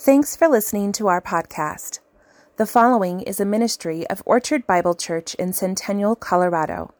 Thanks 0.00 0.36
for 0.36 0.46
listening 0.46 0.92
to 0.92 1.08
our 1.08 1.20
podcast. 1.20 1.98
The 2.56 2.66
following 2.66 3.20
is 3.20 3.40
a 3.40 3.44
ministry 3.44 4.06
of 4.06 4.22
Orchard 4.24 4.64
Bible 4.64 4.94
Church 4.94 5.34
in 5.34 5.52
Centennial, 5.52 6.14
Colorado. 6.14 6.94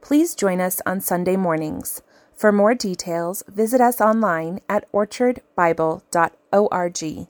Please 0.00 0.34
join 0.34 0.60
us 0.60 0.82
on 0.84 1.00
Sunday 1.00 1.36
mornings. 1.36 2.02
For 2.34 2.50
more 2.50 2.74
details, 2.74 3.44
visit 3.46 3.80
us 3.80 4.00
online 4.00 4.58
at 4.68 4.90
orchardbible.org. 4.90 7.28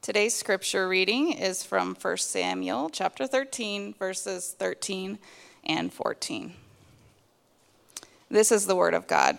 Today's 0.00 0.34
scripture 0.34 0.88
reading 0.88 1.34
is 1.34 1.62
from 1.62 1.94
1 1.94 2.16
Samuel 2.16 2.88
chapter 2.88 3.26
13 3.26 3.92
verses 3.92 4.56
13 4.58 5.18
and 5.64 5.92
14. 5.92 6.54
This 8.30 8.50
is 8.50 8.66
the 8.66 8.74
word 8.74 8.94
of 8.94 9.06
God. 9.06 9.36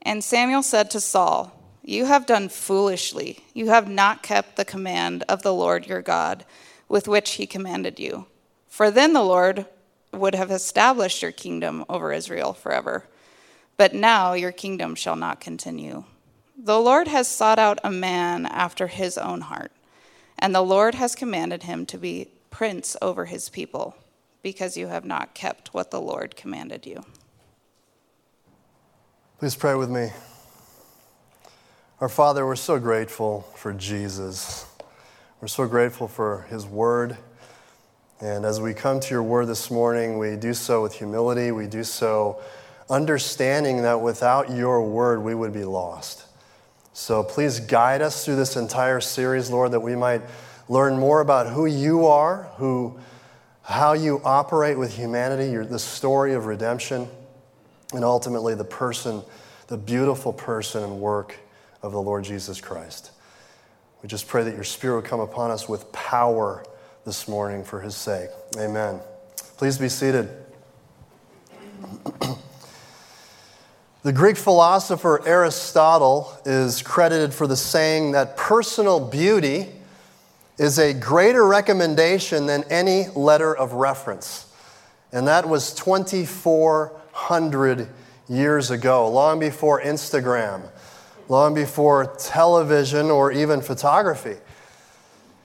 And 0.00 0.24
Samuel 0.24 0.62
said 0.62 0.90
to 0.92 1.00
Saul, 1.00 1.59
You 1.90 2.04
have 2.04 2.24
done 2.24 2.48
foolishly. 2.48 3.40
You 3.52 3.70
have 3.70 3.88
not 3.88 4.22
kept 4.22 4.54
the 4.54 4.64
command 4.64 5.24
of 5.28 5.42
the 5.42 5.52
Lord 5.52 5.88
your 5.88 6.02
God 6.02 6.44
with 6.88 7.08
which 7.08 7.32
he 7.32 7.48
commanded 7.48 7.98
you. 7.98 8.26
For 8.68 8.92
then 8.92 9.12
the 9.12 9.24
Lord 9.24 9.66
would 10.12 10.36
have 10.36 10.52
established 10.52 11.20
your 11.20 11.32
kingdom 11.32 11.84
over 11.88 12.12
Israel 12.12 12.52
forever. 12.52 13.08
But 13.76 13.92
now 13.92 14.34
your 14.34 14.52
kingdom 14.52 14.94
shall 14.94 15.16
not 15.16 15.40
continue. 15.40 16.04
The 16.56 16.78
Lord 16.78 17.08
has 17.08 17.26
sought 17.26 17.58
out 17.58 17.80
a 17.82 17.90
man 17.90 18.46
after 18.46 18.86
his 18.86 19.18
own 19.18 19.40
heart, 19.40 19.72
and 20.38 20.54
the 20.54 20.62
Lord 20.62 20.94
has 20.94 21.16
commanded 21.16 21.64
him 21.64 21.86
to 21.86 21.98
be 21.98 22.30
prince 22.50 22.96
over 23.02 23.24
his 23.24 23.48
people, 23.48 23.96
because 24.42 24.76
you 24.76 24.86
have 24.86 25.04
not 25.04 25.34
kept 25.34 25.74
what 25.74 25.90
the 25.90 26.00
Lord 26.00 26.36
commanded 26.36 26.86
you. 26.86 27.04
Please 29.40 29.56
pray 29.56 29.74
with 29.74 29.90
me. 29.90 30.10
Our 32.00 32.08
Father, 32.08 32.46
we're 32.46 32.56
so 32.56 32.78
grateful 32.78 33.42
for 33.56 33.74
Jesus. 33.74 34.64
We're 35.42 35.48
so 35.48 35.68
grateful 35.68 36.08
for 36.08 36.46
his 36.48 36.64
word. 36.64 37.18
And 38.22 38.46
as 38.46 38.58
we 38.58 38.72
come 38.72 39.00
to 39.00 39.10
your 39.10 39.22
word 39.22 39.48
this 39.48 39.70
morning, 39.70 40.16
we 40.16 40.36
do 40.36 40.54
so 40.54 40.80
with 40.80 40.94
humility. 40.94 41.52
We 41.52 41.66
do 41.66 41.84
so 41.84 42.40
understanding 42.88 43.82
that 43.82 44.00
without 44.00 44.50
your 44.50 44.82
word, 44.82 45.22
we 45.22 45.34
would 45.34 45.52
be 45.52 45.64
lost. 45.64 46.24
So 46.94 47.22
please 47.22 47.60
guide 47.60 48.00
us 48.00 48.24
through 48.24 48.36
this 48.36 48.56
entire 48.56 49.02
series, 49.02 49.50
Lord, 49.50 49.72
that 49.72 49.80
we 49.80 49.94
might 49.94 50.22
learn 50.70 50.98
more 50.98 51.20
about 51.20 51.48
who 51.48 51.66
you 51.66 52.06
are, 52.06 52.44
who, 52.56 52.98
how 53.60 53.92
you 53.92 54.22
operate 54.24 54.78
with 54.78 54.96
humanity, 54.96 55.50
your, 55.50 55.66
the 55.66 55.78
story 55.78 56.32
of 56.32 56.46
redemption 56.46 57.08
and 57.92 58.04
ultimately 58.04 58.54
the 58.54 58.64
person, 58.64 59.20
the 59.66 59.76
beautiful 59.76 60.32
person 60.32 60.82
and 60.82 60.98
work 60.98 61.36
of 61.82 61.92
the 61.92 62.00
Lord 62.00 62.24
Jesus 62.24 62.60
Christ. 62.60 63.10
We 64.02 64.08
just 64.08 64.28
pray 64.28 64.44
that 64.44 64.54
your 64.54 64.64
Spirit 64.64 64.96
would 64.96 65.04
come 65.04 65.20
upon 65.20 65.50
us 65.50 65.68
with 65.68 65.90
power 65.92 66.64
this 67.04 67.28
morning 67.28 67.64
for 67.64 67.80
his 67.80 67.96
sake. 67.96 68.30
Amen. 68.58 69.00
Please 69.56 69.78
be 69.78 69.88
seated. 69.88 70.28
the 74.02 74.12
Greek 74.12 74.36
philosopher 74.36 75.22
Aristotle 75.26 76.32
is 76.44 76.82
credited 76.82 77.34
for 77.34 77.46
the 77.46 77.56
saying 77.56 78.12
that 78.12 78.36
personal 78.36 79.00
beauty 79.00 79.68
is 80.58 80.78
a 80.78 80.92
greater 80.92 81.46
recommendation 81.46 82.46
than 82.46 82.64
any 82.64 83.08
letter 83.14 83.56
of 83.56 83.72
reference. 83.72 84.46
And 85.12 85.26
that 85.26 85.48
was 85.48 85.74
24 85.74 86.92
hundred 87.12 87.88
years 88.28 88.70
ago, 88.70 89.08
long 89.08 89.40
before 89.40 89.80
Instagram, 89.80 90.68
long 91.30 91.54
before 91.54 92.06
television 92.18 93.06
or 93.06 93.30
even 93.30 93.60
photography. 93.60 94.36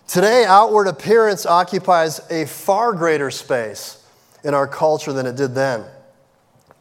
Today, 0.07 0.43
outward 0.45 0.87
appearance 0.87 1.45
occupies 1.45 2.19
a 2.31 2.45
far 2.47 2.91
greater 2.91 3.29
space 3.29 4.03
in 4.43 4.55
our 4.55 4.67
culture 4.67 5.13
than 5.13 5.27
it 5.27 5.35
did 5.35 5.53
then. 5.53 5.85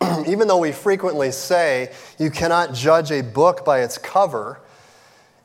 even 0.26 0.48
though 0.48 0.59
we 0.59 0.72
frequently 0.72 1.31
say 1.31 1.93
you 2.19 2.31
cannot 2.31 2.72
judge 2.72 3.12
a 3.12 3.22
book 3.22 3.62
by 3.62 3.82
its 3.82 3.98
cover, 3.98 4.59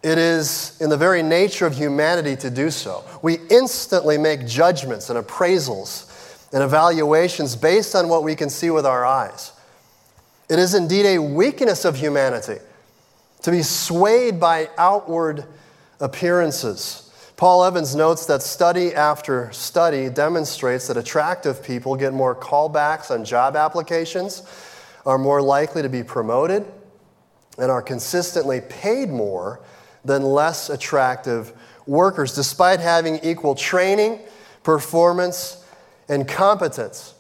it 0.04 0.18
is 0.18 0.80
in 0.80 0.90
the 0.90 0.98
very 0.98 1.22
nature 1.22 1.66
of 1.66 1.76
humanity 1.76 2.38
to 2.38 2.50
do 2.50 2.72
so. 2.72 3.04
We 3.22 3.40
instantly 3.50 4.18
make 4.18 4.48
judgments 4.48 5.10
and 5.10 5.20
appraisals 5.20 6.48
and 6.54 6.64
evaluations 6.64 7.58
based 7.58 7.94
on 7.94 8.08
what 8.08 8.24
we 8.24 8.36
can 8.36 8.50
see 8.50 8.70
with 8.70 8.86
our 8.86 9.06
eyes. 9.06 9.52
It 10.50 10.60
is 10.60 10.74
indeed 10.74 11.06
a 11.06 11.20
weakness 11.20 11.84
of 11.84 11.98
humanity 11.98 12.60
to 13.42 13.52
be 13.52 13.62
swayed 13.62 14.40
by 14.40 14.70
outward 14.78 15.46
appearances. 16.00 17.06
Paul 17.38 17.64
Evans 17.64 17.96
notes 17.96 18.26
that 18.26 18.42
study 18.42 18.94
after 18.94 19.50
study 19.54 20.10
demonstrates 20.10 20.88
that 20.88 20.98
attractive 20.98 21.64
people 21.64 21.96
get 21.96 22.14
more 22.14 22.36
callbacks 22.36 23.12
on 23.12 23.24
job 23.24 23.56
applications, 23.56 24.44
are 25.06 25.18
more 25.18 25.42
likely 25.42 25.82
to 25.82 25.90
be 25.90 26.04
promoted, 26.04 26.66
and 27.58 27.72
are 27.72 27.82
consistently 27.82 28.62
paid 28.62 29.10
more 29.10 29.62
than 30.04 30.24
less 30.24 30.70
attractive 30.70 31.54
workers, 31.88 32.36
despite 32.36 32.80
having 32.80 33.20
equal 33.24 33.56
training, 33.56 34.20
performance, 34.64 35.64
and 36.10 36.28
competence. 36.28 37.14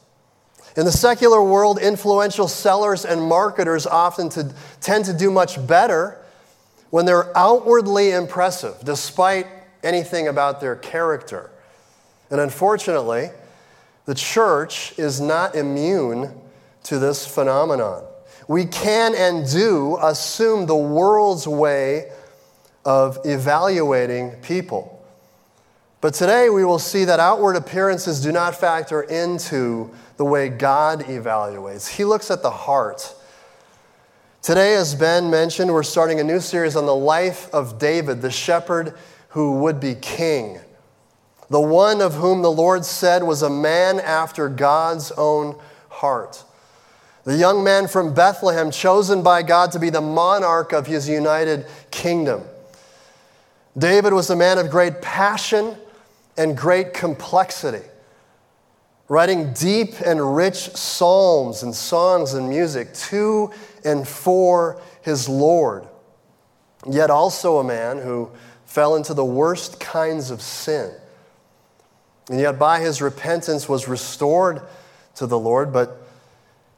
In 0.79 0.85
the 0.85 0.93
secular 0.93 1.43
world, 1.43 1.77
influential 1.77 2.47
sellers 2.47 3.03
and 3.03 3.21
marketers 3.21 3.85
often 3.85 4.29
to, 4.29 4.49
tend 4.79 5.03
to 5.05 5.13
do 5.13 5.29
much 5.29 5.67
better 5.67 6.17
when 6.89 7.05
they're 7.05 7.37
outwardly 7.37 8.11
impressive, 8.11 8.75
despite 8.85 9.45
anything 9.83 10.29
about 10.29 10.61
their 10.61 10.77
character. 10.77 11.51
And 12.31 12.39
unfortunately, 12.39 13.29
the 14.05 14.15
church 14.15 14.97
is 14.97 15.19
not 15.19 15.53
immune 15.53 16.33
to 16.83 16.97
this 16.97 17.27
phenomenon. 17.27 18.05
We 18.47 18.65
can 18.65 19.15
and 19.15 19.45
do 19.51 19.97
assume 20.01 20.65
the 20.65 20.77
world's 20.77 21.45
way 21.45 22.09
of 22.85 23.19
evaluating 23.25 24.37
people. 24.41 24.98
But 26.01 26.13
today 26.13 26.49
we 26.49 26.63
will 26.63 26.79
see 26.79 27.03
that 27.05 27.19
outward 27.19 27.57
appearances 27.57 28.21
do 28.21 28.31
not 28.31 28.55
factor 28.55 29.01
into 29.01 29.91
the 30.15 30.23
way 30.23 30.47
God 30.47 31.01
evaluates. 31.01 31.89
He 31.89 32.05
looks 32.05 32.31
at 32.31 32.41
the 32.41 32.51
heart. 32.51 33.13
Today, 34.41 34.75
as 34.75 34.95
Ben 34.95 35.29
mentioned, 35.29 35.73
we're 35.73 35.83
starting 35.83 36.21
a 36.21 36.23
new 36.23 36.39
series 36.39 36.77
on 36.77 36.85
the 36.85 36.95
life 36.95 37.53
of 37.53 37.77
David, 37.79 38.21
the 38.21 38.31
shepherd 38.31 38.93
who 39.29 39.59
would 39.59 39.81
be 39.81 39.93
king, 39.95 40.59
the 41.49 41.59
one 41.59 42.01
of 42.01 42.15
whom 42.15 42.41
the 42.41 42.51
Lord 42.51 42.85
said 42.85 43.23
was 43.23 43.41
a 43.41 43.49
man 43.49 43.99
after 43.99 44.47
God's 44.47 45.11
own 45.11 45.59
heart. 45.89 46.45
The 47.25 47.35
young 47.35 47.61
man 47.61 47.89
from 47.89 48.13
Bethlehem, 48.13 48.71
chosen 48.71 49.21
by 49.21 49.43
God 49.43 49.73
to 49.73 49.79
be 49.79 49.89
the 49.89 49.99
monarch 49.99 50.71
of 50.71 50.87
his 50.87 51.09
united 51.09 51.65
kingdom. 51.91 52.43
David 53.77 54.13
was 54.13 54.29
a 54.29 54.35
man 54.35 54.57
of 54.57 54.71
great 54.71 55.01
passion 55.01 55.75
and 56.39 56.55
great 56.55 56.93
complexity, 56.93 57.85
writing 59.09 59.51
deep 59.51 59.95
and 60.05 60.35
rich 60.37 60.55
psalms 60.73 61.63
and 61.63 61.75
songs 61.75 62.33
and 62.33 62.47
music 62.47 62.93
to 62.93 63.51
and 63.83 64.07
for 64.07 64.81
his 65.01 65.27
Lord. 65.27 65.85
Yet 66.89 67.09
also 67.09 67.57
a 67.57 67.63
man 67.63 67.97
who 67.97 68.31
fell 68.65 68.95
into 68.95 69.13
the 69.13 69.25
worst 69.25 69.81
kinds 69.81 70.31
of 70.31 70.41
sin. 70.41 70.93
And 72.29 72.39
yet 72.39 72.57
by 72.57 72.79
his 72.79 73.01
repentance 73.01 73.67
was 73.67 73.89
restored 73.89 74.61
to 75.15 75.27
the 75.27 75.37
Lord, 75.37 75.73
but 75.73 76.01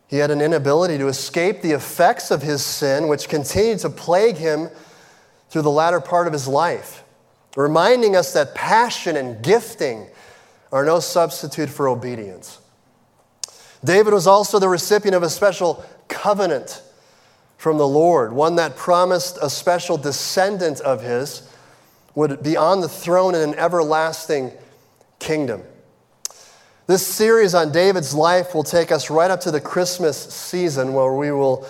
he 0.08 0.18
had 0.18 0.32
an 0.32 0.42
inability 0.42 0.98
to 0.98 1.08
escape 1.08 1.62
the 1.62 1.74
effects 1.74 2.32
of 2.32 2.42
his 2.42 2.66
sin, 2.66 3.08
which 3.08 3.30
continued 3.30 3.78
to 3.80 3.92
plague 3.92 4.38
him 4.38 4.70
through 5.52 5.62
the 5.62 5.70
latter 5.70 6.02
part 6.02 6.26
of 6.26 6.34
his 6.34 6.48
life 6.48 7.01
reminding 7.56 8.16
us 8.16 8.34
that 8.34 8.56
passion 8.56 9.16
and 9.16 9.44
gifting 9.44 10.08
are 10.72 10.86
no 10.86 11.00
substitute 11.00 11.70
for 11.70 11.88
obedience. 11.88 12.60
David 13.84 14.14
was 14.14 14.28
also 14.28 14.60
the 14.60 14.70
recipient 14.70 15.16
of 15.16 15.24
a 15.24 15.30
special 15.30 15.84
covenant 16.08 16.82
from 17.58 17.78
the 17.78 17.88
Lord, 17.88 18.34
one 18.34 18.56
that 18.56 18.76
promised 18.76 19.38
a 19.42 19.50
special 19.50 19.98
descendant 19.98 20.82
of 20.82 21.02
his 21.02 21.48
would 22.16 22.42
be 22.44 22.58
on 22.58 22.82
the 22.82 22.90
throne 22.90 23.36
in 23.36 23.42
an 23.42 23.56
everlasting 23.56 24.52
kingdom. 25.20 25.64
This 26.88 27.06
series 27.06 27.54
on 27.54 27.72
David's 27.72 28.14
life 28.14 28.54
will 28.54 28.64
take 28.64 28.92
us 28.92 29.10
right 29.10 29.32
up 29.32 29.42
to 29.42 29.52
the 29.52 29.62
Christmas 29.62 30.18
season 30.18 30.94
where 30.94 31.14
we 31.14 31.32
will 31.32 31.68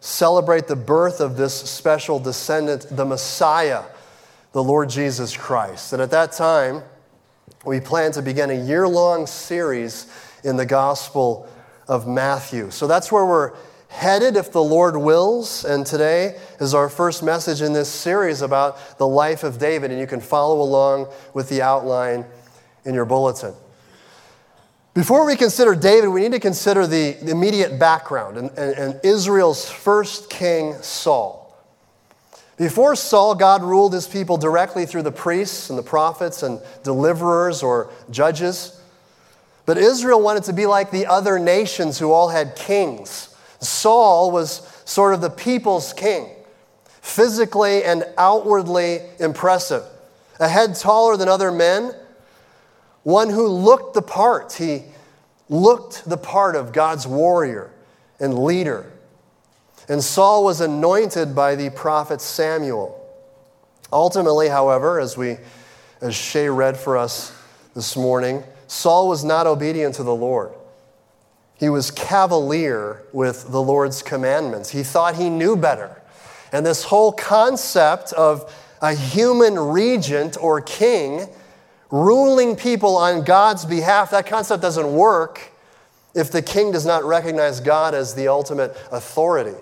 celebrate 0.00 0.66
the 0.66 0.76
birth 0.76 1.20
of 1.20 1.36
this 1.36 1.54
special 1.54 2.18
descendant, 2.18 2.86
the 2.90 3.04
Messiah 3.04 3.84
the 4.54 4.62
Lord 4.62 4.88
Jesus 4.88 5.36
Christ. 5.36 5.92
And 5.92 6.00
at 6.00 6.12
that 6.12 6.30
time, 6.30 6.84
we 7.66 7.80
plan 7.80 8.12
to 8.12 8.22
begin 8.22 8.50
a 8.50 8.64
year 8.64 8.86
long 8.86 9.26
series 9.26 10.06
in 10.44 10.56
the 10.56 10.64
Gospel 10.64 11.48
of 11.88 12.06
Matthew. 12.06 12.70
So 12.70 12.86
that's 12.86 13.10
where 13.10 13.26
we're 13.26 13.52
headed 13.88 14.36
if 14.36 14.52
the 14.52 14.62
Lord 14.62 14.96
wills. 14.96 15.64
And 15.64 15.84
today 15.84 16.38
is 16.60 16.72
our 16.72 16.88
first 16.88 17.20
message 17.20 17.62
in 17.62 17.72
this 17.72 17.88
series 17.88 18.42
about 18.42 18.96
the 18.96 19.08
life 19.08 19.42
of 19.42 19.58
David. 19.58 19.90
And 19.90 19.98
you 19.98 20.06
can 20.06 20.20
follow 20.20 20.62
along 20.62 21.08
with 21.34 21.48
the 21.48 21.60
outline 21.60 22.24
in 22.84 22.94
your 22.94 23.06
bulletin. 23.06 23.54
Before 24.94 25.26
we 25.26 25.34
consider 25.34 25.74
David, 25.74 26.10
we 26.10 26.20
need 26.20 26.30
to 26.30 26.38
consider 26.38 26.86
the 26.86 27.28
immediate 27.28 27.80
background 27.80 28.36
and, 28.36 28.50
and, 28.50 28.78
and 28.78 29.00
Israel's 29.02 29.68
first 29.68 30.30
king, 30.30 30.74
Saul. 30.74 31.43
Before 32.56 32.94
Saul, 32.94 33.34
God 33.34 33.62
ruled 33.62 33.92
his 33.92 34.06
people 34.06 34.36
directly 34.36 34.86
through 34.86 35.02
the 35.02 35.12
priests 35.12 35.70
and 35.70 35.78
the 35.78 35.82
prophets 35.82 36.42
and 36.42 36.60
deliverers 36.84 37.62
or 37.62 37.90
judges. 38.10 38.80
But 39.66 39.78
Israel 39.78 40.20
wanted 40.22 40.44
to 40.44 40.52
be 40.52 40.66
like 40.66 40.90
the 40.90 41.06
other 41.06 41.38
nations 41.38 41.98
who 41.98 42.12
all 42.12 42.28
had 42.28 42.54
kings. 42.54 43.34
Saul 43.60 44.30
was 44.30 44.60
sort 44.84 45.14
of 45.14 45.20
the 45.20 45.30
people's 45.30 45.92
king, 45.92 46.28
physically 47.00 47.82
and 47.82 48.04
outwardly 48.18 49.00
impressive, 49.18 49.82
a 50.38 50.48
head 50.48 50.76
taller 50.76 51.16
than 51.16 51.28
other 51.28 51.50
men, 51.50 51.92
one 53.02 53.30
who 53.30 53.48
looked 53.48 53.94
the 53.94 54.02
part. 54.02 54.52
He 54.52 54.82
looked 55.48 56.08
the 56.08 56.16
part 56.16 56.56
of 56.56 56.72
God's 56.72 57.06
warrior 57.06 57.70
and 58.20 58.38
leader. 58.38 58.92
And 59.88 60.02
Saul 60.02 60.44
was 60.44 60.60
anointed 60.60 61.34
by 61.34 61.54
the 61.54 61.70
prophet 61.70 62.20
Samuel. 62.20 63.00
Ultimately, 63.92 64.48
however, 64.48 64.98
as 64.98 65.16
we 65.16 65.38
as 66.00 66.14
Shay 66.14 66.48
read 66.48 66.76
for 66.76 66.96
us 66.96 67.32
this 67.74 67.96
morning, 67.96 68.42
Saul 68.66 69.08
was 69.08 69.24
not 69.24 69.46
obedient 69.46 69.94
to 69.96 70.02
the 70.02 70.14
Lord. 70.14 70.52
He 71.56 71.68
was 71.68 71.90
cavalier 71.90 73.02
with 73.12 73.50
the 73.50 73.62
Lord's 73.62 74.02
commandments. 74.02 74.70
He 74.70 74.82
thought 74.82 75.16
he 75.16 75.30
knew 75.30 75.56
better. 75.56 76.02
And 76.52 76.64
this 76.64 76.84
whole 76.84 77.12
concept 77.12 78.12
of 78.12 78.52
a 78.82 78.94
human 78.94 79.58
regent 79.58 80.36
or 80.40 80.60
king 80.60 81.26
ruling 81.90 82.56
people 82.56 82.96
on 82.96 83.24
God's 83.24 83.64
behalf, 83.64 84.10
that 84.10 84.26
concept 84.26 84.60
doesn't 84.62 84.92
work 84.92 85.52
if 86.14 86.30
the 86.30 86.42
king 86.42 86.72
does 86.72 86.84
not 86.84 87.04
recognize 87.04 87.60
God 87.60 87.94
as 87.94 88.14
the 88.14 88.28
ultimate 88.28 88.76
authority. 88.90 89.56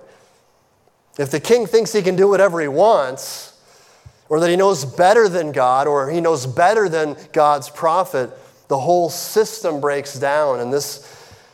If 1.19 1.31
the 1.31 1.41
king 1.41 1.67
thinks 1.67 1.93
he 1.93 2.03
can 2.03 2.17
do 2.17 2.29
whatever 2.29 2.61
he 2.61 2.69
wants, 2.69 3.53
or 4.29 4.41
that 4.41 4.49
he 4.49 4.57
knows 4.57 4.85
better 4.85 5.29
than 5.29 5.53
God, 5.53 5.87
or 5.87 6.11
he 6.11 6.21
knows 6.21 6.47
better 6.47 6.89
than 6.89 7.17
God's 7.33 7.69
prophet, 7.69 8.31
the 8.69 8.79
whole 8.79 9.11
system 9.11 9.81
breaks 9.81 10.19
down. 10.19 10.61
And 10.61 10.73
this 10.73 11.07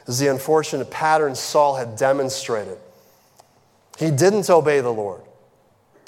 is 0.07 0.21
the 0.21 0.29
unfortunate 0.29 0.91
pattern 0.91 1.35
Saul 1.35 1.75
had 1.75 1.97
demonstrated. 1.97 2.79
He 3.99 4.13
didn't 4.13 4.49
obey 4.49 4.81
the 4.81 4.93
Lord, 4.93 5.23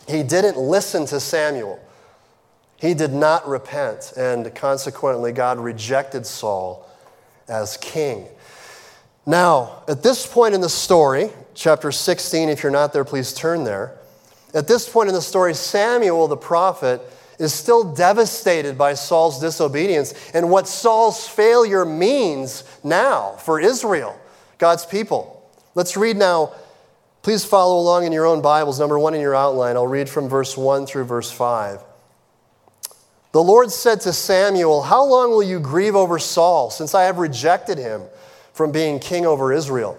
he 0.06 0.22
didn't 0.22 0.56
listen 0.56 1.06
to 1.06 1.20
Samuel. 1.20 1.78
He 2.76 2.94
did 2.94 3.12
not 3.12 3.46
repent, 3.46 4.14
and 4.16 4.54
consequently, 4.54 5.32
God 5.32 5.58
rejected 5.58 6.24
Saul 6.24 6.88
as 7.46 7.76
king. 7.76 8.26
Now, 9.26 9.82
at 9.86 10.02
this 10.02 10.26
point 10.26 10.54
in 10.54 10.62
the 10.62 10.70
story, 10.70 11.30
chapter 11.54 11.92
16, 11.92 12.48
if 12.48 12.62
you're 12.62 12.72
not 12.72 12.92
there, 12.92 13.04
please 13.04 13.32
turn 13.32 13.64
there. 13.64 13.96
At 14.54 14.66
this 14.66 14.88
point 14.88 15.08
in 15.08 15.14
the 15.14 15.22
story, 15.22 15.54
Samuel 15.54 16.28
the 16.28 16.36
prophet 16.36 17.00
is 17.38 17.54
still 17.54 17.94
devastated 17.94 18.76
by 18.76 18.94
Saul's 18.94 19.40
disobedience 19.40 20.12
and 20.34 20.50
what 20.50 20.68
Saul's 20.68 21.26
failure 21.26 21.84
means 21.84 22.64
now 22.84 23.32
for 23.38 23.60
Israel, 23.60 24.18
God's 24.58 24.84
people. 24.84 25.48
Let's 25.74 25.96
read 25.96 26.16
now. 26.16 26.52
Please 27.22 27.44
follow 27.44 27.78
along 27.78 28.04
in 28.04 28.12
your 28.12 28.26
own 28.26 28.42
Bibles, 28.42 28.80
number 28.80 28.98
one 28.98 29.14
in 29.14 29.20
your 29.20 29.36
outline. 29.36 29.76
I'll 29.76 29.86
read 29.86 30.08
from 30.08 30.28
verse 30.28 30.56
1 30.56 30.86
through 30.86 31.04
verse 31.04 31.30
5. 31.30 31.80
The 33.32 33.42
Lord 33.42 33.70
said 33.70 34.00
to 34.02 34.12
Samuel, 34.12 34.82
How 34.82 35.04
long 35.04 35.30
will 35.30 35.42
you 35.42 35.60
grieve 35.60 35.94
over 35.94 36.18
Saul, 36.18 36.70
since 36.70 36.94
I 36.94 37.04
have 37.04 37.18
rejected 37.18 37.78
him? 37.78 38.02
from 38.60 38.72
being 38.72 38.98
king 38.98 39.24
over 39.24 39.54
Israel. 39.54 39.98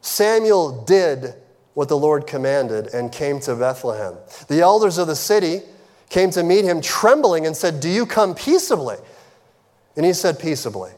Samuel 0.00 0.84
did 0.84 1.34
what 1.74 1.88
the 1.88 1.96
Lord 1.96 2.26
commanded 2.26 2.88
and 2.88 3.12
came 3.12 3.40
to 3.40 3.54
Bethlehem. 3.54 4.14
The 4.48 4.60
elders 4.60 4.98
of 4.98 5.06
the 5.06 5.16
city 5.16 5.60
came 6.08 6.30
to 6.30 6.42
meet 6.42 6.64
him 6.64 6.80
trembling 6.80 7.46
and 7.46 7.56
said, 7.56 7.80
Do 7.80 7.88
you 7.88 8.06
come 8.06 8.34
peaceably? 8.34 8.96
And 9.96 10.04
he 10.04 10.12
said, 10.12 10.38
Peaceably. 10.38 10.92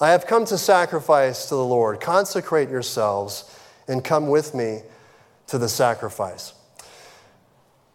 I 0.00 0.10
have 0.10 0.26
come 0.26 0.44
to 0.46 0.58
sacrifice 0.58 1.46
to 1.46 1.54
the 1.54 1.64
Lord. 1.64 2.00
Consecrate 2.00 2.68
yourselves 2.68 3.58
and 3.88 4.04
come 4.04 4.28
with 4.28 4.54
me 4.54 4.82
to 5.48 5.58
the 5.58 5.68
sacrifice. 5.68 6.52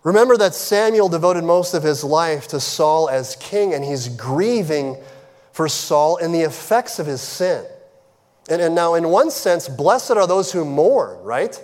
Remember 0.03 0.35
that 0.35 0.53
Samuel 0.53 1.07
devoted 1.07 1.45
most 1.45 1.73
of 1.73 1.83
his 1.83 2.03
life 2.03 2.47
to 2.50 2.59
Saul 2.59 3.09
as 3.09 3.38
king, 3.38 3.73
and 3.73 3.85
he's 3.85 4.09
grieving 4.09 4.97
for 5.53 5.69
Saul 5.69 6.17
and 6.17 6.35
the 6.35 6.41
effects 6.41 7.00
of 7.00 7.05
his 7.05 7.21
sin. 7.21 7.63
And, 8.49 8.61
and 8.61 8.75
now, 8.75 8.95
in 8.95 9.09
one 9.09 9.31
sense, 9.31 9.69
blessed 9.69 10.11
are 10.11 10.27
those 10.27 10.51
who 10.51 10.65
mourn, 10.65 11.23
right? 11.23 11.61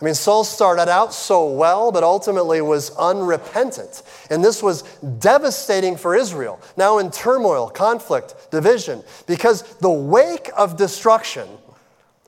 I 0.00 0.04
mean, 0.04 0.14
Saul 0.14 0.44
started 0.44 0.88
out 0.88 1.12
so 1.12 1.50
well, 1.50 1.92
but 1.92 2.02
ultimately 2.02 2.62
was 2.62 2.90
unrepentant. 2.96 4.02
And 4.30 4.42
this 4.42 4.62
was 4.62 4.82
devastating 5.18 5.96
for 5.96 6.16
Israel. 6.16 6.58
Now 6.76 6.98
in 6.98 7.10
turmoil, 7.10 7.68
conflict, 7.68 8.50
division, 8.50 9.02
because 9.26 9.62
the 9.76 9.90
wake 9.90 10.50
of 10.56 10.78
destruction 10.78 11.46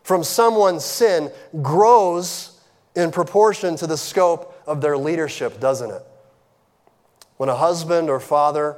from 0.03 0.23
someone's 0.23 0.85
sin 0.85 1.31
grows 1.63 2.61
in 2.95 3.11
proportion 3.11 3.77
to 3.77 3.87
the 3.87 3.97
scope 3.97 4.55
of 4.67 4.83
their 4.83 4.99
leadership, 4.99 5.59
doesn't 5.59 5.91
it? 5.91 6.03
When 7.39 7.49
a 7.49 7.57
husband 7.57 8.11
or 8.11 8.21
father 8.21 8.77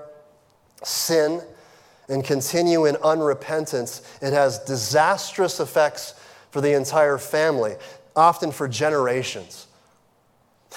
sin 0.84 1.42
and 2.08 2.24
continue 2.24 2.86
in 2.86 2.96
unrepentance, 2.96 4.02
it 4.22 4.32
has 4.32 4.58
disastrous 4.60 5.60
effects 5.60 6.14
for 6.50 6.60
the 6.60 6.74
entire 6.74 7.18
family, 7.18 7.74
often 8.14 8.52
for 8.52 8.68
generations. 8.68 9.66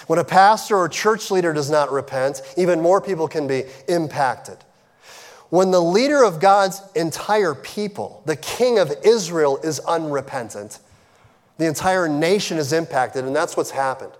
When 0.05 0.19
a 0.19 0.23
pastor 0.23 0.77
or 0.77 0.87
church 0.87 1.31
leader 1.31 1.53
does 1.53 1.69
not 1.69 1.91
repent, 1.91 2.41
even 2.55 2.81
more 2.81 3.01
people 3.01 3.27
can 3.27 3.47
be 3.47 3.63
impacted. 3.87 4.57
When 5.49 5.71
the 5.71 5.81
leader 5.81 6.23
of 6.23 6.39
God's 6.39 6.81
entire 6.95 7.55
people, 7.55 8.21
the 8.25 8.35
king 8.35 8.79
of 8.79 8.93
Israel, 9.03 9.57
is 9.63 9.79
unrepentant, 9.79 10.79
the 11.57 11.65
entire 11.65 12.07
nation 12.07 12.57
is 12.57 12.73
impacted, 12.73 13.25
and 13.25 13.35
that's 13.35 13.57
what's 13.57 13.71
happened. 13.71 14.11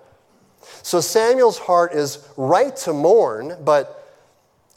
So 0.82 1.02
Samuel's 1.02 1.60
heart 1.60 1.94
is 1.94 2.28
right 2.38 2.76
to 2.78 2.94
mourn, 2.94 3.58
but 3.64 3.97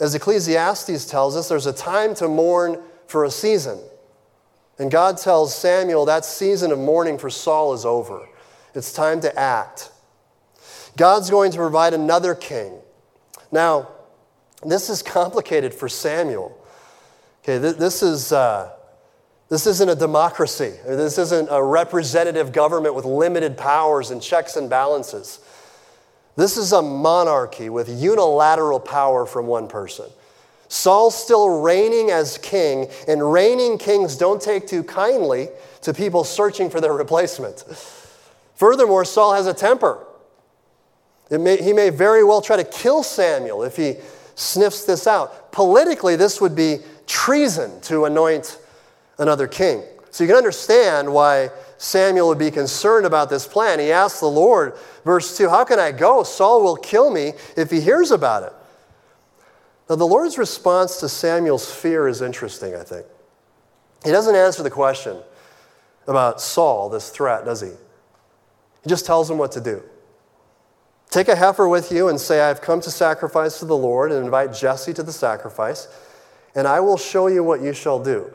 as 0.00 0.14
Ecclesiastes 0.14 1.04
tells 1.06 1.36
us, 1.36 1.48
there's 1.48 1.66
a 1.66 1.72
time 1.72 2.14
to 2.16 2.28
mourn 2.28 2.80
for 3.06 3.24
a 3.24 3.30
season. 3.30 3.78
And 4.78 4.90
God 4.90 5.18
tells 5.18 5.54
Samuel 5.54 6.06
that 6.06 6.24
season 6.24 6.72
of 6.72 6.78
mourning 6.78 7.18
for 7.18 7.28
Saul 7.28 7.74
is 7.74 7.84
over. 7.84 8.26
It's 8.74 8.92
time 8.92 9.20
to 9.20 9.38
act. 9.38 9.90
God's 10.96 11.28
going 11.28 11.52
to 11.52 11.58
provide 11.58 11.92
another 11.92 12.34
king. 12.34 12.72
Now, 13.52 13.88
this 14.64 14.88
is 14.88 15.02
complicated 15.02 15.74
for 15.74 15.88
Samuel. 15.88 16.56
Okay, 17.42 17.58
this 17.58 18.02
is. 18.02 18.32
Uh, 18.32 18.70
this 19.50 19.66
isn't 19.66 19.88
a 19.88 19.96
democracy. 19.96 20.74
This 20.86 21.18
isn't 21.18 21.48
a 21.50 21.60
representative 21.60 22.52
government 22.52 22.94
with 22.94 23.04
limited 23.04 23.58
powers 23.58 24.12
and 24.12 24.22
checks 24.22 24.54
and 24.54 24.70
balances. 24.70 25.40
This 26.36 26.56
is 26.56 26.72
a 26.72 26.82
monarchy 26.82 27.68
with 27.68 27.88
unilateral 27.88 28.80
power 28.80 29.26
from 29.26 29.46
one 29.46 29.68
person. 29.68 30.06
Saul's 30.68 31.20
still 31.20 31.60
reigning 31.60 32.10
as 32.10 32.38
king, 32.38 32.88
and 33.08 33.32
reigning 33.32 33.76
kings 33.76 34.16
don't 34.16 34.40
take 34.40 34.68
too 34.68 34.84
kindly 34.84 35.48
to 35.82 35.92
people 35.92 36.22
searching 36.22 36.70
for 36.70 36.80
their 36.80 36.92
replacement. 37.04 37.64
Furthermore, 38.54 39.04
Saul 39.04 39.34
has 39.34 39.46
a 39.46 39.54
temper. 39.54 40.06
May, 41.30 41.62
he 41.62 41.72
may 41.72 41.90
very 41.90 42.24
well 42.24 42.40
try 42.40 42.56
to 42.56 42.64
kill 42.64 43.02
Samuel 43.02 43.62
if 43.62 43.76
he 43.76 43.96
sniffs 44.34 44.84
this 44.84 45.06
out. 45.06 45.52
Politically, 45.52 46.16
this 46.16 46.40
would 46.40 46.54
be 46.54 46.78
treason 47.06 47.80
to 47.82 48.04
anoint 48.04 48.58
another 49.18 49.46
king. 49.46 49.82
So 50.10 50.24
you 50.24 50.28
can 50.28 50.36
understand 50.36 51.12
why 51.12 51.50
Samuel 51.82 52.28
would 52.28 52.38
be 52.38 52.50
concerned 52.50 53.06
about 53.06 53.30
this 53.30 53.46
plan. 53.46 53.78
He 53.78 53.90
asked 53.90 54.20
the 54.20 54.26
Lord, 54.26 54.76
verse 55.02 55.38
2, 55.38 55.48
How 55.48 55.64
can 55.64 55.78
I 55.80 55.92
go? 55.92 56.22
Saul 56.24 56.62
will 56.62 56.76
kill 56.76 57.10
me 57.10 57.32
if 57.56 57.70
he 57.70 57.80
hears 57.80 58.10
about 58.10 58.42
it. 58.42 58.52
Now, 59.88 59.96
the 59.96 60.06
Lord's 60.06 60.36
response 60.36 61.00
to 61.00 61.08
Samuel's 61.08 61.72
fear 61.72 62.06
is 62.06 62.20
interesting, 62.20 62.74
I 62.74 62.82
think. 62.82 63.06
He 64.04 64.10
doesn't 64.10 64.36
answer 64.36 64.62
the 64.62 64.70
question 64.70 65.16
about 66.06 66.42
Saul, 66.42 66.90
this 66.90 67.08
threat, 67.08 67.46
does 67.46 67.62
he? 67.62 67.70
He 68.82 68.88
just 68.88 69.06
tells 69.06 69.30
him 69.30 69.38
what 69.38 69.52
to 69.52 69.60
do. 69.62 69.82
Take 71.08 71.28
a 71.28 71.34
heifer 71.34 71.66
with 71.66 71.90
you 71.90 72.08
and 72.08 72.20
say, 72.20 72.42
I've 72.42 72.60
come 72.60 72.82
to 72.82 72.90
sacrifice 72.90 73.58
to 73.60 73.64
the 73.64 73.76
Lord, 73.76 74.12
and 74.12 74.22
invite 74.22 74.52
Jesse 74.52 74.92
to 74.92 75.02
the 75.02 75.14
sacrifice, 75.14 75.88
and 76.54 76.68
I 76.68 76.80
will 76.80 76.98
show 76.98 77.26
you 77.28 77.42
what 77.42 77.62
you 77.62 77.72
shall 77.72 78.02
do. 78.02 78.30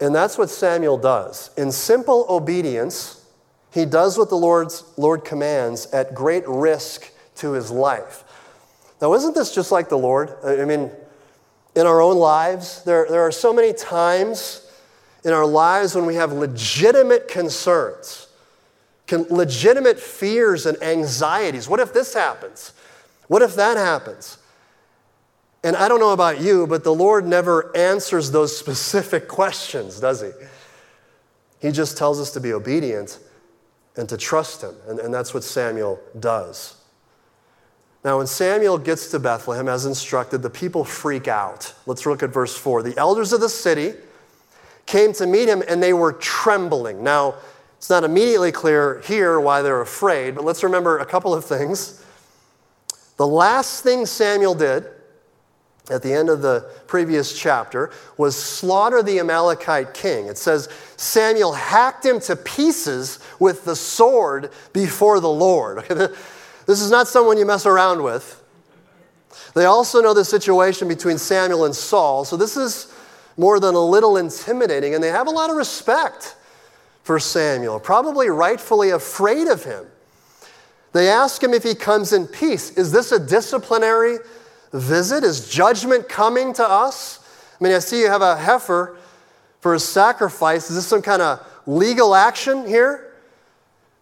And 0.00 0.14
that's 0.14 0.38
what 0.38 0.48
Samuel 0.48 0.96
does. 0.96 1.50
In 1.56 1.70
simple 1.70 2.26
obedience, 2.28 3.26
he 3.72 3.84
does 3.84 4.16
what 4.16 4.30
the 4.30 4.36
Lord's, 4.36 4.84
Lord 4.96 5.24
commands 5.24 5.86
at 5.92 6.14
great 6.14 6.46
risk 6.48 7.10
to 7.36 7.52
his 7.52 7.70
life. 7.70 8.24
Now, 9.00 9.14
isn't 9.14 9.34
this 9.34 9.54
just 9.54 9.70
like 9.70 9.88
the 9.88 9.98
Lord? 9.98 10.34
I 10.44 10.64
mean, 10.64 10.90
in 11.74 11.86
our 11.86 12.00
own 12.00 12.16
lives, 12.16 12.82
there, 12.84 13.06
there 13.08 13.20
are 13.20 13.32
so 13.32 13.52
many 13.52 13.72
times 13.72 14.66
in 15.24 15.32
our 15.32 15.46
lives 15.46 15.94
when 15.94 16.06
we 16.06 16.14
have 16.16 16.32
legitimate 16.32 17.28
concerns, 17.28 18.28
legitimate 19.10 20.00
fears 20.00 20.66
and 20.66 20.82
anxieties. 20.82 21.68
What 21.68 21.80
if 21.80 21.92
this 21.92 22.14
happens? 22.14 22.72
What 23.28 23.42
if 23.42 23.54
that 23.56 23.76
happens? 23.76 24.38
And 25.62 25.76
I 25.76 25.88
don't 25.88 26.00
know 26.00 26.12
about 26.12 26.40
you, 26.40 26.66
but 26.66 26.84
the 26.84 26.94
Lord 26.94 27.26
never 27.26 27.74
answers 27.76 28.30
those 28.30 28.56
specific 28.56 29.28
questions, 29.28 30.00
does 30.00 30.22
He? 30.22 30.30
He 31.60 31.70
just 31.70 31.98
tells 31.98 32.18
us 32.18 32.32
to 32.32 32.40
be 32.40 32.52
obedient 32.52 33.18
and 33.96 34.08
to 34.08 34.16
trust 34.16 34.62
Him. 34.62 34.74
And, 34.88 34.98
and 34.98 35.12
that's 35.12 35.34
what 35.34 35.44
Samuel 35.44 36.00
does. 36.18 36.76
Now, 38.02 38.16
when 38.18 38.26
Samuel 38.26 38.78
gets 38.78 39.10
to 39.10 39.18
Bethlehem 39.18 39.68
as 39.68 39.84
instructed, 39.84 40.40
the 40.40 40.48
people 40.48 40.84
freak 40.84 41.28
out. 41.28 41.74
Let's 41.84 42.06
look 42.06 42.22
at 42.22 42.30
verse 42.30 42.56
4. 42.56 42.82
The 42.82 42.96
elders 42.96 43.34
of 43.34 43.42
the 43.42 43.48
city 43.50 43.92
came 44.86 45.12
to 45.14 45.26
meet 45.26 45.48
him 45.48 45.62
and 45.68 45.82
they 45.82 45.92
were 45.92 46.14
trembling. 46.14 47.04
Now, 47.04 47.34
it's 47.76 47.90
not 47.90 48.02
immediately 48.02 48.52
clear 48.52 49.02
here 49.04 49.38
why 49.38 49.60
they're 49.60 49.82
afraid, 49.82 50.34
but 50.34 50.44
let's 50.44 50.62
remember 50.62 50.98
a 50.98 51.06
couple 51.06 51.34
of 51.34 51.44
things. 51.44 52.02
The 53.18 53.26
last 53.26 53.82
thing 53.82 54.06
Samuel 54.06 54.54
did 54.54 54.86
at 55.90 56.02
the 56.02 56.12
end 56.12 56.28
of 56.28 56.42
the 56.42 56.70
previous 56.86 57.38
chapter 57.38 57.90
was 58.16 58.40
slaughter 58.40 59.02
the 59.02 59.18
Amalekite 59.18 59.92
king. 59.94 60.26
It 60.26 60.38
says 60.38 60.68
Samuel 60.96 61.52
hacked 61.52 62.04
him 62.04 62.20
to 62.20 62.36
pieces 62.36 63.18
with 63.38 63.64
the 63.64 63.76
sword 63.76 64.50
before 64.72 65.20
the 65.20 65.30
Lord. 65.30 65.84
this 65.88 66.80
is 66.80 66.90
not 66.90 67.08
someone 67.08 67.38
you 67.38 67.46
mess 67.46 67.66
around 67.66 68.02
with. 68.02 68.42
They 69.54 69.64
also 69.64 70.00
know 70.00 70.14
the 70.14 70.24
situation 70.24 70.88
between 70.88 71.18
Samuel 71.18 71.64
and 71.64 71.74
Saul, 71.74 72.24
so 72.24 72.36
this 72.36 72.56
is 72.56 72.92
more 73.36 73.58
than 73.58 73.74
a 73.74 73.84
little 73.84 74.16
intimidating, 74.16 74.94
and 74.94 75.02
they 75.02 75.08
have 75.08 75.26
a 75.26 75.30
lot 75.30 75.50
of 75.50 75.56
respect 75.56 76.36
for 77.02 77.18
Samuel, 77.18 77.80
probably 77.80 78.28
rightfully 78.28 78.90
afraid 78.90 79.48
of 79.48 79.64
him. 79.64 79.86
They 80.92 81.08
ask 81.08 81.42
him 81.42 81.54
if 81.54 81.62
he 81.62 81.74
comes 81.74 82.12
in 82.12 82.26
peace. 82.26 82.70
Is 82.72 82.92
this 82.92 83.12
a 83.12 83.18
disciplinary 83.18 84.18
visit? 84.72 85.24
Is 85.24 85.48
judgment 85.48 86.08
coming 86.08 86.52
to 86.54 86.68
us? 86.68 87.18
I 87.60 87.64
mean, 87.64 87.72
I 87.72 87.78
see 87.78 88.00
you 88.00 88.08
have 88.08 88.22
a 88.22 88.36
heifer 88.36 88.96
for 89.60 89.74
a 89.74 89.80
sacrifice. 89.80 90.70
Is 90.70 90.76
this 90.76 90.86
some 90.86 91.02
kind 91.02 91.22
of 91.22 91.46
legal 91.66 92.14
action 92.14 92.66
here? 92.66 93.14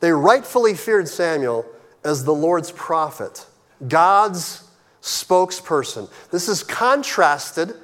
They 0.01 0.13
rightfully 0.13 0.75
feared 0.75 1.09
Samuel 1.09 1.67
as 2.05 2.25
the 2.25 2.35
Lord's 2.35 2.71
prophet, 2.71 3.47
God's 3.87 4.65
spokesperson. 5.03 6.09
This 6.31 6.49
is 6.49 6.63
contrasted 6.63 7.75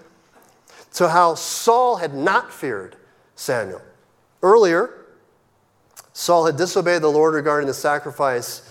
to 0.95 1.09
how 1.09 1.35
Saul 1.35 1.97
had 1.97 2.15
not 2.15 2.53
feared 2.53 2.97
Samuel. 3.35 3.83
Earlier, 4.43 4.91
Saul 6.13 6.47
had 6.47 6.57
disobeyed 6.57 7.03
the 7.03 7.09
Lord 7.09 7.35
regarding 7.35 7.67
the 7.67 7.75
sacrifice 7.75 8.71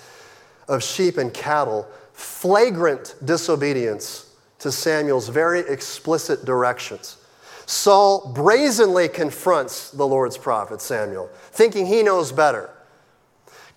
of 0.70 0.82
sheep 0.82 1.18
and 1.18 1.34
cattle 1.34 1.88
flagrant 2.24 3.16
disobedience 3.24 4.34
to 4.60 4.72
Samuel's 4.72 5.28
very 5.28 5.60
explicit 5.60 6.46
directions. 6.46 7.18
Saul 7.66 8.32
brazenly 8.34 9.08
confronts 9.08 9.92
the 9.92 10.08
Lord's 10.08 10.38
prophet 10.38 10.82
Samuel, 10.82 11.30
thinking 11.52 11.86
he 11.86 12.04
knows 12.04 12.32
better. 12.32 12.70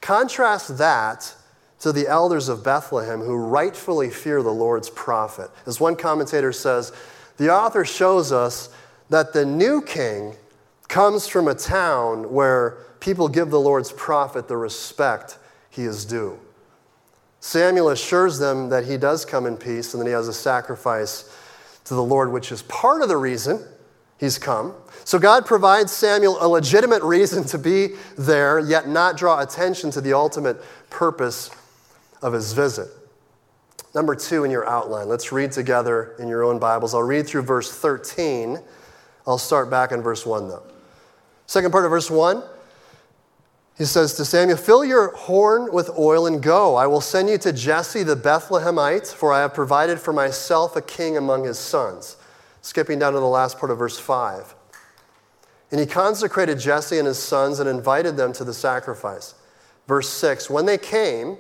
Contrast 0.01 0.79
that 0.79 1.35
to 1.81 1.93
the 1.93 2.07
elders 2.07 2.49
of 2.49 2.65
Bethlehem 2.65 3.21
who 3.21 3.37
rightfully 3.37 4.11
fear 4.11 4.43
the 4.43 4.53
Lord's 4.53 4.91
prophet. 4.91 5.51
As 5.67 5.81
one 5.81 5.97
commentator 5.97 6.53
says, 6.53 6.93
the 7.37 7.53
author 7.53 7.85
shows 7.85 8.33
us 8.33 8.71
that 9.11 9.33
the 9.33 9.45
new 9.45 9.83
king 9.83 10.35
comes 10.89 11.27
from 11.27 11.49
a 11.49 11.55
town 11.55 12.33
where 12.33 12.79
people 13.01 13.29
give 13.29 13.51
the 13.51 13.61
Lord's 13.61 13.93
prophet 13.93 14.49
the 14.49 14.57
respect 14.57 15.39
he 15.69 15.83
is 15.83 16.05
due. 16.05 16.39
Samuel 17.41 17.91
assures 17.91 18.39
them 18.39 18.71
that 18.71 18.85
he 18.85 18.97
does 18.97 19.25
come 19.25 19.47
in 19.47 19.57
peace 19.57 19.95
and 19.95 20.01
that 20.01 20.07
he 20.07 20.13
has 20.13 20.29
a 20.29 20.33
sacrifice 20.33 21.33
to 21.85 21.95
the 21.95 22.03
Lord, 22.03 22.33
which 22.33 22.51
is 22.51 22.63
part 22.63 23.03
of 23.03 23.09
the 23.09 23.17
reason 23.17 23.65
he's 24.19 24.39
come. 24.39 24.75
So 25.05 25.19
God 25.19 25.47
provides 25.47 25.93
Samuel 25.93 26.39
a 26.41 26.49
legitimate 26.49 27.03
reason 27.03 27.45
to 27.45 27.59
be 27.59 27.91
there, 28.19 28.59
yet 28.59 28.89
not 28.89 29.17
draw 29.17 29.41
attention 29.41 29.91
to 29.93 30.01
the 30.01 30.13
ultimate 30.13 30.61
purpose 30.91 31.51
of 32.23 32.33
his 32.33 32.53
visit. 32.53 32.89
Number 33.95 34.15
two 34.15 34.45
in 34.45 34.51
your 34.51 34.69
outline. 34.69 35.09
Let's 35.09 35.33
read 35.33 35.53
together 35.53 36.17
in 36.19 36.29
your 36.29 36.43
own 36.43 36.59
Bibles. 36.59 36.95
I'll 36.95 37.03
read 37.03 37.27
through 37.27 37.43
verse 37.43 37.73
13. 37.73 38.59
I'll 39.27 39.39
start 39.39 39.71
back 39.71 39.93
in 39.93 40.03
verse 40.03 40.27
1, 40.27 40.49
though. 40.49 40.63
Second 41.47 41.71
part 41.71 41.85
of 41.85 41.91
verse 41.91 42.11
1 42.11 42.43
he 43.77 43.85
says 43.85 44.15
to 44.15 44.25
Samuel, 44.25 44.57
Fill 44.57 44.85
your 44.85 45.15
horn 45.15 45.71
with 45.71 45.91
oil 45.99 46.27
and 46.27 46.43
go. 46.43 46.77
I 46.77 46.87
will 46.87 47.03
send 47.03 47.29
you 47.29 47.37
to 47.39 47.53
Jesse 47.53 48.03
the 48.03 48.17
Bethlehemite, 48.17 49.13
for 49.13 49.33
I 49.33 49.41
have 49.41 49.53
provided 49.53 50.01
for 50.01 50.15
myself 50.15 50.77
a 50.77 50.83
king 50.83 51.17
among 51.17 51.45
his 51.45 51.59
sons. 51.59 52.17
Skipping 52.63 52.99
down 52.99 53.13
to 53.13 53.21
the 53.21 53.27
last 53.27 53.59
part 53.59 53.71
of 53.71 53.79
verse 53.79 53.99
5. 53.99 54.55
And 55.71 55.79
he 55.79 55.87
consecrated 55.87 56.59
Jesse 56.59 56.99
and 56.99 57.07
his 57.07 57.19
sons 57.19 57.61
and 57.61 57.69
invited 57.69 58.17
them 58.17 58.33
to 58.35 58.45
the 58.45 58.55
sacrifice. 58.55 59.35
Verse 59.87 60.09
6 60.09 60.49
When 60.49 60.65
they 60.65 60.79
came, 60.79 61.37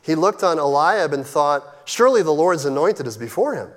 he 0.00 0.14
looked 0.14 0.42
on 0.42 0.58
Eliab 0.58 1.12
and 1.12 1.26
thought, 1.26 1.82
Surely 1.84 2.22
the 2.22 2.32
Lord's 2.32 2.64
anointed 2.64 3.06
is 3.06 3.18
before 3.18 3.54
him. 3.54 3.68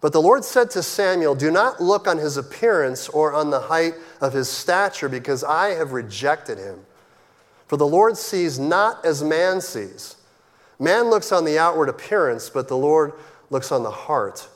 But 0.00 0.12
the 0.12 0.22
Lord 0.22 0.44
said 0.44 0.70
to 0.70 0.82
Samuel, 0.82 1.34
Do 1.34 1.50
not 1.50 1.80
look 1.80 2.06
on 2.06 2.18
his 2.18 2.36
appearance 2.36 3.08
or 3.08 3.32
on 3.32 3.50
the 3.50 3.60
height 3.60 3.94
of 4.20 4.32
his 4.32 4.48
stature, 4.48 5.08
because 5.08 5.42
I 5.42 5.70
have 5.70 5.92
rejected 5.92 6.58
him. 6.58 6.84
For 7.72 7.78
the 7.78 7.86
Lord 7.86 8.18
sees 8.18 8.58
not 8.58 9.02
as 9.02 9.24
man 9.24 9.62
sees. 9.62 10.16
Man 10.78 11.08
looks 11.08 11.32
on 11.32 11.46
the 11.46 11.58
outward 11.58 11.88
appearance, 11.88 12.50
but 12.50 12.68
the 12.68 12.76
Lord 12.76 13.14
looks 13.48 13.72
on 13.72 13.82
the 13.82 13.90
heart. 13.90 14.46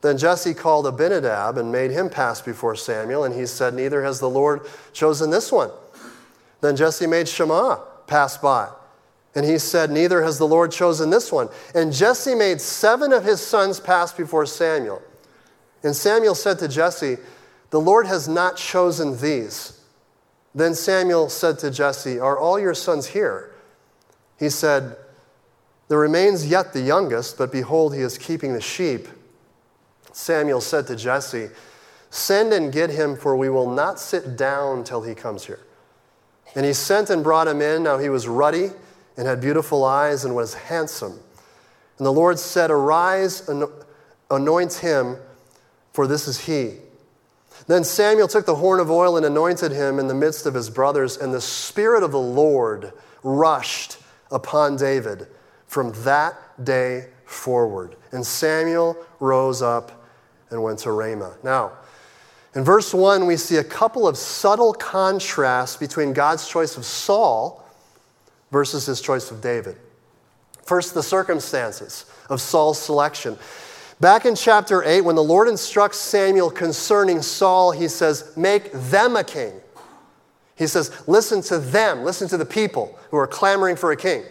Then 0.00 0.18
Jesse 0.18 0.52
called 0.52 0.84
Abinadab 0.84 1.58
and 1.58 1.70
made 1.70 1.92
him 1.92 2.10
pass 2.10 2.42
before 2.42 2.74
Samuel, 2.74 3.22
and 3.22 3.32
he 3.36 3.46
said, 3.46 3.72
Neither 3.72 4.02
has 4.02 4.18
the 4.18 4.28
Lord 4.28 4.62
chosen 4.92 5.30
this 5.30 5.52
one. 5.52 5.70
Then 6.60 6.74
Jesse 6.74 7.06
made 7.06 7.28
Shammah 7.28 7.84
pass 8.08 8.36
by, 8.36 8.68
and 9.36 9.46
he 9.46 9.56
said, 9.56 9.92
Neither 9.92 10.20
has 10.24 10.36
the 10.36 10.48
Lord 10.48 10.72
chosen 10.72 11.10
this 11.10 11.30
one. 11.30 11.48
And 11.72 11.92
Jesse 11.92 12.34
made 12.34 12.60
seven 12.60 13.12
of 13.12 13.22
his 13.22 13.40
sons 13.40 13.78
pass 13.78 14.12
before 14.12 14.46
Samuel. 14.46 15.00
And 15.84 15.94
Samuel 15.94 16.34
said 16.34 16.58
to 16.58 16.66
Jesse, 16.66 17.18
The 17.70 17.80
Lord 17.80 18.08
has 18.08 18.26
not 18.26 18.56
chosen 18.56 19.20
these. 19.20 19.82
Then 20.54 20.74
Samuel 20.74 21.28
said 21.28 21.58
to 21.60 21.70
Jesse, 21.70 22.18
Are 22.18 22.38
all 22.38 22.58
your 22.58 22.74
sons 22.74 23.08
here? 23.08 23.52
He 24.38 24.48
said, 24.48 24.96
There 25.88 25.98
remains 25.98 26.46
yet 26.46 26.72
the 26.72 26.80
youngest, 26.80 27.38
but 27.38 27.50
behold, 27.50 27.94
he 27.94 28.00
is 28.00 28.18
keeping 28.18 28.52
the 28.52 28.60
sheep. 28.60 29.08
Samuel 30.12 30.60
said 30.60 30.86
to 30.86 30.96
Jesse, 30.96 31.48
Send 32.10 32.52
and 32.52 32.72
get 32.72 32.90
him, 32.90 33.16
for 33.16 33.36
we 33.36 33.48
will 33.48 33.68
not 33.68 33.98
sit 33.98 34.36
down 34.36 34.84
till 34.84 35.02
he 35.02 35.14
comes 35.14 35.44
here. 35.46 35.60
And 36.54 36.64
he 36.64 36.72
sent 36.72 37.10
and 37.10 37.24
brought 37.24 37.48
him 37.48 37.60
in. 37.60 37.82
Now 37.82 37.98
he 37.98 38.08
was 38.08 38.28
ruddy 38.28 38.70
and 39.16 39.26
had 39.26 39.40
beautiful 39.40 39.84
eyes 39.84 40.24
and 40.24 40.36
was 40.36 40.54
handsome. 40.54 41.18
And 41.98 42.06
the 42.06 42.12
Lord 42.12 42.38
said, 42.38 42.70
Arise, 42.70 43.48
anoint 44.30 44.74
him, 44.74 45.16
for 45.92 46.06
this 46.06 46.28
is 46.28 46.38
he. 46.38 46.78
Then 47.66 47.84
Samuel 47.84 48.28
took 48.28 48.46
the 48.46 48.56
horn 48.56 48.78
of 48.80 48.90
oil 48.90 49.16
and 49.16 49.24
anointed 49.24 49.72
him 49.72 49.98
in 49.98 50.06
the 50.06 50.14
midst 50.14 50.46
of 50.46 50.54
his 50.54 50.68
brothers, 50.68 51.16
and 51.16 51.32
the 51.32 51.40
Spirit 51.40 52.02
of 52.02 52.12
the 52.12 52.18
Lord 52.18 52.92
rushed 53.22 53.98
upon 54.30 54.76
David 54.76 55.26
from 55.66 55.92
that 56.04 56.34
day 56.62 57.08
forward. 57.24 57.96
And 58.12 58.26
Samuel 58.26 58.96
rose 59.18 59.62
up 59.62 60.04
and 60.50 60.62
went 60.62 60.80
to 60.80 60.92
Ramah. 60.92 61.36
Now, 61.42 61.72
In 62.54 62.62
verse 62.62 62.94
1, 62.94 63.26
we 63.26 63.36
see 63.36 63.56
a 63.56 63.64
couple 63.64 64.06
of 64.06 64.16
subtle 64.16 64.72
contrasts 64.72 65.76
between 65.76 66.12
God's 66.12 66.46
choice 66.46 66.76
of 66.76 66.84
Saul 66.84 67.64
versus 68.52 68.86
his 68.86 69.00
choice 69.00 69.32
of 69.32 69.40
David. 69.40 69.76
First, 70.62 70.94
the 70.94 71.02
circumstances 71.02 72.06
of 72.30 72.40
Saul's 72.40 72.80
selection. 72.80 73.36
Back 74.00 74.26
in 74.26 74.34
chapter 74.34 74.82
8, 74.82 75.02
when 75.02 75.16
the 75.16 75.22
Lord 75.22 75.48
instructs 75.48 75.98
Samuel 75.98 76.50
concerning 76.50 77.22
Saul, 77.22 77.70
he 77.70 77.88
says, 77.88 78.32
Make 78.36 78.72
them 78.72 79.16
a 79.16 79.24
king. 79.24 79.52
He 80.56 80.66
says, 80.66 80.90
Listen 81.06 81.40
to 81.42 81.58
them, 81.58 82.02
listen 82.02 82.28
to 82.28 82.36
the 82.36 82.44
people 82.44 82.98
who 83.10 83.16
are 83.16 83.26
clamoring 83.26 83.76
for 83.76 83.92
a 83.92 83.96
king. 83.96 84.24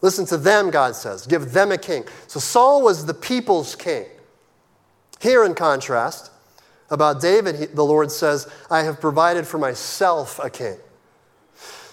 Listen 0.00 0.24
to 0.26 0.36
them, 0.36 0.70
God 0.70 0.94
says. 0.94 1.26
Give 1.26 1.52
them 1.52 1.72
a 1.72 1.78
king. 1.78 2.04
So 2.28 2.38
Saul 2.38 2.82
was 2.82 3.06
the 3.06 3.14
people's 3.14 3.74
king. 3.74 4.06
Here, 5.20 5.44
in 5.44 5.54
contrast, 5.54 6.30
about 6.90 7.20
David, 7.20 7.56
he, 7.56 7.66
the 7.66 7.84
Lord 7.84 8.12
says, 8.12 8.48
I 8.70 8.82
have 8.82 9.00
provided 9.00 9.46
for 9.46 9.58
myself 9.58 10.38
a 10.42 10.48
king. 10.48 10.76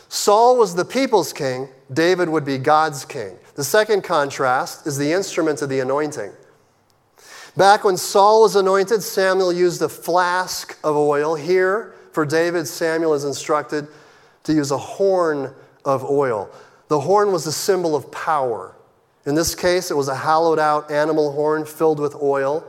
Saul 0.08 0.58
was 0.58 0.76
the 0.76 0.86
people's 0.86 1.34
king, 1.34 1.68
David 1.92 2.30
would 2.30 2.46
be 2.46 2.58
God's 2.58 3.04
king. 3.06 3.38
The 3.56 3.64
second 3.64 4.04
contrast 4.04 4.86
is 4.86 4.98
the 4.98 5.12
instrument 5.12 5.62
of 5.62 5.70
the 5.70 5.80
anointing. 5.80 6.32
Back 7.58 7.86
when 7.86 7.96
Saul 7.96 8.42
was 8.42 8.56
anointed, 8.58 9.02
Samuel 9.02 9.54
used 9.54 9.82
a 9.82 9.88
flask 9.88 10.78
of 10.84 10.98
oil. 10.98 11.36
Here, 11.36 11.94
for 12.12 12.26
David, 12.26 12.68
Samuel 12.68 13.14
is 13.14 13.24
instructed 13.24 13.88
to 14.44 14.54
use 14.54 14.72
a 14.72 14.78
horn 14.78 15.54
of 15.86 16.04
oil. 16.04 16.50
The 16.90 17.00
horn 17.00 17.32
was 17.32 17.48
a 17.48 17.52
symbol 17.52 17.96
of 17.96 18.12
power. 18.12 18.76
In 19.26 19.36
this 19.36 19.56
case, 19.56 19.90
it 19.90 19.98
was 19.98 20.10
a 20.10 20.16
hollowed 20.16 20.60
out 20.60 20.92
animal 20.92 21.32
horn 21.32 21.66
filled 21.66 22.00
with 22.00 22.16
oil. 22.16 22.64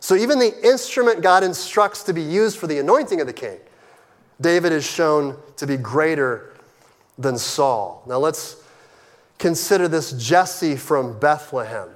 So 0.00 0.14
even 0.14 0.38
the 0.38 0.54
instrument 0.64 1.22
God 1.22 1.42
instructs 1.42 2.02
to 2.04 2.12
be 2.12 2.22
used 2.22 2.58
for 2.58 2.66
the 2.66 2.78
anointing 2.78 3.20
of 3.20 3.26
the 3.26 3.32
king, 3.32 3.58
David 4.40 4.70
is 4.70 4.86
shown 4.86 5.36
to 5.56 5.66
be 5.66 5.78
greater 5.78 6.54
than 7.18 7.38
Saul. 7.38 8.04
Now 8.06 8.18
let's 8.18 8.62
consider 9.38 9.88
this 9.88 10.12
Jesse 10.12 10.76
from 10.76 11.18
Bethlehem. 11.18 11.88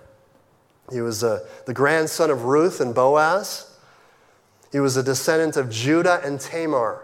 He 0.90 1.00
was 1.00 1.22
uh, 1.22 1.46
the 1.66 1.74
grandson 1.74 2.30
of 2.30 2.44
Ruth 2.44 2.80
and 2.80 2.94
Boaz. 2.94 3.76
He 4.72 4.80
was 4.80 4.96
a 4.96 5.02
descendant 5.02 5.56
of 5.56 5.70
Judah 5.70 6.20
and 6.24 6.40
Tamar. 6.40 7.02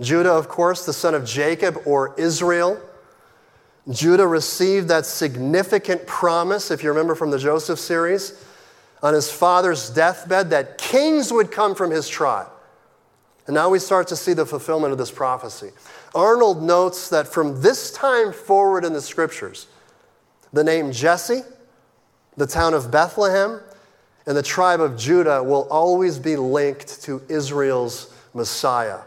Judah, 0.00 0.32
of 0.32 0.48
course, 0.48 0.86
the 0.86 0.92
son 0.92 1.14
of 1.14 1.24
Jacob 1.24 1.78
or 1.86 2.14
Israel. 2.18 2.80
Judah 3.90 4.26
received 4.26 4.88
that 4.88 5.06
significant 5.06 6.06
promise, 6.06 6.70
if 6.70 6.82
you 6.82 6.88
remember 6.88 7.14
from 7.14 7.30
the 7.30 7.38
Joseph 7.38 7.78
series, 7.78 8.42
on 9.02 9.12
his 9.12 9.30
father's 9.30 9.90
deathbed, 9.90 10.50
that 10.50 10.78
kings 10.78 11.30
would 11.32 11.50
come 11.50 11.74
from 11.74 11.90
his 11.90 12.08
tribe. 12.08 12.48
And 13.46 13.54
now 13.54 13.68
we 13.68 13.78
start 13.78 14.08
to 14.08 14.16
see 14.16 14.32
the 14.32 14.46
fulfillment 14.46 14.92
of 14.92 14.98
this 14.98 15.10
prophecy. 15.10 15.70
Arnold 16.14 16.62
notes 16.62 17.10
that 17.10 17.28
from 17.28 17.60
this 17.60 17.90
time 17.92 18.32
forward 18.32 18.86
in 18.86 18.94
the 18.94 19.02
scriptures, 19.02 19.66
the 20.54 20.64
name 20.64 20.90
Jesse, 20.90 21.42
the 22.36 22.46
town 22.46 22.74
of 22.74 22.90
Bethlehem, 22.90 23.60
and 24.26 24.36
the 24.36 24.42
tribe 24.42 24.80
of 24.80 24.96
Judah 24.96 25.42
will 25.42 25.68
always 25.70 26.18
be 26.18 26.36
linked 26.36 27.02
to 27.02 27.22
Israel's 27.28 28.12
Messiah. 28.32 29.00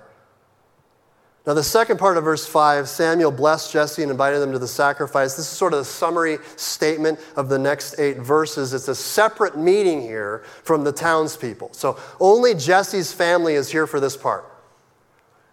Now, 1.47 1.53
the 1.53 1.63
second 1.63 1.97
part 1.97 2.17
of 2.17 2.25
verse 2.25 2.45
5 2.45 2.89
Samuel 2.89 3.31
blessed 3.31 3.71
Jesse 3.71 4.01
and 4.01 4.11
invited 4.11 4.39
them 4.39 4.51
to 4.51 4.59
the 4.59 4.67
sacrifice. 4.67 5.35
This 5.37 5.49
is 5.49 5.57
sort 5.57 5.71
of 5.71 5.79
the 5.79 5.85
summary 5.85 6.39
statement 6.57 7.19
of 7.37 7.47
the 7.47 7.57
next 7.57 7.97
eight 7.99 8.17
verses. 8.17 8.73
It's 8.73 8.89
a 8.89 8.95
separate 8.95 9.57
meeting 9.57 10.01
here 10.01 10.43
from 10.63 10.83
the 10.83 10.91
townspeople. 10.91 11.69
So, 11.71 11.97
only 12.19 12.53
Jesse's 12.53 13.13
family 13.13 13.53
is 13.53 13.71
here 13.71 13.87
for 13.87 14.01
this 14.01 14.17
part. 14.17 14.43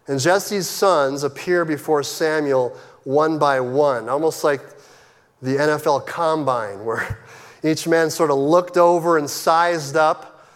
And 0.09 0.19
Jesse's 0.19 0.69
sons 0.69 1.23
appear 1.23 1.65
before 1.65 2.03
Samuel 2.03 2.77
one 3.05 3.39
by 3.39 3.61
one, 3.61 4.09
almost 4.09 4.43
like 4.43 4.63
the 5.43 5.57
NFL 5.57 6.07
combine, 6.07 6.85
where 6.85 7.24
each 7.65 7.89
man 7.89 8.11
sort 8.11 8.31
of 8.31 8.37
looked 8.37 8.77
over 8.77 9.17
and 9.17 9.29
sized 9.29 9.97
up. 9.97 10.47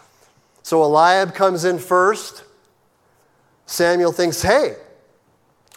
So 0.61 0.83
Eliab 0.83 1.33
comes 1.33 1.65
in 1.65 1.79
first. 1.79 2.43
Samuel 3.65 4.11
thinks, 4.11 4.41
hey, 4.41 4.75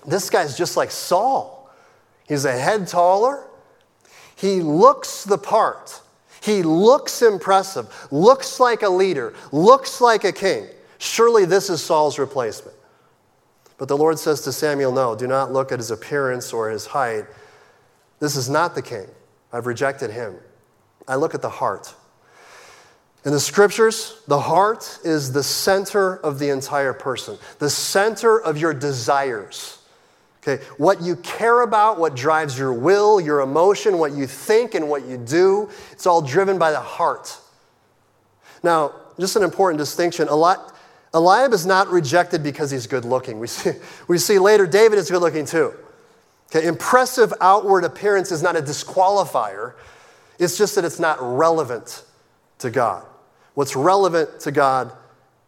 this 0.06 0.28
guy's 0.30 0.56
just 0.56 0.76
like 0.76 0.90
Saul. 0.90 1.70
He's 2.28 2.44
a 2.44 2.52
head 2.52 2.86
taller. 2.86 3.46
He 4.36 4.60
looks 4.60 5.24
the 5.24 5.38
part. 5.38 6.00
He 6.42 6.62
looks 6.62 7.22
impressive, 7.22 8.08
looks 8.10 8.58
like 8.58 8.82
a 8.82 8.88
leader, 8.88 9.32
looks 9.52 10.00
like 10.00 10.24
a 10.24 10.32
king. 10.32 10.66
Surely 10.98 11.44
this 11.44 11.70
is 11.70 11.80
Saul's 11.80 12.18
replacement. 12.18 12.76
But 13.78 13.88
the 13.88 13.96
Lord 13.96 14.18
says 14.18 14.40
to 14.42 14.52
Samuel, 14.52 14.92
No, 14.92 15.14
do 15.14 15.26
not 15.26 15.52
look 15.52 15.72
at 15.72 15.78
his 15.78 15.90
appearance 15.90 16.52
or 16.52 16.68
his 16.70 16.86
height. 16.86 17.24
This 18.18 18.36
is 18.36 18.48
not 18.48 18.74
the 18.74 18.82
king. 18.82 19.06
I've 19.52 19.66
rejected 19.66 20.10
him. 20.10 20.36
I 21.08 21.16
look 21.16 21.34
at 21.34 21.42
the 21.42 21.48
heart. 21.48 21.94
In 23.24 23.32
the 23.32 23.40
scriptures, 23.40 24.20
the 24.26 24.40
heart 24.40 24.98
is 25.04 25.32
the 25.32 25.42
center 25.42 26.16
of 26.16 26.38
the 26.38 26.50
entire 26.50 26.92
person, 26.92 27.38
the 27.58 27.70
center 27.70 28.40
of 28.40 28.58
your 28.58 28.74
desires. 28.74 29.78
Okay, 30.42 30.62
what 30.76 31.00
you 31.00 31.14
care 31.16 31.62
about, 31.62 32.00
what 32.00 32.16
drives 32.16 32.58
your 32.58 32.72
will, 32.72 33.20
your 33.20 33.40
emotion, 33.40 33.98
what 33.98 34.10
you 34.10 34.26
think 34.26 34.74
and 34.74 34.88
what 34.88 35.06
you 35.06 35.16
do, 35.16 35.70
it's 35.92 36.04
all 36.04 36.20
driven 36.20 36.58
by 36.58 36.72
the 36.72 36.80
heart. 36.80 37.38
Now, 38.64 38.92
just 39.20 39.36
an 39.36 39.44
important 39.44 39.78
distinction. 39.78 40.28
Eliab 40.28 41.52
is 41.52 41.64
not 41.64 41.88
rejected 41.90 42.42
because 42.42 42.72
he's 42.72 42.88
good 42.88 43.04
looking. 43.04 43.38
We 43.38 43.46
see, 43.46 43.72
we 44.08 44.18
see 44.18 44.40
later 44.40 44.66
David 44.66 44.98
is 44.98 45.10
good 45.10 45.20
looking 45.20 45.46
too. 45.46 45.74
Okay, 46.50 46.66
impressive 46.66 47.32
outward 47.40 47.84
appearance 47.84 48.32
is 48.32 48.42
not 48.42 48.56
a 48.56 48.60
disqualifier, 48.60 49.74
it's 50.42 50.58
just 50.58 50.74
that 50.74 50.84
it's 50.84 50.98
not 50.98 51.18
relevant 51.20 52.04
to 52.58 52.70
God. 52.70 53.04
What's 53.54 53.76
relevant 53.76 54.40
to 54.40 54.52
God 54.52 54.92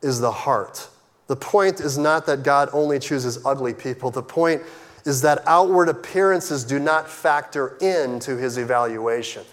is 0.02 0.20
the 0.20 0.30
heart. 0.30 0.88
The 1.26 1.36
point 1.36 1.80
is 1.80 1.96
not 1.96 2.26
that 2.26 2.42
God 2.42 2.68
only 2.72 2.98
chooses 2.98 3.44
ugly 3.44 3.72
people. 3.74 4.10
The 4.10 4.22
point 4.22 4.62
is 5.04 5.22
that 5.22 5.42
outward 5.46 5.88
appearances 5.88 6.64
do 6.64 6.78
not 6.78 7.08
factor 7.08 7.76
into 7.78 8.36
his 8.36 8.58
evaluation. 8.58 9.44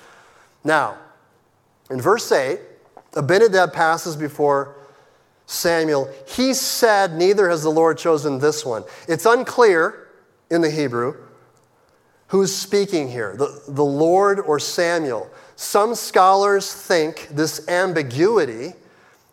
Now, 0.63 0.97
in 1.89 1.99
verse 1.99 2.31
8, 2.31 2.59
Abinadab 3.15 3.73
passes 3.73 4.15
before 4.15 4.75
Samuel. 5.45 6.09
He 6.27 6.53
said, 6.53 7.13
Neither 7.15 7.49
has 7.49 7.63
the 7.63 7.71
Lord 7.71 7.97
chosen 7.97 8.39
this 8.39 8.65
one. 8.65 8.83
It's 9.07 9.25
unclear 9.25 10.07
in 10.49 10.61
the 10.61 10.69
Hebrew 10.69 11.15
who's 12.31 12.55
speaking 12.55 13.09
here, 13.09 13.35
the, 13.37 13.61
the 13.67 13.83
Lord 13.83 14.39
or 14.39 14.57
Samuel. 14.57 15.29
Some 15.57 15.95
scholars 15.95 16.73
think 16.73 17.27
this 17.29 17.67
ambiguity 17.67 18.71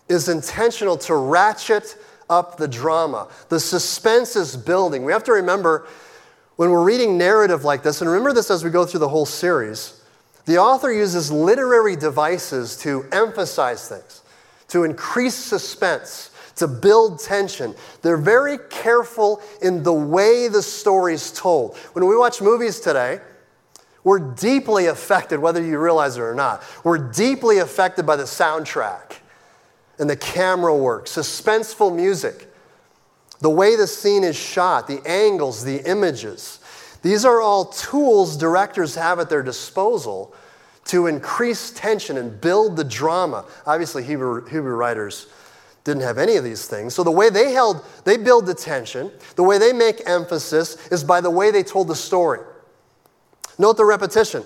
is 0.08 0.28
intentional 0.28 0.96
to 0.98 1.14
ratchet 1.14 1.96
up 2.28 2.56
the 2.56 2.66
drama. 2.66 3.28
The 3.50 3.60
suspense 3.60 4.34
is 4.34 4.56
building. 4.56 5.04
We 5.04 5.12
have 5.12 5.22
to 5.24 5.32
remember 5.32 5.86
when 6.56 6.72
we're 6.72 6.82
reading 6.82 7.16
narrative 7.16 7.62
like 7.62 7.84
this, 7.84 8.00
and 8.00 8.10
remember 8.10 8.32
this 8.32 8.50
as 8.50 8.64
we 8.64 8.70
go 8.70 8.84
through 8.84 8.98
the 8.98 9.08
whole 9.08 9.26
series, 9.26 10.02
the 10.46 10.58
author 10.58 10.92
uses 10.92 11.30
literary 11.30 11.94
devices 11.94 12.76
to 12.78 13.06
emphasize 13.12 13.88
things, 13.88 14.22
to 14.66 14.82
increase 14.82 15.36
suspense, 15.36 16.30
to 16.58 16.68
build 16.68 17.20
tension. 17.20 17.74
They're 18.02 18.16
very 18.16 18.58
careful 18.70 19.42
in 19.62 19.82
the 19.82 19.92
way 19.92 20.48
the 20.48 20.62
story's 20.62 21.32
told. 21.32 21.76
When 21.94 22.06
we 22.06 22.16
watch 22.16 22.40
movies 22.40 22.80
today, 22.80 23.20
we're 24.04 24.20
deeply 24.20 24.86
affected, 24.86 25.40
whether 25.40 25.62
you 25.62 25.78
realize 25.78 26.16
it 26.16 26.20
or 26.20 26.34
not. 26.34 26.62
We're 26.84 27.10
deeply 27.10 27.58
affected 27.58 28.06
by 28.06 28.16
the 28.16 28.24
soundtrack 28.24 29.16
and 29.98 30.08
the 30.08 30.16
camera 30.16 30.74
work, 30.76 31.06
suspenseful 31.06 31.94
music. 31.94 32.46
The 33.40 33.50
way 33.50 33.76
the 33.76 33.86
scene 33.86 34.24
is 34.24 34.36
shot, 34.36 34.86
the 34.86 35.02
angles, 35.06 35.64
the 35.64 35.88
images. 35.88 36.60
These 37.02 37.24
are 37.24 37.40
all 37.40 37.66
tools 37.66 38.36
directors 38.36 38.94
have 38.94 39.20
at 39.20 39.28
their 39.28 39.42
disposal 39.42 40.34
to 40.86 41.06
increase 41.06 41.70
tension 41.70 42.16
and 42.16 42.40
build 42.40 42.76
the 42.76 42.84
drama. 42.84 43.44
Obviously, 43.66 44.02
Hebrew, 44.02 44.46
Hebrew 44.46 44.74
writers 44.74 45.26
didn't 45.88 46.02
have 46.02 46.18
any 46.18 46.36
of 46.36 46.44
these 46.44 46.66
things. 46.66 46.94
So 46.94 47.02
the 47.02 47.10
way 47.10 47.30
they 47.30 47.52
held, 47.52 47.82
they 48.04 48.18
build 48.18 48.46
the 48.46 48.54
tension, 48.54 49.10
the 49.36 49.42
way 49.42 49.58
they 49.58 49.72
make 49.72 50.06
emphasis 50.06 50.76
is 50.88 51.02
by 51.02 51.20
the 51.20 51.30
way 51.30 51.50
they 51.50 51.62
told 51.62 51.88
the 51.88 51.96
story. 51.96 52.40
Note 53.58 53.76
the 53.76 53.84
repetition. 53.84 54.44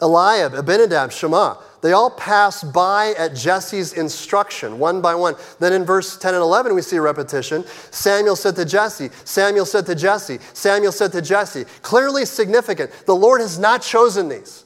Eliab, 0.00 0.54
Abinadab, 0.54 1.12
Shammah, 1.12 1.58
they 1.80 1.92
all 1.92 2.10
pass 2.10 2.62
by 2.62 3.14
at 3.16 3.34
Jesse's 3.34 3.94
instruction, 3.94 4.78
one 4.78 5.00
by 5.00 5.14
one. 5.14 5.34
Then 5.58 5.72
in 5.72 5.84
verse 5.84 6.16
10 6.18 6.34
and 6.34 6.42
11, 6.42 6.74
we 6.74 6.82
see 6.82 6.96
a 6.96 7.00
repetition. 7.00 7.64
Samuel 7.90 8.36
said 8.36 8.54
to 8.56 8.64
Jesse, 8.64 9.10
Samuel 9.24 9.64
said 9.64 9.86
to 9.86 9.94
Jesse, 9.94 10.38
Samuel 10.52 10.92
said 10.92 11.12
to 11.12 11.22
Jesse. 11.22 11.64
Clearly 11.82 12.24
significant. 12.24 12.90
The 13.06 13.16
Lord 13.16 13.40
has 13.40 13.58
not 13.58 13.82
chosen 13.82 14.28
these. 14.28 14.64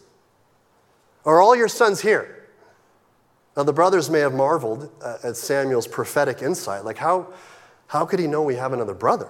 Are 1.25 1.41
all 1.41 1.57
your 1.57 1.69
sons 1.69 2.01
here? 2.01 2.36
Now, 3.57 3.63
the 3.63 3.73
brothers 3.73 4.11
may 4.11 4.21
have 4.21 4.35
marveled 4.35 4.91
uh, 5.03 5.17
at 5.23 5.37
Samuel's 5.37 5.87
prophetic 5.87 6.43
insight. 6.43 6.85
Like, 6.85 6.99
how, 6.99 7.29
how 7.87 8.05
could 8.05 8.19
he 8.19 8.27
know 8.27 8.43
we 8.43 8.57
have 8.57 8.73
another 8.73 8.95
brother? 8.95 9.29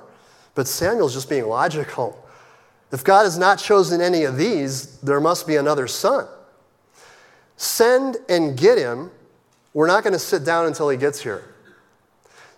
But 0.55 0.67
Samuel's 0.67 1.15
just 1.15 1.29
being 1.29 1.47
logical. 1.47 2.27
If 2.91 3.05
God 3.05 3.23
has 3.23 3.39
not 3.39 3.59
chosen 3.59 4.01
any 4.01 4.25
of 4.25 4.37
these, 4.37 4.99
there 5.01 5.21
must 5.21 5.47
be 5.47 5.57
another 5.57 5.87
son. 5.87 6.27
Send 7.57 8.17
and 8.29 8.57
get 8.57 8.79
him. 8.79 9.11
We're 9.75 9.87
not 9.87 10.03
going 10.03 10.12
to 10.12 10.19
sit 10.19 10.45
down 10.45 10.67
until 10.67 10.89
he 10.89 10.97
gets 10.97 11.21
here. 11.21 11.55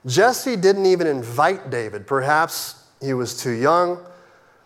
Jesse 0.07 0.57
didn't 0.57 0.87
even 0.87 1.07
invite 1.07 1.71
David. 1.71 2.07
Perhaps 2.07 2.83
he 3.01 3.13
was 3.13 3.41
too 3.41 3.51
young. 3.51 3.99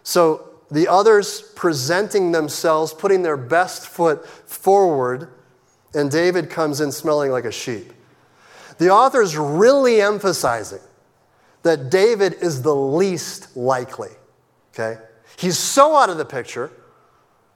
So 0.03 0.51
the 0.71 0.89
others 0.89 1.41
presenting 1.57 2.33
themselves, 2.33 2.93
putting 2.93 3.23
their 3.23 3.37
best 3.37 3.89
foot 3.89 4.27
forward, 4.27 5.29
and 5.95 6.11
David 6.11 6.51
comes 6.51 6.81
in 6.81 6.93
smelling 6.93 7.31
like 7.31 7.45
a 7.45 7.53
sheep. 7.53 7.93
The 8.79 8.91
author 8.91 9.23
is 9.23 9.37
really 9.37 10.01
emphasizing 10.01 10.81
that 11.63 11.91
David 11.91 12.35
is 12.41 12.63
the 12.63 12.75
least 12.75 13.57
likely. 13.57 14.11
Okay? 14.73 15.01
He's 15.37 15.59
so 15.59 15.97
out 15.97 16.11
of 16.11 16.19
the 16.19 16.25
picture, 16.25 16.71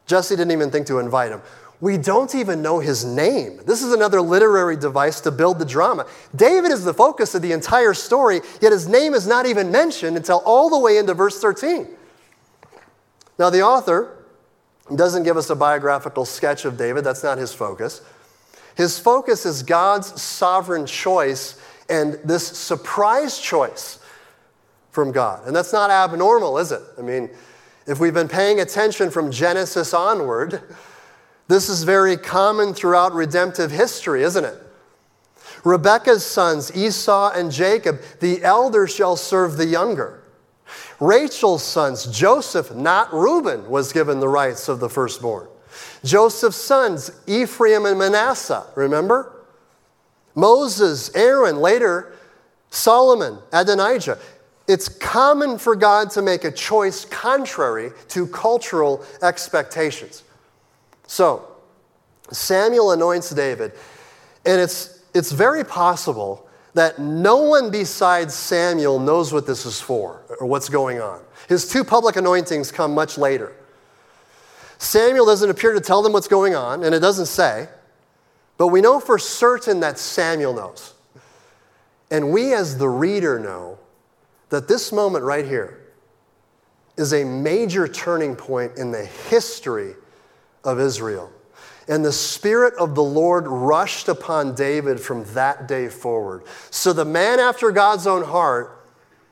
Jesse 0.06 0.36
didn't 0.36 0.52
even 0.52 0.70
think 0.70 0.86
to 0.86 0.98
invite 0.98 1.32
him. 1.32 1.42
We 1.80 1.98
don't 1.98 2.34
even 2.34 2.62
know 2.62 2.78
his 2.78 3.04
name. 3.04 3.60
This 3.66 3.82
is 3.82 3.92
another 3.92 4.22
literary 4.22 4.76
device 4.76 5.20
to 5.22 5.30
build 5.30 5.58
the 5.58 5.64
drama. 5.64 6.06
David 6.34 6.70
is 6.70 6.84
the 6.84 6.94
focus 6.94 7.34
of 7.34 7.42
the 7.42 7.52
entire 7.52 7.92
story, 7.92 8.40
yet 8.62 8.72
his 8.72 8.88
name 8.88 9.12
is 9.12 9.26
not 9.26 9.44
even 9.44 9.70
mentioned 9.70 10.16
until 10.16 10.38
all 10.46 10.70
the 10.70 10.78
way 10.78 10.96
into 10.96 11.12
verse 11.12 11.38
13. 11.38 11.86
Now, 13.38 13.50
the 13.50 13.62
author 13.62 14.16
doesn't 14.94 15.24
give 15.24 15.36
us 15.36 15.50
a 15.50 15.56
biographical 15.56 16.24
sketch 16.24 16.64
of 16.64 16.78
David, 16.78 17.04
that's 17.04 17.22
not 17.22 17.36
his 17.36 17.52
focus. 17.52 18.00
His 18.76 18.98
focus 18.98 19.46
is 19.46 19.62
God's 19.62 20.20
sovereign 20.20 20.86
choice 20.86 21.60
and 21.88 22.14
this 22.24 22.46
surprise 22.46 23.38
choice 23.38 23.98
from 24.90 25.12
God. 25.12 25.46
And 25.46 25.56
that's 25.56 25.72
not 25.72 25.90
abnormal, 25.90 26.58
is 26.58 26.72
it? 26.72 26.82
I 26.98 27.02
mean, 27.02 27.30
if 27.86 28.00
we've 28.00 28.14
been 28.14 28.28
paying 28.28 28.60
attention 28.60 29.10
from 29.10 29.30
Genesis 29.30 29.94
onward, 29.94 30.62
this 31.48 31.68
is 31.68 31.84
very 31.84 32.16
common 32.16 32.74
throughout 32.74 33.14
redemptive 33.14 33.70
history, 33.70 34.22
isn't 34.22 34.44
it? 34.44 34.56
Rebekah's 35.64 36.24
sons, 36.24 36.74
Esau 36.76 37.32
and 37.32 37.50
Jacob, 37.50 38.00
the 38.20 38.42
elder 38.42 38.86
shall 38.86 39.16
serve 39.16 39.56
the 39.56 39.66
younger. 39.66 40.22
Rachel's 41.00 41.62
sons, 41.62 42.06
Joseph, 42.06 42.74
not 42.74 43.12
Reuben, 43.12 43.68
was 43.68 43.92
given 43.92 44.20
the 44.20 44.28
rights 44.28 44.68
of 44.68 44.80
the 44.80 44.88
firstborn. 44.88 45.46
Joseph's 46.06 46.56
sons, 46.56 47.10
Ephraim 47.26 47.84
and 47.84 47.98
Manasseh, 47.98 48.64
remember? 48.74 49.32
Moses, 50.34 51.14
Aaron, 51.14 51.56
later 51.56 52.14
Solomon, 52.70 53.38
Adonijah. 53.52 54.18
It's 54.68 54.88
common 54.88 55.58
for 55.58 55.76
God 55.76 56.10
to 56.10 56.22
make 56.22 56.44
a 56.44 56.50
choice 56.50 57.04
contrary 57.04 57.90
to 58.08 58.26
cultural 58.26 59.04
expectations. 59.22 60.24
So, 61.06 61.46
Samuel 62.30 62.90
anoints 62.92 63.30
David, 63.30 63.72
and 64.44 64.60
it's, 64.60 65.02
it's 65.14 65.30
very 65.30 65.64
possible 65.64 66.48
that 66.74 66.98
no 66.98 67.36
one 67.38 67.70
besides 67.70 68.34
Samuel 68.34 68.98
knows 68.98 69.32
what 69.32 69.46
this 69.46 69.64
is 69.64 69.80
for 69.80 70.22
or 70.40 70.46
what's 70.46 70.68
going 70.68 71.00
on. 71.00 71.22
His 71.48 71.68
two 71.68 71.84
public 71.84 72.16
anointings 72.16 72.70
come 72.70 72.92
much 72.92 73.16
later. 73.16 73.54
Samuel 74.78 75.26
doesn't 75.26 75.48
appear 75.48 75.72
to 75.72 75.80
tell 75.80 76.02
them 76.02 76.12
what's 76.12 76.28
going 76.28 76.54
on, 76.54 76.84
and 76.84 76.94
it 76.94 77.00
doesn't 77.00 77.26
say, 77.26 77.68
but 78.58 78.68
we 78.68 78.80
know 78.80 79.00
for 79.00 79.18
certain 79.18 79.80
that 79.80 79.98
Samuel 79.98 80.54
knows. 80.54 80.94
And 82.10 82.32
we, 82.32 82.54
as 82.54 82.78
the 82.78 82.88
reader, 82.88 83.38
know 83.38 83.78
that 84.50 84.68
this 84.68 84.92
moment 84.92 85.24
right 85.24 85.44
here 85.44 85.80
is 86.96 87.12
a 87.12 87.24
major 87.24 87.86
turning 87.86 88.36
point 88.36 88.76
in 88.76 88.90
the 88.90 89.04
history 89.04 89.94
of 90.64 90.80
Israel. 90.80 91.30
And 91.88 92.04
the 92.04 92.12
Spirit 92.12 92.74
of 92.74 92.94
the 92.94 93.02
Lord 93.02 93.46
rushed 93.46 94.08
upon 94.08 94.54
David 94.54 95.00
from 95.00 95.24
that 95.34 95.68
day 95.68 95.88
forward. 95.88 96.42
So 96.70 96.92
the 96.92 97.04
man 97.04 97.38
after 97.38 97.70
God's 97.70 98.06
own 98.06 98.24
heart 98.24 98.84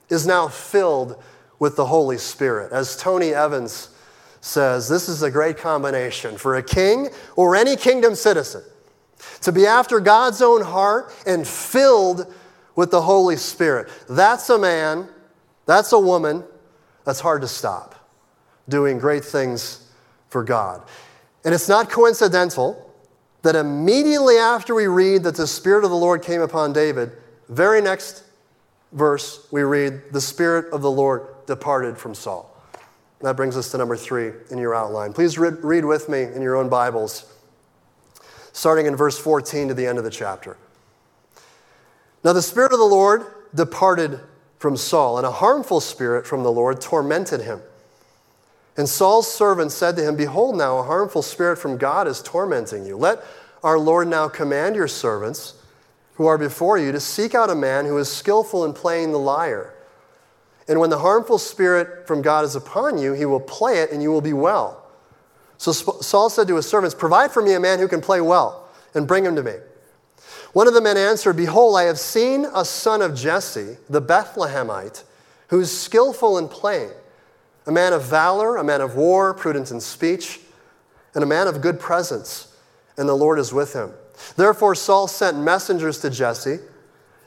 is 0.08 0.26
now 0.26 0.48
filled 0.48 1.20
with 1.58 1.76
the 1.76 1.86
Holy 1.86 2.18
Spirit. 2.18 2.70
As 2.70 2.96
Tony 2.96 3.32
Evans 3.32 3.88
says, 4.44 4.90
this 4.90 5.08
is 5.08 5.22
a 5.22 5.30
great 5.30 5.56
combination 5.56 6.36
for 6.36 6.56
a 6.56 6.62
king 6.62 7.08
or 7.34 7.56
any 7.56 7.76
kingdom 7.76 8.14
citizen 8.14 8.62
to 9.40 9.50
be 9.50 9.66
after 9.66 10.00
God's 10.00 10.42
own 10.42 10.62
heart 10.62 11.14
and 11.26 11.48
filled 11.48 12.32
with 12.76 12.90
the 12.90 13.00
Holy 13.00 13.36
Spirit. 13.36 13.88
That's 14.06 14.50
a 14.50 14.58
man, 14.58 15.08
that's 15.64 15.92
a 15.92 15.98
woman 15.98 16.44
that's 17.04 17.20
hard 17.20 17.40
to 17.40 17.48
stop 17.48 17.94
doing 18.68 18.98
great 18.98 19.24
things 19.24 19.90
for 20.28 20.44
God. 20.44 20.82
And 21.44 21.54
it's 21.54 21.68
not 21.68 21.88
coincidental 21.88 22.92
that 23.40 23.56
immediately 23.56 24.36
after 24.36 24.74
we 24.74 24.88
read 24.88 25.22
that 25.22 25.36
the 25.36 25.46
Spirit 25.46 25.84
of 25.84 25.90
the 25.90 25.96
Lord 25.96 26.22
came 26.22 26.42
upon 26.42 26.74
David, 26.74 27.12
very 27.48 27.80
next 27.80 28.24
verse 28.92 29.46
we 29.50 29.62
read, 29.62 30.02
the 30.12 30.20
Spirit 30.20 30.70
of 30.70 30.82
the 30.82 30.90
Lord 30.90 31.28
departed 31.46 31.96
from 31.96 32.14
Saul. 32.14 32.53
That 33.24 33.36
brings 33.36 33.56
us 33.56 33.70
to 33.70 33.78
number 33.78 33.96
three 33.96 34.32
in 34.50 34.58
your 34.58 34.74
outline. 34.74 35.14
Please 35.14 35.38
read, 35.38 35.64
read 35.64 35.86
with 35.86 36.10
me 36.10 36.24
in 36.24 36.42
your 36.42 36.56
own 36.56 36.68
Bibles, 36.68 37.24
starting 38.52 38.84
in 38.84 38.96
verse 38.96 39.18
14 39.18 39.68
to 39.68 39.74
the 39.74 39.86
end 39.86 39.96
of 39.96 40.04
the 40.04 40.10
chapter. 40.10 40.58
Now 42.22 42.34
the 42.34 42.42
Spirit 42.42 42.74
of 42.74 42.78
the 42.78 42.84
Lord 42.84 43.24
departed 43.54 44.20
from 44.58 44.76
Saul, 44.76 45.16
and 45.16 45.26
a 45.26 45.30
harmful 45.30 45.80
spirit 45.80 46.26
from 46.26 46.42
the 46.42 46.52
Lord 46.52 46.82
tormented 46.82 47.40
him. 47.40 47.62
And 48.76 48.86
Saul's 48.86 49.32
servant 49.32 49.72
said 49.72 49.96
to 49.96 50.06
him, 50.06 50.16
Behold, 50.16 50.54
now 50.58 50.76
a 50.76 50.82
harmful 50.82 51.22
spirit 51.22 51.56
from 51.56 51.78
God 51.78 52.06
is 52.06 52.20
tormenting 52.20 52.84
you. 52.84 52.98
Let 52.98 53.24
our 53.62 53.78
Lord 53.78 54.06
now 54.06 54.28
command 54.28 54.76
your 54.76 54.88
servants 54.88 55.54
who 56.16 56.26
are 56.26 56.36
before 56.36 56.76
you 56.76 56.92
to 56.92 57.00
seek 57.00 57.34
out 57.34 57.48
a 57.48 57.54
man 57.54 57.86
who 57.86 57.96
is 57.96 58.12
skillful 58.12 58.66
in 58.66 58.74
playing 58.74 59.12
the 59.12 59.18
lyre. 59.18 59.73
And 60.66 60.80
when 60.80 60.90
the 60.90 60.98
harmful 60.98 61.38
spirit 61.38 62.06
from 62.06 62.22
God 62.22 62.44
is 62.44 62.56
upon 62.56 62.98
you, 62.98 63.12
he 63.12 63.26
will 63.26 63.40
play 63.40 63.80
it 63.80 63.90
and 63.90 64.02
you 64.02 64.10
will 64.10 64.20
be 64.20 64.32
well. 64.32 64.82
So 65.58 65.72
Saul 65.72 66.30
said 66.30 66.48
to 66.48 66.56
his 66.56 66.68
servants, 66.68 66.94
Provide 66.94 67.30
for 67.30 67.42
me 67.42 67.54
a 67.54 67.60
man 67.60 67.78
who 67.78 67.88
can 67.88 68.00
play 68.00 68.20
well, 68.20 68.68
and 68.94 69.06
bring 69.06 69.24
him 69.24 69.36
to 69.36 69.42
me. 69.42 69.54
One 70.52 70.68
of 70.68 70.74
the 70.74 70.80
men 70.80 70.96
answered, 70.96 71.36
Behold, 71.36 71.76
I 71.76 71.84
have 71.84 71.98
seen 71.98 72.46
a 72.54 72.64
son 72.64 73.02
of 73.02 73.14
Jesse, 73.14 73.76
the 73.88 74.00
Bethlehemite, 74.00 75.04
who 75.48 75.60
is 75.60 75.76
skillful 75.76 76.38
in 76.38 76.48
playing 76.48 76.90
a 77.66 77.72
man 77.72 77.92
of 77.92 78.04
valor, 78.04 78.56
a 78.56 78.64
man 78.64 78.80
of 78.80 78.94
war, 78.94 79.32
prudent 79.34 79.70
in 79.70 79.80
speech, 79.80 80.40
and 81.14 81.24
a 81.24 81.26
man 81.26 81.46
of 81.46 81.60
good 81.60 81.80
presence, 81.80 82.54
and 82.96 83.08
the 83.08 83.14
Lord 83.14 83.38
is 83.38 83.52
with 83.52 83.72
him. 83.72 83.92
Therefore, 84.36 84.74
Saul 84.74 85.08
sent 85.08 85.38
messengers 85.38 85.98
to 86.00 86.10
Jesse 86.10 86.58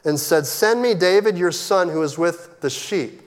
and 0.06 0.20
said, 0.20 0.46
Send 0.46 0.82
me 0.82 0.94
David, 0.94 1.38
your 1.38 1.52
son, 1.52 1.90
who 1.90 2.02
is 2.04 2.18
with 2.18 2.62
the 2.62 2.70
sheep. 2.70 3.27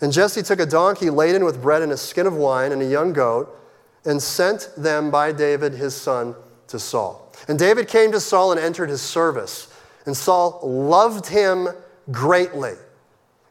And 0.00 0.12
Jesse 0.12 0.42
took 0.42 0.60
a 0.60 0.66
donkey 0.66 1.10
laden 1.10 1.44
with 1.44 1.60
bread 1.60 1.82
and 1.82 1.92
a 1.92 1.96
skin 1.96 2.26
of 2.26 2.34
wine 2.34 2.72
and 2.72 2.80
a 2.80 2.86
young 2.86 3.12
goat 3.12 3.56
and 4.04 4.22
sent 4.22 4.70
them 4.76 5.10
by 5.10 5.32
David, 5.32 5.74
his 5.74 5.94
son, 5.94 6.34
to 6.68 6.78
Saul. 6.78 7.30
And 7.48 7.58
David 7.58 7.88
came 7.88 8.12
to 8.12 8.20
Saul 8.20 8.52
and 8.52 8.60
entered 8.60 8.88
his 8.88 9.02
service. 9.02 9.72
And 10.06 10.16
Saul 10.16 10.60
loved 10.62 11.26
him 11.26 11.68
greatly 12.10 12.74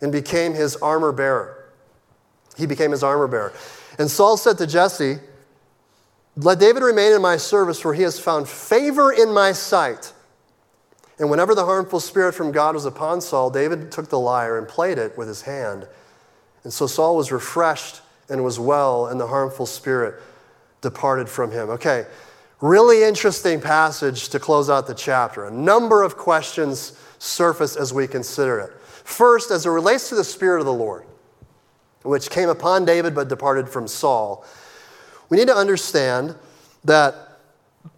and 0.02 0.12
became 0.12 0.54
his 0.54 0.76
armor 0.78 1.12
bearer. 1.12 1.72
He 2.58 2.66
became 2.66 2.92
his 2.92 3.04
armor 3.04 3.28
bearer. 3.28 3.54
And 4.00 4.10
Saul 4.10 4.38
said 4.38 4.58
to 4.58 4.68
Jesse, 4.68 5.18
Let 6.36 6.60
David 6.60 6.82
remain 6.82 7.14
in 7.14 7.22
my 7.22 7.38
service, 7.38 7.80
for 7.80 7.94
he 7.94 8.04
has 8.04 8.20
found 8.20 8.48
favor 8.48 9.12
in 9.12 9.32
my 9.34 9.52
sight. 9.52 10.14
And 11.20 11.30
whenever 11.30 11.54
the 11.54 11.66
harmful 11.66 12.00
spirit 12.00 12.34
from 12.34 12.52
God 12.52 12.76
was 12.76 12.86
upon 12.86 13.22
Saul, 13.22 13.50
David 13.50 13.92
took 13.92 14.10
the 14.10 14.20
lyre 14.20 14.58
and 14.58 14.68
played 14.68 14.98
it 14.98 15.18
with 15.18 15.28
his 15.28 15.42
hand. 15.42 15.88
And 16.64 16.74
so 16.74 16.88
Saul 16.88 17.16
was 17.16 17.32
refreshed 17.32 18.02
and 18.30 18.44
was 18.44 18.60
well, 18.60 19.08
and 19.08 19.20
the 19.20 19.28
harmful 19.28 19.66
spirit 19.66 20.22
departed 20.82 21.28
from 21.28 21.52
him. 21.52 21.70
Okay, 21.70 22.06
really 22.62 23.04
interesting 23.04 23.60
passage 23.60 24.30
to 24.30 24.40
close 24.40 24.70
out 24.70 24.88
the 24.88 24.94
chapter. 24.94 25.46
A 25.46 25.52
number 25.52 26.04
of 26.04 26.18
questions 26.18 26.98
surface 27.18 27.76
as 27.76 27.94
we 27.94 28.08
consider 28.08 28.60
it. 28.60 28.72
First, 29.04 29.52
as 29.52 29.66
it 29.66 29.70
relates 29.70 30.10
to 30.10 30.16
the 30.16 30.24
Spirit 30.24 30.60
of 30.60 30.66
the 30.66 30.74
Lord 30.74 31.06
which 32.04 32.30
came 32.30 32.50
upon 32.50 32.86
David 32.86 33.14
but 33.14 33.28
departed 33.28 33.68
from 33.68 33.88
Saul. 33.88 34.46
We 35.30 35.38
need 35.38 35.48
to 35.48 35.56
understand 35.56 36.36
that 36.84 37.16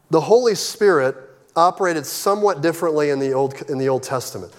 the 0.10 0.22
Holy 0.22 0.56
Spirit 0.56 1.16
operated 1.56 2.06
somewhat 2.06 2.62
differently 2.62 3.10
in 3.10 3.20
the 3.20 3.34
Old, 3.34 3.62
in 3.70 3.78
the 3.78 3.90
Old 3.90 4.04
Testament. 4.04 4.54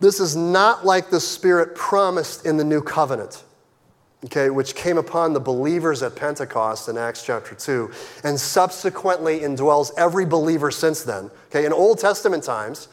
This 0.00 0.20
is 0.20 0.36
not 0.36 0.86
like 0.86 1.10
the 1.10 1.20
Spirit 1.20 1.74
promised 1.74 2.46
in 2.46 2.56
the 2.56 2.64
New 2.64 2.82
Covenant. 2.82 3.42
okay, 4.26 4.50
which 4.50 4.74
came 4.74 4.98
upon 4.98 5.32
the 5.32 5.40
believers 5.40 6.02
at 6.02 6.16
Pentecost 6.16 6.88
in 6.88 6.98
Acts 6.98 7.22
chapter 7.24 7.54
2, 7.54 7.90
and 8.24 8.38
subsequently 8.38 9.40
indwells 9.40 9.90
every 9.96 10.24
believer 10.26 10.70
since 10.70 11.02
then. 11.02 11.30
Okay, 11.50 11.64
in 11.64 11.72
Old 11.72 11.98
Testament 11.98 12.42
times, 12.42 12.88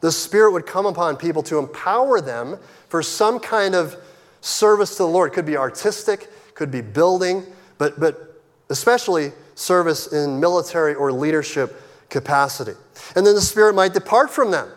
the 0.00 0.12
Spirit 0.12 0.52
would 0.52 0.66
come 0.66 0.84
upon 0.84 1.16
people 1.16 1.42
to 1.44 1.58
empower 1.58 2.20
them 2.20 2.58
for 2.88 3.02
some 3.02 3.40
kind 3.40 3.74
of 3.74 3.96
service 4.42 4.92
to 4.92 5.04
the 5.04 5.08
Lord. 5.08 5.32
It 5.32 5.34
could 5.34 5.46
be 5.46 5.56
artistic, 5.56 6.28
could 6.54 6.70
be 6.70 6.82
building, 6.82 7.42
but, 7.78 7.98
but 7.98 8.40
especially 8.68 9.32
service 9.54 10.12
in 10.12 10.40
military 10.40 10.94
or 10.94 11.10
leadership 11.10 11.80
capacity. 12.10 12.74
And 13.16 13.26
then 13.26 13.34
the 13.34 13.40
Spirit 13.40 13.74
might 13.74 13.94
depart 13.94 14.30
from 14.30 14.50
them, 14.50 14.68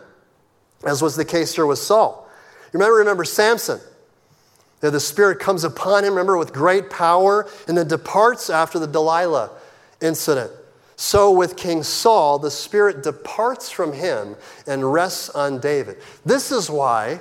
as 0.84 1.02
was 1.02 1.16
the 1.16 1.24
case 1.24 1.54
here 1.54 1.66
with 1.66 1.78
Saul. 1.78 2.28
You 2.72 2.78
remember, 2.78 2.96
remember 2.96 3.24
Samson. 3.24 3.80
The 4.80 5.00
Spirit 5.00 5.40
comes 5.40 5.64
upon 5.64 6.04
him, 6.04 6.10
remember, 6.10 6.36
with 6.36 6.52
great 6.52 6.88
power, 6.88 7.48
and 7.66 7.76
then 7.76 7.88
departs 7.88 8.48
after 8.48 8.78
the 8.78 8.86
Delilah 8.86 9.50
incident. 10.00 10.52
So, 10.94 11.30
with 11.30 11.56
King 11.56 11.82
Saul, 11.82 12.38
the 12.38 12.50
Spirit 12.50 13.02
departs 13.02 13.70
from 13.70 13.92
him 13.92 14.36
and 14.66 14.92
rests 14.92 15.30
on 15.30 15.60
David. 15.60 15.98
This 16.24 16.52
is 16.52 16.70
why, 16.70 17.20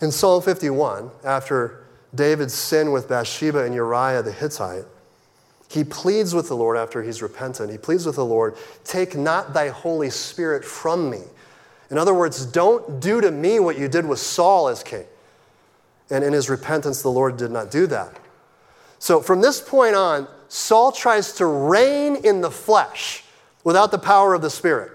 in 0.00 0.10
Psalm 0.10 0.42
51, 0.42 1.10
after 1.24 1.84
David's 2.14 2.54
sin 2.54 2.92
with 2.92 3.08
Bathsheba 3.08 3.64
and 3.64 3.74
Uriah 3.74 4.22
the 4.22 4.32
Hittite, 4.32 4.84
he 5.68 5.82
pleads 5.82 6.34
with 6.34 6.48
the 6.48 6.56
Lord 6.56 6.76
after 6.76 7.02
he's 7.02 7.20
repentant. 7.20 7.70
He 7.70 7.78
pleads 7.78 8.06
with 8.06 8.16
the 8.16 8.24
Lord, 8.24 8.54
Take 8.84 9.16
not 9.16 9.52
thy 9.52 9.68
Holy 9.68 10.10
Spirit 10.10 10.64
from 10.64 11.10
me. 11.10 11.22
In 11.94 11.98
other 11.98 12.12
words, 12.12 12.44
don't 12.44 12.98
do 12.98 13.20
to 13.20 13.30
me 13.30 13.60
what 13.60 13.78
you 13.78 13.86
did 13.86 14.04
with 14.04 14.18
Saul 14.18 14.66
as 14.66 14.82
king. 14.82 15.04
And 16.10 16.24
in 16.24 16.32
his 16.32 16.50
repentance, 16.50 17.02
the 17.02 17.08
Lord 17.08 17.36
did 17.36 17.52
not 17.52 17.70
do 17.70 17.86
that. 17.86 18.18
So 18.98 19.20
from 19.20 19.40
this 19.40 19.60
point 19.60 19.94
on, 19.94 20.26
Saul 20.48 20.90
tries 20.90 21.34
to 21.34 21.46
reign 21.46 22.16
in 22.16 22.40
the 22.40 22.50
flesh 22.50 23.22
without 23.62 23.92
the 23.92 23.98
power 24.00 24.34
of 24.34 24.42
the 24.42 24.50
Spirit. 24.50 24.90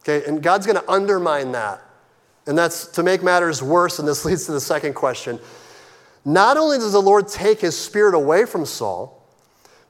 Okay, 0.00 0.26
and 0.26 0.42
God's 0.42 0.66
going 0.66 0.80
to 0.80 0.90
undermine 0.90 1.52
that. 1.52 1.80
And 2.48 2.58
that's 2.58 2.88
to 2.88 3.04
make 3.04 3.22
matters 3.22 3.62
worse, 3.62 4.00
and 4.00 4.08
this 4.08 4.24
leads 4.24 4.44
to 4.46 4.52
the 4.52 4.60
second 4.60 4.94
question. 4.94 5.38
Not 6.24 6.56
only 6.56 6.78
does 6.78 6.94
the 6.94 7.00
Lord 7.00 7.28
take 7.28 7.60
his 7.60 7.78
spirit 7.78 8.16
away 8.16 8.44
from 8.44 8.66
Saul, 8.66 9.24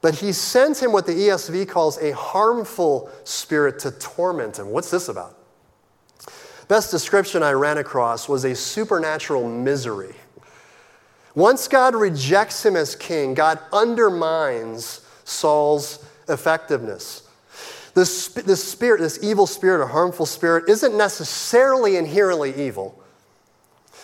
but 0.02 0.16
he 0.16 0.32
sends 0.32 0.78
him 0.78 0.92
what 0.92 1.06
the 1.06 1.14
ESV 1.14 1.70
calls 1.70 1.96
a 2.02 2.14
harmful 2.14 3.10
spirit 3.24 3.78
to 3.78 3.92
torment 3.92 4.58
him. 4.58 4.68
What's 4.68 4.90
this 4.90 5.08
about? 5.08 5.37
Best 6.68 6.90
description 6.90 7.42
I 7.42 7.52
ran 7.52 7.78
across 7.78 8.28
was 8.28 8.44
a 8.44 8.54
supernatural 8.54 9.48
misery. 9.48 10.14
Once 11.34 11.66
God 11.66 11.94
rejects 11.94 12.64
him 12.64 12.76
as 12.76 12.94
king, 12.94 13.32
God 13.32 13.58
undermines 13.72 15.00
Saul's 15.24 16.04
effectiveness. 16.28 17.22
This, 17.94 18.28
this 18.28 18.62
spirit, 18.62 19.00
this 19.00 19.18
evil 19.22 19.46
spirit 19.46 19.82
or 19.82 19.86
harmful 19.86 20.26
spirit, 20.26 20.68
isn't 20.68 20.96
necessarily 20.96 21.96
inherently 21.96 22.54
evil, 22.54 23.02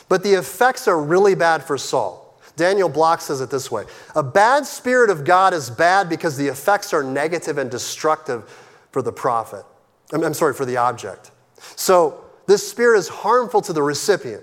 but 0.09 0.22
the 0.22 0.35
effects 0.35 0.88
are 0.88 1.00
really 1.00 1.35
bad 1.35 1.62
for 1.62 1.77
Saul. 1.77 2.40
Daniel 2.57 2.88
Block 2.88 3.20
says 3.20 3.40
it 3.40 3.50
this 3.50 3.70
way 3.70 3.85
A 4.14 4.22
bad 4.22 4.64
spirit 4.64 5.11
of 5.11 5.24
God 5.24 5.53
is 5.53 5.68
bad 5.70 6.09
because 6.09 6.37
the 6.37 6.46
effects 6.46 6.92
are 6.92 7.03
negative 7.03 7.59
and 7.59 7.70
destructive 7.70 8.48
for 8.90 9.03
the 9.03 9.12
prophet. 9.12 9.64
I'm, 10.12 10.22
I'm 10.22 10.35
sorry, 10.35 10.55
for 10.55 10.64
the 10.64 10.77
object. 10.77 11.31
So 11.77 12.24
this 12.47 12.69
spirit 12.69 12.99
is 12.99 13.09
harmful 13.09 13.61
to 13.63 13.73
the 13.73 13.83
recipient, 13.83 14.43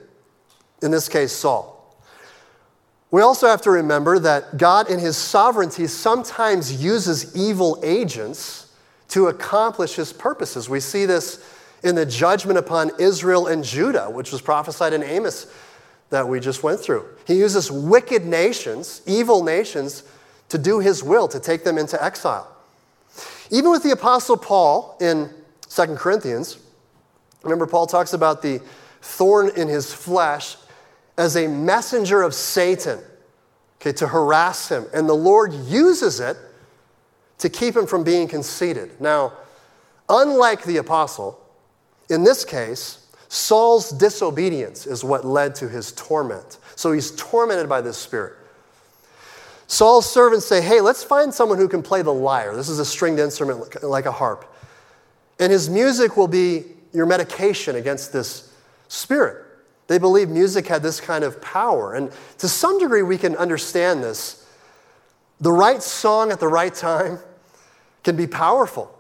in 0.82 0.92
this 0.92 1.08
case, 1.08 1.32
Saul. 1.32 1.78
We 3.12 3.22
also 3.22 3.48
have 3.48 3.62
to 3.64 3.72
remember 3.72 4.20
that 4.20 4.58
God, 4.58 4.90
in 4.90 5.00
His 5.00 5.18
sovereignty, 5.18 5.88
sometimes 5.88 6.82
uses 6.84 7.36
evil 7.36 7.80
agents 7.84 8.74
to 9.10 9.28
accomplish 9.28 9.96
His 9.96 10.14
purposes. 10.14 10.70
We 10.70 10.80
see 10.80 11.06
this 11.06 11.46
in 11.84 11.96
the 11.96 12.06
judgment 12.06 12.58
upon 12.58 12.92
Israel 13.00 13.48
and 13.48 13.64
Judah, 13.64 14.10
which 14.10 14.32
was 14.32 14.42
prophesied 14.42 14.94
in 14.94 15.04
Amos 15.04 15.48
that 16.10 16.28
we 16.28 16.40
just 16.40 16.64
went 16.64 16.80
through. 16.80 17.06
He 17.26 17.36
uses 17.36 17.72
wicked 17.72 18.26
nations, 18.26 19.02
evil 19.06 19.44
nations, 19.44 20.04
to 20.50 20.58
do 20.58 20.80
His 20.80 21.04
will, 21.04 21.28
to 21.28 21.40
take 21.40 21.64
them 21.64 21.78
into 21.78 22.02
exile. 22.02 22.48
Even 23.50 23.72
with 23.72 23.84
the 23.84 23.92
Apostle 23.92 24.38
Paul 24.38 24.98
in 25.02 25.30
2 25.70 25.96
Corinthians, 25.96 26.58
remember, 27.44 27.68
Paul 27.68 27.88
talks 27.88 28.14
about 28.14 28.42
the 28.42 28.62
thorn 29.02 29.52
in 29.56 29.68
his 29.68 29.94
flesh 29.94 30.56
as 31.18 31.36
a 31.36 31.48
messenger 31.48 32.22
of 32.22 32.34
Satan, 32.34 33.00
okay, 33.82 33.92
to 33.94 34.08
harass 34.08 34.70
him. 34.70 34.86
And 34.94 35.08
the 35.08 35.14
Lord 35.14 35.54
uses 35.54 36.20
it 36.20 36.38
to 37.40 37.50
keep 37.50 37.76
him 37.76 37.88
from 37.88 38.04
being 38.04 38.28
conceited. 38.28 39.00
Now, 39.02 39.34
unlike 40.08 40.64
the 40.64 40.78
apostle, 40.78 41.40
in 42.10 42.24
this 42.24 42.46
case, 42.46 43.08
Saul's 43.30 43.92
disobedience 43.92 44.86
is 44.86 45.04
what 45.04 45.26
led 45.26 45.56
to 45.56 45.70
his 45.70 45.94
torment. 45.94 46.58
So 46.76 46.92
he's 46.92 47.12
tormented 47.12 47.70
by 47.70 47.82
this 47.82 47.98
spirit. 47.98 48.34
Saul's 49.68 50.12
servants 50.12 50.46
say, 50.46 50.62
Hey, 50.62 50.82
let's 50.82 51.02
find 51.02 51.34
someone 51.34 51.58
who 51.58 51.70
can 51.70 51.82
play 51.82 52.02
the 52.02 52.14
lyre. 52.14 52.54
This 52.56 52.68
is 52.68 52.80
a 52.80 52.86
stringed 52.86 53.20
instrument 53.20 53.82
like 53.84 54.06
a 54.06 54.12
harp. 54.12 54.54
And 55.40 55.50
his 55.50 55.70
music 55.70 56.18
will 56.18 56.28
be 56.28 56.66
your 56.94 57.06
medication 57.06 57.76
against 57.76 58.14
this 58.14 58.54
spirit. 58.88 59.46
They 59.88 59.98
believed 59.98 60.32
music 60.32 60.68
had 60.68 60.84
this 60.84 61.02
kind 61.02 61.24
of 61.24 61.42
power. 61.42 61.96
And 61.96 62.12
to 62.38 62.48
some 62.48 62.80
degree, 62.80 63.02
we 63.02 63.18
can 63.18 63.36
understand 63.36 64.04
this. 64.04 64.48
The 65.40 65.52
right 65.52 65.82
song 65.82 66.32
at 66.32 66.40
the 66.40 66.48
right 66.48 66.74
time 66.74 67.20
can 68.04 68.16
be 68.16 68.28
powerful 68.28 68.98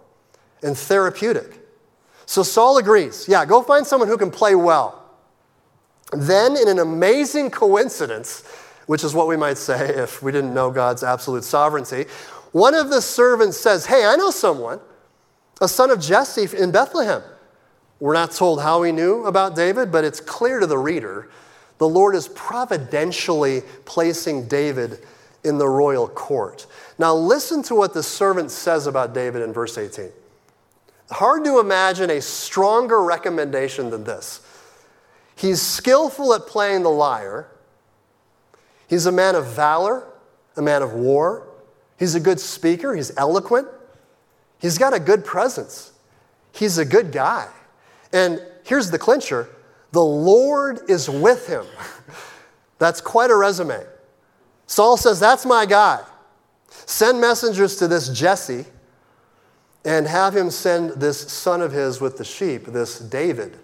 and 0.63 0.77
therapeutic. 0.77 1.59
So 2.25 2.43
Saul 2.43 2.77
agrees 2.77 3.27
yeah, 3.27 3.45
go 3.45 3.61
find 3.61 3.85
someone 3.85 4.09
who 4.09 4.17
can 4.17 4.31
play 4.31 4.55
well. 4.55 4.97
Then, 6.13 6.57
in 6.57 6.67
an 6.67 6.79
amazing 6.79 7.51
coincidence, 7.51 8.45
which 8.85 9.03
is 9.03 9.13
what 9.13 9.27
we 9.27 9.37
might 9.37 9.57
say 9.57 9.89
if 9.95 10.21
we 10.21 10.31
didn't 10.31 10.53
know 10.53 10.71
God's 10.71 11.03
absolute 11.03 11.45
sovereignty, 11.45 12.05
one 12.51 12.75
of 12.75 12.89
the 12.89 13.01
servants 13.01 13.57
says, 13.57 13.85
Hey, 13.85 14.05
I 14.05 14.17
know 14.17 14.29
someone, 14.29 14.81
a 15.61 15.67
son 15.67 15.89
of 15.89 16.01
Jesse 16.01 16.49
in 16.57 16.71
Bethlehem. 16.71 17.21
We're 18.01 18.13
not 18.13 18.31
told 18.31 18.63
how 18.63 18.81
he 18.81 18.91
knew 18.91 19.25
about 19.25 19.55
David, 19.55 19.91
but 19.91 20.03
it's 20.03 20.19
clear 20.19 20.59
to 20.59 20.65
the 20.65 20.77
reader 20.77 21.29
the 21.77 21.87
Lord 21.87 22.15
is 22.15 22.27
providentially 22.27 23.61
placing 23.85 24.47
David 24.47 24.99
in 25.43 25.57
the 25.57 25.67
royal 25.67 26.07
court. 26.07 26.67
Now, 26.99 27.15
listen 27.15 27.63
to 27.63 27.75
what 27.75 27.93
the 27.93 28.03
servant 28.03 28.51
says 28.51 28.85
about 28.85 29.13
David 29.13 29.43
in 29.43 29.53
verse 29.53 29.77
18. 29.77 30.09
Hard 31.11 31.43
to 31.43 31.59
imagine 31.59 32.09
a 32.09 32.21
stronger 32.21 33.01
recommendation 33.01 33.89
than 33.89 34.03
this. 34.03 34.41
He's 35.35 35.61
skillful 35.61 36.33
at 36.33 36.47
playing 36.47 36.83
the 36.83 36.89
lyre, 36.89 37.47
he's 38.87 39.05
a 39.05 39.11
man 39.11 39.35
of 39.35 39.45
valor, 39.47 40.03
a 40.55 40.61
man 40.61 40.81
of 40.81 40.93
war, 40.93 41.47
he's 41.97 42.15
a 42.15 42.19
good 42.19 42.39
speaker, 42.39 42.95
he's 42.95 43.15
eloquent, 43.17 43.67
he's 44.59 44.77
got 44.77 44.93
a 44.93 44.99
good 44.99 45.23
presence, 45.23 45.91
he's 46.51 46.77
a 46.77 46.85
good 46.85 47.11
guy. 47.11 47.47
And 48.13 48.41
here's 48.63 48.91
the 48.91 48.99
clincher 48.99 49.49
the 49.91 50.03
Lord 50.03 50.81
is 50.89 51.09
with 51.09 51.47
him. 51.47 51.65
That's 52.77 53.01
quite 53.01 53.29
a 53.29 53.35
resume. 53.35 53.83
Saul 54.67 54.97
says, 54.97 55.19
That's 55.19 55.45
my 55.45 55.65
guy. 55.65 56.01
Send 56.69 57.19
messengers 57.19 57.75
to 57.77 57.87
this 57.87 58.09
Jesse 58.09 58.65
and 59.83 60.07
have 60.07 60.35
him 60.35 60.49
send 60.49 60.91
this 60.91 61.19
son 61.31 61.61
of 61.61 61.71
his 61.71 61.99
with 61.99 62.17
the 62.17 62.23
sheep, 62.23 62.65
this 62.67 62.99
David. 62.99 63.57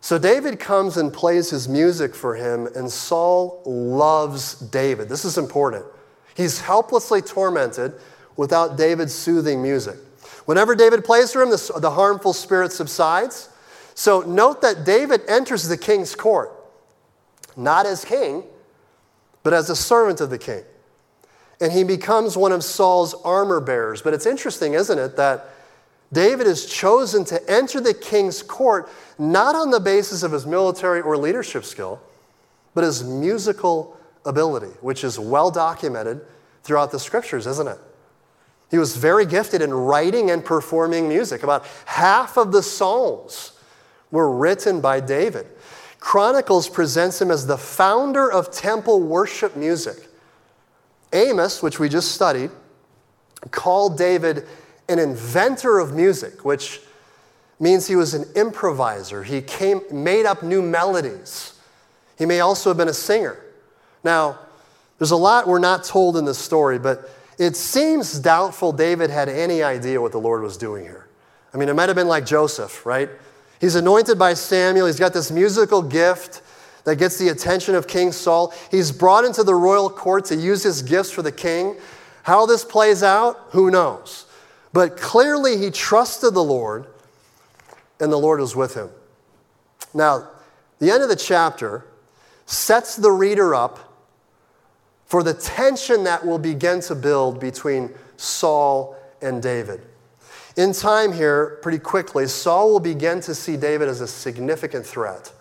So 0.00 0.18
David 0.18 0.60
comes 0.60 0.98
and 0.98 1.12
plays 1.12 1.48
his 1.48 1.66
music 1.66 2.14
for 2.14 2.34
him, 2.34 2.68
and 2.76 2.90
Saul 2.90 3.62
loves 3.64 4.54
David. 4.54 5.08
This 5.08 5.24
is 5.24 5.38
important. 5.38 5.86
He's 6.34 6.60
helplessly 6.60 7.22
tormented 7.22 7.94
without 8.36 8.76
David's 8.76 9.14
soothing 9.14 9.62
music. 9.62 9.96
Whenever 10.44 10.74
David 10.74 11.04
plays 11.04 11.32
for 11.32 11.42
him, 11.42 11.50
the, 11.50 11.72
the 11.80 11.90
harmful 11.90 12.32
spirit 12.32 12.72
subsides. 12.72 13.48
So 13.94 14.22
note 14.22 14.60
that 14.62 14.84
David 14.84 15.22
enters 15.28 15.68
the 15.68 15.76
king's 15.76 16.14
court, 16.14 16.52
not 17.56 17.86
as 17.86 18.04
king, 18.04 18.44
but 19.42 19.52
as 19.52 19.70
a 19.70 19.76
servant 19.76 20.20
of 20.20 20.30
the 20.30 20.38
king. 20.38 20.64
And 21.60 21.72
he 21.72 21.84
becomes 21.84 22.36
one 22.36 22.52
of 22.52 22.64
Saul's 22.64 23.14
armor 23.22 23.60
bearers. 23.60 24.02
But 24.02 24.12
it's 24.12 24.26
interesting, 24.26 24.74
isn't 24.74 24.98
it, 24.98 25.16
that 25.16 25.50
David 26.12 26.46
is 26.46 26.66
chosen 26.66 27.24
to 27.26 27.50
enter 27.50 27.80
the 27.80 27.94
king's 27.94 28.42
court 28.42 28.88
not 29.18 29.54
on 29.54 29.70
the 29.70 29.80
basis 29.80 30.22
of 30.22 30.32
his 30.32 30.46
military 30.46 31.00
or 31.00 31.16
leadership 31.16 31.64
skill, 31.64 32.00
but 32.74 32.84
his 32.84 33.04
musical 33.04 33.96
ability, 34.24 34.72
which 34.80 35.04
is 35.04 35.18
well 35.18 35.50
documented 35.50 36.20
throughout 36.62 36.90
the 36.90 36.98
scriptures, 36.98 37.46
isn't 37.46 37.68
it? 37.68 37.78
He 38.74 38.78
was 38.78 38.96
very 38.96 39.24
gifted 39.24 39.62
in 39.62 39.72
writing 39.72 40.32
and 40.32 40.44
performing 40.44 41.08
music. 41.08 41.44
About 41.44 41.64
half 41.84 42.36
of 42.36 42.50
the 42.50 42.60
Psalms 42.60 43.52
were 44.10 44.36
written 44.36 44.80
by 44.80 44.98
David. 44.98 45.46
Chronicles 46.00 46.68
presents 46.68 47.22
him 47.22 47.30
as 47.30 47.46
the 47.46 47.56
founder 47.56 48.28
of 48.28 48.50
temple 48.50 49.00
worship 49.00 49.54
music. 49.54 50.08
Amos, 51.12 51.62
which 51.62 51.78
we 51.78 51.88
just 51.88 52.10
studied, 52.10 52.50
called 53.52 53.96
David 53.96 54.44
an 54.88 54.98
inventor 54.98 55.78
of 55.78 55.94
music, 55.94 56.44
which 56.44 56.80
means 57.60 57.86
he 57.86 57.94
was 57.94 58.12
an 58.12 58.24
improviser. 58.34 59.22
He 59.22 59.40
came, 59.40 59.82
made 59.92 60.26
up 60.26 60.42
new 60.42 60.62
melodies. 60.62 61.60
He 62.18 62.26
may 62.26 62.40
also 62.40 62.70
have 62.70 62.76
been 62.76 62.88
a 62.88 62.92
singer. 62.92 63.38
Now, 64.02 64.40
there's 64.98 65.12
a 65.12 65.16
lot 65.16 65.46
we're 65.46 65.60
not 65.60 65.84
told 65.84 66.16
in 66.16 66.24
this 66.24 66.38
story, 66.38 66.80
but 66.80 67.08
it 67.38 67.56
seems 67.56 68.18
doubtful 68.18 68.72
David 68.72 69.10
had 69.10 69.28
any 69.28 69.62
idea 69.62 70.00
what 70.00 70.12
the 70.12 70.20
Lord 70.20 70.42
was 70.42 70.56
doing 70.56 70.84
here. 70.84 71.08
I 71.52 71.56
mean, 71.56 71.68
it 71.68 71.74
might 71.74 71.88
have 71.88 71.96
been 71.96 72.08
like 72.08 72.26
Joseph, 72.26 72.84
right? 72.84 73.08
He's 73.60 73.74
anointed 73.74 74.18
by 74.18 74.34
Samuel. 74.34 74.86
He's 74.86 74.98
got 74.98 75.12
this 75.12 75.30
musical 75.30 75.82
gift 75.82 76.42
that 76.84 76.96
gets 76.96 77.18
the 77.18 77.28
attention 77.28 77.74
of 77.74 77.86
King 77.86 78.12
Saul. 78.12 78.52
He's 78.70 78.92
brought 78.92 79.24
into 79.24 79.42
the 79.42 79.54
royal 79.54 79.88
court 79.88 80.26
to 80.26 80.36
use 80.36 80.62
his 80.62 80.82
gifts 80.82 81.10
for 81.10 81.22
the 81.22 81.32
king. 81.32 81.76
How 82.24 82.46
this 82.46 82.64
plays 82.64 83.02
out, 83.02 83.38
who 83.50 83.70
knows? 83.70 84.26
But 84.72 84.96
clearly, 84.96 85.56
he 85.56 85.70
trusted 85.70 86.34
the 86.34 86.42
Lord, 86.42 86.86
and 88.00 88.12
the 88.12 88.18
Lord 88.18 88.40
was 88.40 88.56
with 88.56 88.74
him. 88.74 88.90
Now, 89.94 90.28
the 90.80 90.90
end 90.90 91.02
of 91.02 91.08
the 91.08 91.16
chapter 91.16 91.86
sets 92.46 92.96
the 92.96 93.10
reader 93.10 93.54
up 93.54 93.78
for 95.14 95.22
the 95.22 95.32
tension 95.32 96.02
that 96.02 96.26
will 96.26 96.40
begin 96.40 96.80
to 96.80 96.92
build 96.92 97.38
between 97.38 97.88
Saul 98.16 98.96
and 99.22 99.40
David. 99.40 99.80
In 100.56 100.72
time 100.72 101.12
here, 101.12 101.60
pretty 101.62 101.78
quickly, 101.78 102.26
Saul 102.26 102.72
will 102.72 102.80
begin 102.80 103.20
to 103.20 103.32
see 103.32 103.56
David 103.56 103.88
as 103.88 104.00
a 104.00 104.08
significant 104.08 104.84
threat. 104.84 105.32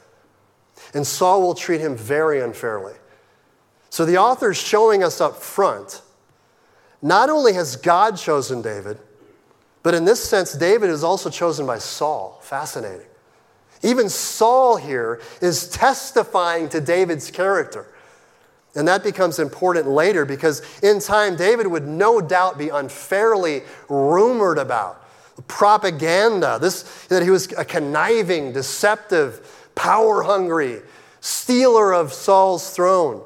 And 0.94 1.08
Saul 1.08 1.42
will 1.42 1.56
treat 1.56 1.82
him 1.82 1.98
very 1.98 2.40
unfairly. 2.40 2.94
So 3.90 4.06
the 4.06 4.20
author 4.20 4.52
is 4.52 4.58
showing 4.58 5.04
us 5.04 5.20
up 5.20 5.38
front 5.38 6.04
not 7.02 7.32
only 7.32 7.54
has 7.54 7.76
God 7.76 8.16
chosen 8.16 8.62
David, 8.62 9.00
but 9.82 9.96
in 9.96 10.06
this 10.06 10.24
sense, 10.24 10.54
David 10.54 10.92
is 10.92 11.04
also 11.04 11.32
chosen 11.32 11.66
by 11.66 11.80
Saul. 11.80 12.38
Fascinating. 12.44 13.08
Even 13.82 14.08
Saul 14.08 14.78
here 14.78 15.20
is 15.42 15.68
testifying 15.68 16.70
to 16.70 16.80
David's 16.80 17.32
character. 17.32 17.88
And 18.76 18.88
that 18.88 19.04
becomes 19.04 19.38
important 19.38 19.88
later 19.88 20.26
because 20.26 20.62
in 20.82 21.00
time, 21.00 21.36
David 21.36 21.68
would 21.68 21.88
no 21.88 22.20
doubt 22.22 22.58
be 22.58 22.70
unfairly 22.70 23.62
rumored 23.88 24.58
about. 24.58 25.00
Propaganda, 25.48 26.58
this, 26.60 26.84
that 27.08 27.24
he 27.24 27.30
was 27.30 27.52
a 27.54 27.66
conniving, 27.66 28.52
deceptive, 28.52 29.70
power 29.76 30.24
hungry, 30.24 30.82
stealer 31.22 31.94
of 31.94 32.14
Saul's 32.14 32.70
throne. 32.76 33.24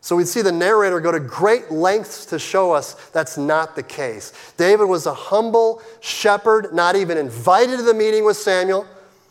So 0.00 0.16
we'd 0.16 0.28
see 0.28 0.42
the 0.42 0.52
narrator 0.52 1.00
go 1.00 1.12
to 1.12 1.20
great 1.20 1.70
lengths 1.70 2.24
to 2.26 2.38
show 2.38 2.72
us 2.72 2.94
that's 3.10 3.36
not 3.36 3.76
the 3.76 3.82
case. 3.82 4.32
David 4.56 4.84
was 4.86 5.06
a 5.06 5.12
humble 5.12 5.82
shepherd, 6.00 6.72
not 6.72 6.96
even 6.96 7.18
invited 7.18 7.78
to 7.78 7.82
the 7.82 7.94
meeting 7.94 8.24
with 8.24 8.36
Samuel, 8.36 8.86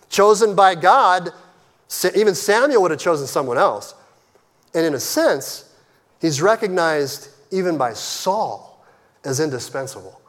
chosen 0.09 0.55
by 0.55 0.75
God. 0.75 1.31
Even 2.15 2.35
Samuel 2.35 2.81
would 2.83 2.91
have 2.91 2.99
chosen 2.99 3.25
someone 3.27 3.57
else. 3.57 3.95
And 4.73 4.86
in 4.86 4.93
a 4.93 4.99
sense, 4.99 5.73
he's 6.19 6.41
recognized 6.41 7.30
even 7.51 7.77
by 7.77 7.93
Saul 7.93 8.86
as 9.23 9.39
indispensable. 9.39 10.21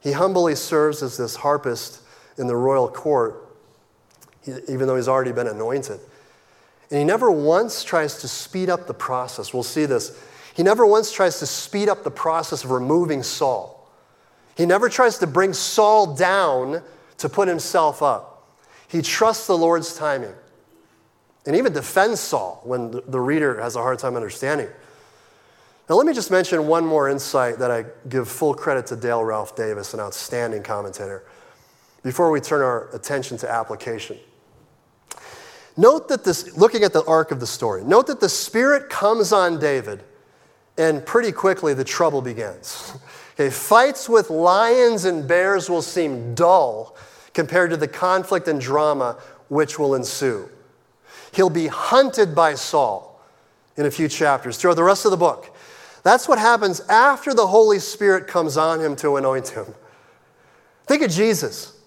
He 0.00 0.12
humbly 0.12 0.54
serves 0.54 1.02
as 1.02 1.16
this 1.16 1.36
harpist 1.36 2.00
in 2.38 2.46
the 2.46 2.56
royal 2.56 2.88
court, 2.88 3.54
even 4.46 4.86
though 4.86 4.96
he's 4.96 5.08
already 5.08 5.32
been 5.32 5.46
anointed. 5.46 6.00
And 6.90 6.98
he 6.98 7.04
never 7.04 7.30
once 7.30 7.84
tries 7.84 8.20
to 8.22 8.28
speed 8.28 8.70
up 8.70 8.86
the 8.86 8.94
process. 8.94 9.52
We'll 9.52 9.62
see 9.62 9.84
this. 9.84 10.18
He 10.54 10.62
never 10.62 10.86
once 10.86 11.12
tries 11.12 11.38
to 11.40 11.46
speed 11.46 11.88
up 11.88 12.02
the 12.02 12.10
process 12.10 12.64
of 12.64 12.70
removing 12.70 13.22
Saul. 13.22 13.88
He 14.56 14.66
never 14.66 14.88
tries 14.88 15.18
to 15.18 15.26
bring 15.26 15.52
Saul 15.52 16.14
down 16.14 16.82
to 17.18 17.28
put 17.28 17.46
himself 17.46 18.02
up. 18.02 18.48
He 18.88 19.02
trusts 19.02 19.46
the 19.46 19.56
Lord's 19.56 19.94
timing 19.94 20.34
and 21.50 21.56
even 21.56 21.72
defends 21.72 22.20
Saul 22.20 22.60
when 22.62 23.00
the 23.08 23.18
reader 23.18 23.60
has 23.60 23.74
a 23.74 23.82
hard 23.82 23.98
time 23.98 24.14
understanding. 24.14 24.68
Now, 25.88 25.96
let 25.96 26.06
me 26.06 26.12
just 26.12 26.30
mention 26.30 26.68
one 26.68 26.86
more 26.86 27.08
insight 27.08 27.58
that 27.58 27.72
I 27.72 27.86
give 28.08 28.28
full 28.28 28.54
credit 28.54 28.86
to 28.86 28.96
Dale 28.96 29.24
Ralph 29.24 29.56
Davis, 29.56 29.92
an 29.92 29.98
outstanding 29.98 30.62
commentator, 30.62 31.24
before 32.04 32.30
we 32.30 32.40
turn 32.40 32.62
our 32.62 32.88
attention 32.94 33.36
to 33.38 33.50
application. 33.50 34.16
Note 35.76 36.06
that 36.06 36.22
this, 36.22 36.56
looking 36.56 36.84
at 36.84 36.92
the 36.92 37.04
arc 37.06 37.32
of 37.32 37.40
the 37.40 37.48
story, 37.48 37.82
note 37.82 38.06
that 38.06 38.20
the 38.20 38.28
Spirit 38.28 38.88
comes 38.88 39.32
on 39.32 39.58
David, 39.58 40.04
and 40.78 41.04
pretty 41.04 41.32
quickly 41.32 41.74
the 41.74 41.82
trouble 41.84 42.22
begins. 42.22 42.92
Okay, 43.34 43.48
fights 43.48 44.06
with 44.06 44.28
lions 44.28 45.06
and 45.06 45.26
bears 45.26 45.70
will 45.70 45.80
seem 45.80 46.34
dull 46.34 46.94
compared 47.32 47.70
to 47.70 47.76
the 47.78 47.88
conflict 47.88 48.48
and 48.48 48.60
drama 48.60 49.16
which 49.48 49.78
will 49.78 49.94
ensue. 49.94 50.50
He'll 51.32 51.50
be 51.50 51.68
hunted 51.68 52.34
by 52.34 52.54
Saul 52.54 53.20
in 53.76 53.86
a 53.86 53.90
few 53.90 54.08
chapters 54.08 54.56
throughout 54.56 54.74
the 54.74 54.84
rest 54.84 55.04
of 55.04 55.10
the 55.10 55.16
book. 55.16 55.54
That's 56.02 56.28
what 56.28 56.38
happens 56.38 56.80
after 56.88 57.34
the 57.34 57.46
Holy 57.46 57.78
Spirit 57.78 58.26
comes 58.26 58.56
on 58.56 58.80
him 58.80 58.96
to 58.96 59.16
anoint 59.16 59.48
him. 59.48 59.66
Think 60.86 61.02
of 61.02 61.10
Jesus. 61.10 61.78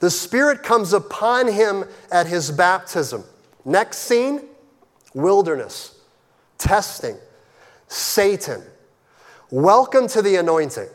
The 0.00 0.10
Spirit 0.10 0.62
comes 0.62 0.92
upon 0.92 1.48
him 1.48 1.84
at 2.10 2.26
his 2.26 2.50
baptism. 2.50 3.24
Next 3.64 3.98
scene 3.98 4.48
wilderness, 5.14 6.00
testing, 6.58 7.16
Satan. 7.88 8.62
Welcome 9.50 10.08
to 10.08 10.22
the 10.22 10.36
anointing. 10.36 10.88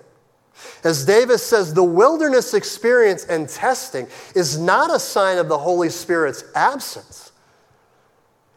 As 0.83 1.05
Davis 1.05 1.45
says, 1.45 1.73
the 1.73 1.83
wilderness 1.83 2.53
experience 2.53 3.25
and 3.25 3.47
testing 3.47 4.07
is 4.33 4.59
not 4.59 4.93
a 4.93 4.99
sign 4.99 5.37
of 5.37 5.49
the 5.49 5.57
Holy 5.57 5.89
Spirit's 5.89 6.43
absence. 6.55 7.26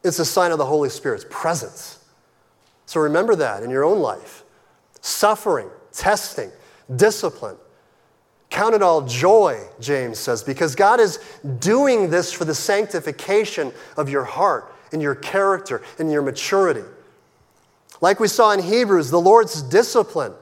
It's 0.03 0.19
a 0.19 0.25
sign 0.25 0.53
of 0.53 0.59
the 0.59 0.67
Holy 0.67 0.89
Spirit's 0.89 1.27
presence. 1.29 2.05
So 2.87 3.01
remember 3.01 3.37
that 3.37 3.63
in 3.63 3.71
your 3.71 3.85
own 3.85 4.01
life. 4.01 4.45
Suffering, 5.01 5.69
testing, 5.93 6.51
discipline. 6.97 7.57
Count 8.51 8.75
it 8.75 8.83
all 8.83 9.03
joy, 9.03 9.63
James 9.79 10.19
says, 10.19 10.43
because 10.43 10.75
God 10.75 10.99
is 10.99 11.19
doing 11.61 12.11
this 12.11 12.33
for 12.33 12.45
the 12.45 12.55
sanctification 12.55 13.73
of 13.97 14.09
your 14.09 14.25
heart 14.25 14.75
and 14.93 15.01
your 15.01 15.15
character 15.15 15.83
and 15.99 16.11
your 16.11 16.23
maturity. 16.23 16.83
Like 18.01 18.19
we 18.19 18.27
saw 18.27 18.51
in 18.51 18.61
Hebrews, 18.61 19.11
the 19.11 19.21
Lord's 19.21 19.63
discipline, 19.63 20.33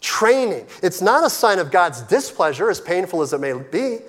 training, 0.00 0.66
it's 0.82 1.00
not 1.00 1.24
a 1.24 1.30
sign 1.30 1.58
of 1.58 1.70
God's 1.70 2.02
displeasure, 2.02 2.68
as 2.68 2.80
painful 2.80 3.22
as 3.22 3.32
it 3.32 3.40
may 3.40 3.54
be. 3.54 4.00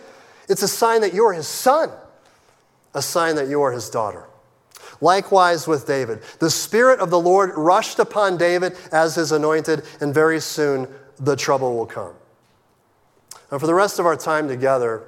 It's 0.50 0.64
a 0.64 0.68
sign 0.68 1.02
that 1.02 1.14
you're 1.14 1.34
his 1.34 1.48
son, 1.48 1.90
a 2.94 3.02
sign 3.02 3.36
that 3.36 3.48
you 3.48 3.62
are 3.62 3.72
his 3.72 3.90
daughter. 3.90 4.26
Likewise 5.02 5.68
with 5.68 5.86
David. 5.86 6.22
The 6.40 6.50
Spirit 6.50 7.00
of 7.00 7.10
the 7.10 7.20
Lord 7.20 7.52
rushed 7.56 8.00
upon 8.00 8.38
David 8.38 8.76
as 8.92 9.16
his 9.16 9.32
anointed, 9.32 9.84
and 10.02 10.14
very 10.14 10.40
soon 10.40 10.88
the 11.20 11.36
trouble 11.36 11.76
will 11.76 11.86
come. 11.86 12.14
And 13.52 13.60
for 13.60 13.68
the 13.68 13.74
rest 13.74 14.00
of 14.00 14.06
our 14.06 14.16
time 14.16 14.48
together, 14.48 15.04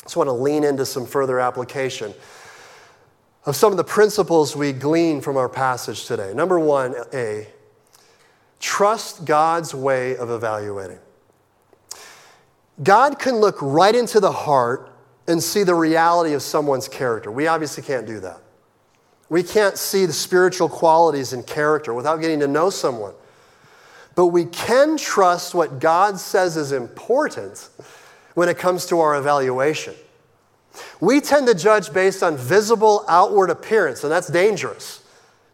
I 0.00 0.02
just 0.04 0.16
want 0.16 0.28
to 0.28 0.32
lean 0.32 0.64
into 0.64 0.86
some 0.86 1.06
further 1.06 1.40
application 1.40 2.14
of 3.46 3.56
some 3.56 3.72
of 3.72 3.76
the 3.76 3.84
principles 3.84 4.56
we 4.56 4.72
glean 4.72 5.20
from 5.20 5.36
our 5.36 5.48
passage 5.48 6.06
today. 6.06 6.32
Number 6.34 6.58
one, 6.58 6.94
A, 7.12 7.46
trust 8.58 9.24
God's 9.24 9.74
way 9.74 10.16
of 10.16 10.30
evaluating. 10.30 10.98
God 12.82 13.18
can 13.18 13.36
look 13.36 13.56
right 13.60 13.94
into 13.94 14.18
the 14.18 14.32
heart 14.32 14.90
and 15.26 15.42
see 15.42 15.62
the 15.62 15.74
reality 15.74 16.34
of 16.34 16.42
someone's 16.42 16.88
character. 16.88 17.30
We 17.30 17.46
obviously 17.46 17.82
can't 17.82 18.06
do 18.06 18.20
that. 18.20 18.40
We 19.34 19.42
can't 19.42 19.76
see 19.76 20.06
the 20.06 20.12
spiritual 20.12 20.68
qualities 20.68 21.32
and 21.32 21.44
character 21.44 21.92
without 21.92 22.20
getting 22.20 22.38
to 22.38 22.46
know 22.46 22.70
someone. 22.70 23.14
But 24.14 24.28
we 24.28 24.44
can 24.44 24.96
trust 24.96 25.56
what 25.56 25.80
God 25.80 26.20
says 26.20 26.56
is 26.56 26.70
important 26.70 27.68
when 28.34 28.48
it 28.48 28.58
comes 28.58 28.86
to 28.86 29.00
our 29.00 29.16
evaluation. 29.16 29.94
We 31.00 31.20
tend 31.20 31.48
to 31.48 31.54
judge 31.56 31.92
based 31.92 32.22
on 32.22 32.36
visible 32.36 33.04
outward 33.08 33.50
appearance, 33.50 34.04
and 34.04 34.12
that's 34.12 34.28
dangerous. 34.28 35.02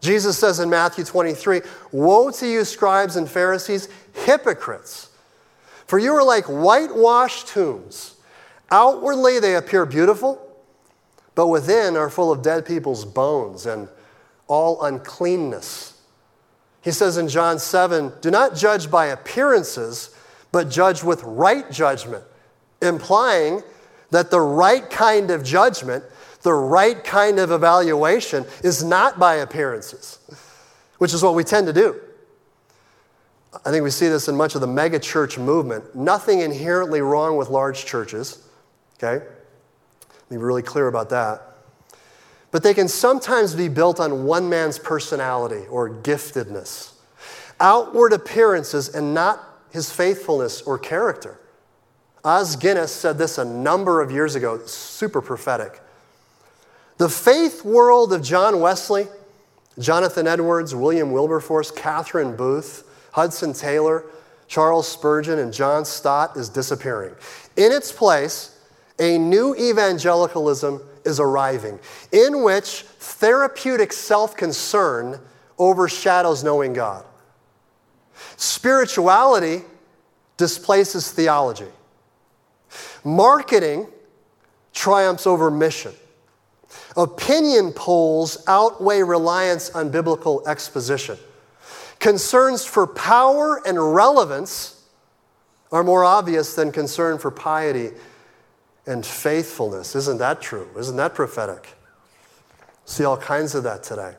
Jesus 0.03 0.37
says 0.37 0.61
in 0.61 0.69
Matthew 0.69 1.03
23 1.03 1.63
Woe 1.91 2.31
to 2.33 2.47
you, 2.47 2.67
scribes 2.67 3.17
and 3.17 3.27
Pharisees, 3.27 3.89
hypocrites! 4.13 5.09
For 5.87 5.99
you 5.99 6.13
are 6.13 6.23
like 6.23 6.45
whitewashed 6.45 7.49
tombs. 7.49 8.17
Outwardly, 8.71 9.41
they 9.41 9.57
appear 9.57 9.87
beautiful 9.87 10.50
but 11.35 11.49
within 11.49 11.97
are 11.97 12.11
full 12.11 12.33
of 12.33 12.43
dead 12.43 12.67
people's 12.67 13.05
bones 13.05 13.67
and 13.67 13.89
all 14.47 14.83
uncleanness. 14.83 16.01
He 16.83 16.91
says 16.91 17.17
in 17.17 17.29
John 17.29 17.59
7 17.59 18.13
Do 18.21 18.31
not 18.31 18.57
judge 18.57 18.91
by 18.91 19.07
appearances, 19.07 20.15
but 20.53 20.71
judge 20.71 21.03
with 21.05 21.23
right 21.23 21.71
judgment, 21.71 22.25
implying 22.83 23.63
that 24.11 24.31
the 24.31 24.41
right 24.41 24.89
kind 24.91 25.31
of 25.31 25.45
judgment, 25.45 26.05
The 26.43 26.53
right 26.55 27.03
kind 27.05 27.39
of 27.39 27.51
evaluation 27.51 28.47
is 28.65 28.83
not 28.83 29.19
by 29.19 29.37
appearances, 29.37 30.19
which 30.99 31.13
is 31.13 31.23
what 31.23 31.35
we 31.35 31.45
tend 31.45 31.67
to 31.67 31.73
do. 31.73 32.01
I 33.65 33.71
think 33.71 33.85
we 33.85 33.91
see 33.91 34.09
this 34.09 34.29
in 34.29 34.37
much 34.37 34.55
of 34.55 34.61
the 34.61 34.67
megachurch 34.67 35.37
movement. 35.37 35.95
Nothing 35.95 36.41
inherently 36.41 37.03
wrong 37.03 37.37
with 37.37 37.51
large 37.51 37.85
churches, 37.85 38.43
okay? 38.97 39.25
Be 40.31 40.37
really 40.37 40.63
clear 40.63 40.87
about 40.87 41.11
that. 41.11 41.43
But 42.51 42.63
they 42.63 42.75
can 42.75 42.89
sometimes 42.89 43.55
be 43.55 43.69
built 43.69 44.01
on 44.01 44.25
one 44.25 44.49
man's 44.49 44.79
personality 44.79 45.67
or 45.69 45.91
giftedness, 45.91 46.93
outward 47.61 48.13
appearances, 48.13 48.89
and 48.89 49.13
not 49.13 49.45
his 49.71 49.93
faithfulness 49.93 50.63
or 50.63 50.79
character. 50.79 51.39
Os 52.25 52.57
Guinness 52.57 52.93
said 52.93 53.19
this 53.19 53.39
a 53.39 53.45
number 53.45 54.01
of 54.01 54.11
years 54.11 54.35
ago, 54.35 54.59
super 54.67 55.21
prophetic. 55.21 55.81
The 56.99 57.09
faith 57.09 57.65
world 57.65 58.13
of 58.13 58.23
John 58.23 58.61
Wesley, 58.61 59.07
Jonathan 59.79 60.27
Edwards, 60.27 60.75
William 60.75 61.13
Wilberforce, 61.13 61.71
Catherine 61.71 62.37
Booth, 62.37 62.85
Hudson 63.13 63.53
Taylor, 63.53 64.05
Charles 64.49 64.87
Spurgeon, 64.87 65.39
and 65.39 65.53
John 65.53 65.85
Stott 65.85 66.37
is 66.37 66.49
disappearing. 66.49 67.15
In 67.57 67.73
its 67.73 67.91
place, 67.93 68.50
a 69.01 69.19
new 69.19 69.57
evangelicalism 69.57 70.81
is 71.05 71.19
arriving 71.19 71.79
in 72.13 72.43
which 72.43 72.83
therapeutic 72.83 73.93
self 73.93 74.37
concern 74.37 75.19
overshadows 75.59 76.45
knowing 76.45 76.75
God. 76.75 77.05
Spirituality 78.37 79.63
displaces 80.37 81.11
theology. 81.11 81.67
Marketing 83.03 83.87
triumphs 84.73 85.27
over 85.27 85.51
mission. 85.51 85.93
Opinion 86.97 87.73
polls 87.73 88.45
outweigh 88.47 89.03
reliance 89.03 89.71
on 89.71 89.91
biblical 89.91 90.47
exposition. 90.47 91.17
Concerns 91.99 92.65
for 92.65 92.87
power 92.87 93.61
and 93.67 93.95
relevance 93.95 94.83
are 95.73 95.85
more 95.85 96.05
obvious 96.05 96.55
than 96.55 96.73
concern 96.73 97.19
for 97.19 97.31
piety 97.31 97.91
and 98.91 99.07
faithfulness. 99.07 99.95
Isn't 99.95 100.19
that 100.19 100.43
true? 100.43 100.69
Isn't 100.77 100.97
that 100.97 101.15
prophetic? 101.15 101.69
See 102.85 103.05
all 103.05 103.17
kinds 103.17 103.55
of 103.55 103.63
that 103.63 103.85
today. 103.85 104.15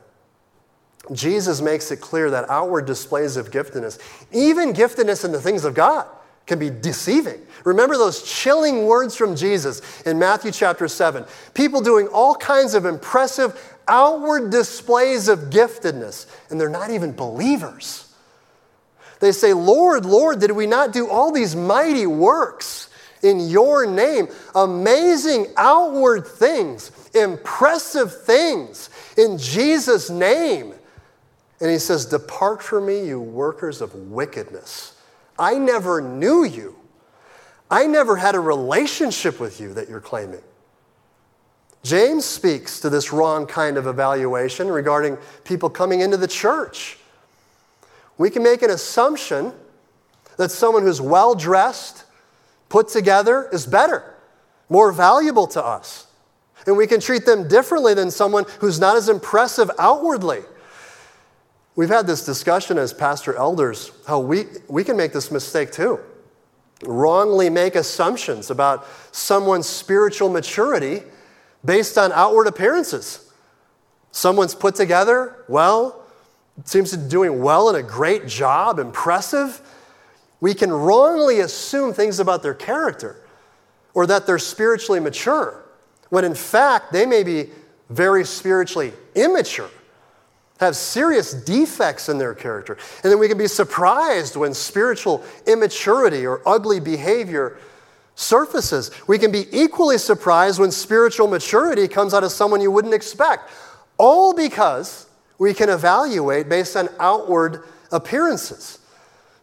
Jesus 1.11 1.61
makes 1.61 1.91
it 1.91 1.97
clear 1.97 2.29
that 2.29 2.49
outward 2.49 2.85
displays 2.85 3.35
of 3.35 3.51
giftedness, 3.51 3.99
even 4.31 4.71
giftedness 4.71 5.25
in 5.25 5.31
the 5.31 5.41
things 5.41 5.65
of 5.65 5.73
God, 5.73 6.07
can 6.45 6.57
be 6.57 6.69
deceiving. 6.69 7.39
Remember 7.65 7.97
those 7.97 8.23
chilling 8.23 8.85
words 8.85 9.15
from 9.15 9.35
Jesus 9.35 10.01
in 10.03 10.17
Matthew 10.17 10.51
chapter 10.51 10.87
7. 10.87 11.25
People 11.53 11.81
doing 11.81 12.07
all 12.07 12.35
kinds 12.35 12.73
of 12.73 12.85
impressive 12.85 13.75
outward 13.87 14.51
displays 14.51 15.27
of 15.27 15.49
giftedness, 15.49 16.27
and 16.49 16.59
they're 16.59 16.69
not 16.69 16.91
even 16.91 17.11
believers. 17.11 18.13
They 19.19 19.31
say, 19.33 19.53
Lord, 19.53 20.05
Lord, 20.05 20.39
did 20.39 20.51
we 20.51 20.65
not 20.65 20.93
do 20.93 21.09
all 21.09 21.31
these 21.31 21.55
mighty 21.55 22.07
works 22.07 22.89
in 23.23 23.49
your 23.49 23.85
name? 23.85 24.27
Amazing 24.55 25.47
outward 25.57 26.27
things, 26.27 26.91
impressive 27.13 28.23
things 28.23 28.89
in 29.17 29.37
Jesus' 29.37 30.09
name. 30.09 30.73
And 31.59 31.69
he 31.69 31.77
says, 31.77 32.05
Depart 32.05 32.63
from 32.63 32.87
me, 32.87 33.05
you 33.05 33.19
workers 33.19 33.81
of 33.81 33.93
wickedness. 33.93 34.97
I 35.37 35.55
never 35.55 36.01
knew 36.01 36.43
you. 36.43 36.75
I 37.69 37.87
never 37.87 38.17
had 38.17 38.35
a 38.35 38.39
relationship 38.39 39.39
with 39.39 39.61
you 39.61 39.73
that 39.75 39.87
you're 39.87 40.01
claiming. 40.01 40.41
James 41.83 42.25
speaks 42.25 42.79
to 42.81 42.89
this 42.89 43.11
wrong 43.11 43.47
kind 43.47 43.77
of 43.77 43.87
evaluation 43.87 44.67
regarding 44.67 45.17
people 45.43 45.69
coming 45.69 46.01
into 46.01 46.17
the 46.17 46.27
church. 46.27 46.97
We 48.17 48.29
can 48.29 48.43
make 48.43 48.61
an 48.61 48.69
assumption 48.69 49.53
that 50.37 50.51
someone 50.51 50.83
who's 50.83 51.01
well 51.01 51.33
dressed, 51.33 52.00
put 52.71 52.87
together, 52.87 53.49
is 53.51 53.67
better, 53.67 54.15
more 54.69 54.93
valuable 54.93 55.45
to 55.45 55.63
us. 55.63 56.07
And 56.65 56.77
we 56.77 56.87
can 56.87 57.01
treat 57.01 57.25
them 57.25 57.47
differently 57.47 57.93
than 57.93 58.09
someone 58.09 58.45
who's 58.59 58.79
not 58.79 58.95
as 58.95 59.09
impressive 59.09 59.69
outwardly. 59.77 60.39
We've 61.75 61.89
had 61.89 62.07
this 62.07 62.25
discussion 62.25 62.77
as 62.77 62.93
pastor 62.93 63.35
elders 63.35 63.91
how 64.07 64.19
we, 64.19 64.45
we 64.69 64.85
can 64.85 64.95
make 64.95 65.11
this 65.11 65.31
mistake 65.31 65.71
too. 65.71 65.99
Wrongly 66.83 67.49
make 67.49 67.75
assumptions 67.75 68.49
about 68.49 68.87
someone's 69.11 69.67
spiritual 69.67 70.29
maturity 70.29 71.03
based 71.65 71.97
on 71.97 72.11
outward 72.13 72.47
appearances. 72.47 73.31
Someone's 74.11 74.55
put 74.55 74.75
together, 74.75 75.43
well, 75.47 76.03
seems 76.63 76.91
to 76.91 76.97
be 76.97 77.09
doing 77.09 77.41
well 77.41 77.69
in 77.69 77.75
a 77.75 77.83
great 77.83 78.27
job, 78.27 78.79
impressive. 78.79 79.61
We 80.41 80.53
can 80.53 80.73
wrongly 80.73 81.39
assume 81.39 81.93
things 81.93 82.19
about 82.19 82.43
their 82.43 82.53
character 82.53 83.15
or 83.93 84.07
that 84.07 84.25
they're 84.25 84.39
spiritually 84.39 84.99
mature, 84.99 85.63
when 86.09 86.25
in 86.25 86.35
fact 86.35 86.91
they 86.91 87.05
may 87.05 87.23
be 87.23 87.49
very 87.89 88.25
spiritually 88.25 88.93
immature, 89.15 89.69
have 90.59 90.75
serious 90.75 91.33
defects 91.33 92.09
in 92.09 92.17
their 92.17 92.33
character. 92.33 92.77
And 93.03 93.11
then 93.11 93.19
we 93.19 93.27
can 93.27 93.37
be 93.37 93.47
surprised 93.47 94.35
when 94.35 94.53
spiritual 94.53 95.23
immaturity 95.45 96.25
or 96.25 96.41
ugly 96.45 96.79
behavior 96.79 97.57
surfaces. 98.15 98.91
We 99.07 99.17
can 99.17 99.31
be 99.31 99.45
equally 99.51 99.97
surprised 99.97 100.59
when 100.59 100.71
spiritual 100.71 101.27
maturity 101.27 101.87
comes 101.87 102.13
out 102.13 102.23
of 102.23 102.31
someone 102.31 102.61
you 102.61 102.71
wouldn't 102.71 102.93
expect, 102.93 103.49
all 103.97 104.33
because 104.33 105.07
we 105.37 105.53
can 105.53 105.69
evaluate 105.69 106.47
based 106.47 106.77
on 106.77 106.89
outward 106.99 107.63
appearances. 107.91 108.79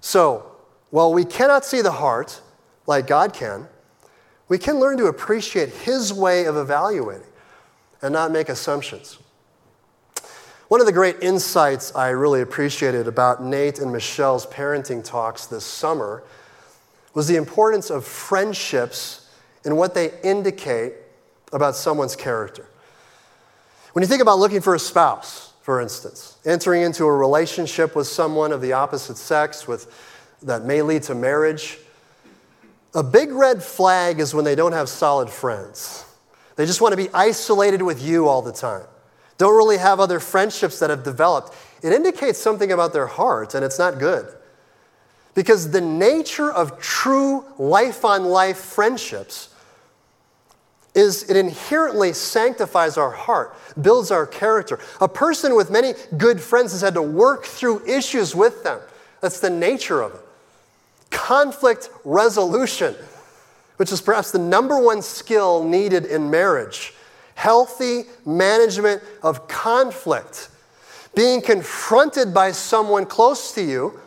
So, 0.01 0.48
while 0.91 1.13
we 1.13 1.25
cannot 1.25 1.65
see 1.65 1.83
the 1.83 1.93
heart 1.93 2.41
like 2.87 3.07
God 3.07 3.33
can, 3.33 3.69
we 4.49 4.59
can 4.59 4.81
learn 4.81 4.97
to 4.99 5.07
appreciate 5.07 5.69
His 5.69 6.13
way 6.13 6.47
of 6.47 6.57
evaluating 6.57 7.27
and 8.01 8.13
not 8.13 8.31
make 8.31 8.49
assumptions. 8.49 9.19
One 10.69 10.81
of 10.81 10.87
the 10.87 10.93
great 10.93 11.17
insights 11.23 11.95
I 11.95 12.11
really 12.11 12.43
appreciated 12.43 13.09
about 13.09 13.43
Nate 13.43 13.79
and 13.79 13.93
Michelle's 13.93 14.47
parenting 14.47 15.03
talks 15.03 15.47
this 15.47 15.65
summer 15.65 16.23
was 17.15 17.27
the 17.27 17.37
importance 17.37 17.91
of 17.91 18.05
friendships 18.05 19.31
and 19.65 19.77
what 19.77 19.95
they 19.95 20.13
indicate 20.23 20.93
about 21.53 21.75
someone's 21.75 22.15
character. 22.15 22.69
When 23.93 24.03
you 24.03 24.07
think 24.07 24.23
about 24.23 24.39
looking 24.39 24.61
for 24.61 24.75
a 24.75 24.79
spouse, 24.79 25.53
for 25.63 25.81
instance, 25.81 26.37
entering 26.45 26.83
into 26.83 27.05
a 27.05 27.17
relationship 27.17 27.97
with 27.97 28.07
someone 28.07 28.53
of 28.53 28.61
the 28.61 28.73
opposite 28.75 29.17
sex 29.17 29.67
with, 29.67 29.87
that 30.43 30.65
may 30.65 30.83
lead 30.83 31.03
to 31.05 31.15
marriage, 31.15 31.79
a 32.95 33.03
big 33.03 33.31
red 33.33 33.63
flag 33.63 34.19
is 34.21 34.35
when 34.35 34.45
they 34.45 34.55
don't 34.55 34.73
have 34.73 34.89
solid 34.89 35.29
friends. 35.29 36.05
They 36.57 36.67
just 36.67 36.81
want 36.81 36.93
to 36.93 36.97
be 36.97 37.09
isolated 37.15 37.83
with 37.83 38.03
you 38.03 38.29
all 38.29 38.43
the 38.43 38.53
time. 38.53 38.87
Don't 39.37 39.57
really 39.57 39.79
have 39.79 40.01
other 40.01 40.19
friendships 40.19 40.81
that 40.81 40.91
have 40.91 41.05
developed. 41.05 41.55
It 41.83 41.93
indicates 41.93 42.39
something 42.39 42.73
about 42.73 42.93
their 42.93 43.07
heart, 43.07 43.55
and 43.55 43.65
it's 43.65 43.79
not 43.79 43.99
good. 43.99 44.27
Because 45.35 45.71
the 45.71 45.81
nature 45.81 46.51
of 46.51 46.81
true 46.81 47.45
life 47.59 48.05
on 48.05 48.25
life 48.25 48.59
friendships 48.59 49.55
is 50.95 51.31
it 51.31 51.37
inherently 51.37 52.13
sanctifies 52.13 52.97
our 52.97 53.13
heart, 53.13 53.55
builds 53.81 54.11
our 54.11 54.27
character. 54.27 54.81
A 55.01 55.07
person 55.07 55.55
with 55.55 55.71
many 55.71 55.95
good 56.17 56.41
friends 56.41 56.73
has 56.73 56.81
had 56.81 56.95
to 56.95 57.03
work 57.03 57.45
through 57.45 57.87
issues 57.87 58.35
with 58.35 58.65
them. 58.65 58.81
That's 59.21 59.39
the 59.39 59.51
nature 59.51 60.03
of 60.03 60.15
it. 60.15 60.21
Conflict 61.29 61.91
resolution, 62.07 62.95
which 63.77 63.93
is 63.93 64.01
perhaps 64.01 64.31
the 64.31 64.39
number 64.39 64.81
one 64.81 65.03
skill 65.03 65.63
needed 65.63 66.07
in 66.07 66.31
marriage. 66.31 66.95
Healthy 67.35 68.05
management 68.25 69.03
of 69.23 69.47
conflict. 69.47 70.49
Being 71.15 71.43
confronted 71.43 72.33
by 72.33 72.53
someone 72.53 73.05
close 73.05 73.53
to 73.57 73.63
you 73.63 74.01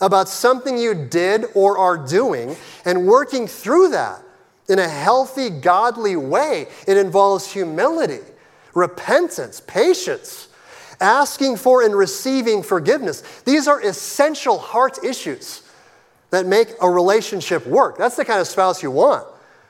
about 0.00 0.28
something 0.28 0.76
you 0.76 0.92
did 0.92 1.44
or 1.54 1.78
are 1.78 1.96
doing 1.96 2.56
and 2.84 3.06
working 3.06 3.46
through 3.46 3.90
that 3.90 4.20
in 4.68 4.80
a 4.80 4.88
healthy, 4.88 5.50
godly 5.50 6.16
way. 6.16 6.66
It 6.88 6.96
involves 6.96 7.52
humility, 7.52 8.24
repentance, 8.74 9.60
patience, 9.68 10.48
asking 11.00 11.58
for 11.58 11.84
and 11.84 11.94
receiving 11.94 12.64
forgiveness. 12.64 13.20
These 13.44 13.68
are 13.68 13.80
essential 13.80 14.58
heart 14.58 15.04
issues 15.04 15.62
that 16.30 16.46
make 16.46 16.68
a 16.80 16.88
relationship 16.88 17.66
work. 17.66 17.98
That's 17.98 18.16
the 18.16 18.24
kind 18.24 18.40
of 18.40 18.46
spouse 18.46 18.82
you 18.82 18.90
want. 18.90 19.26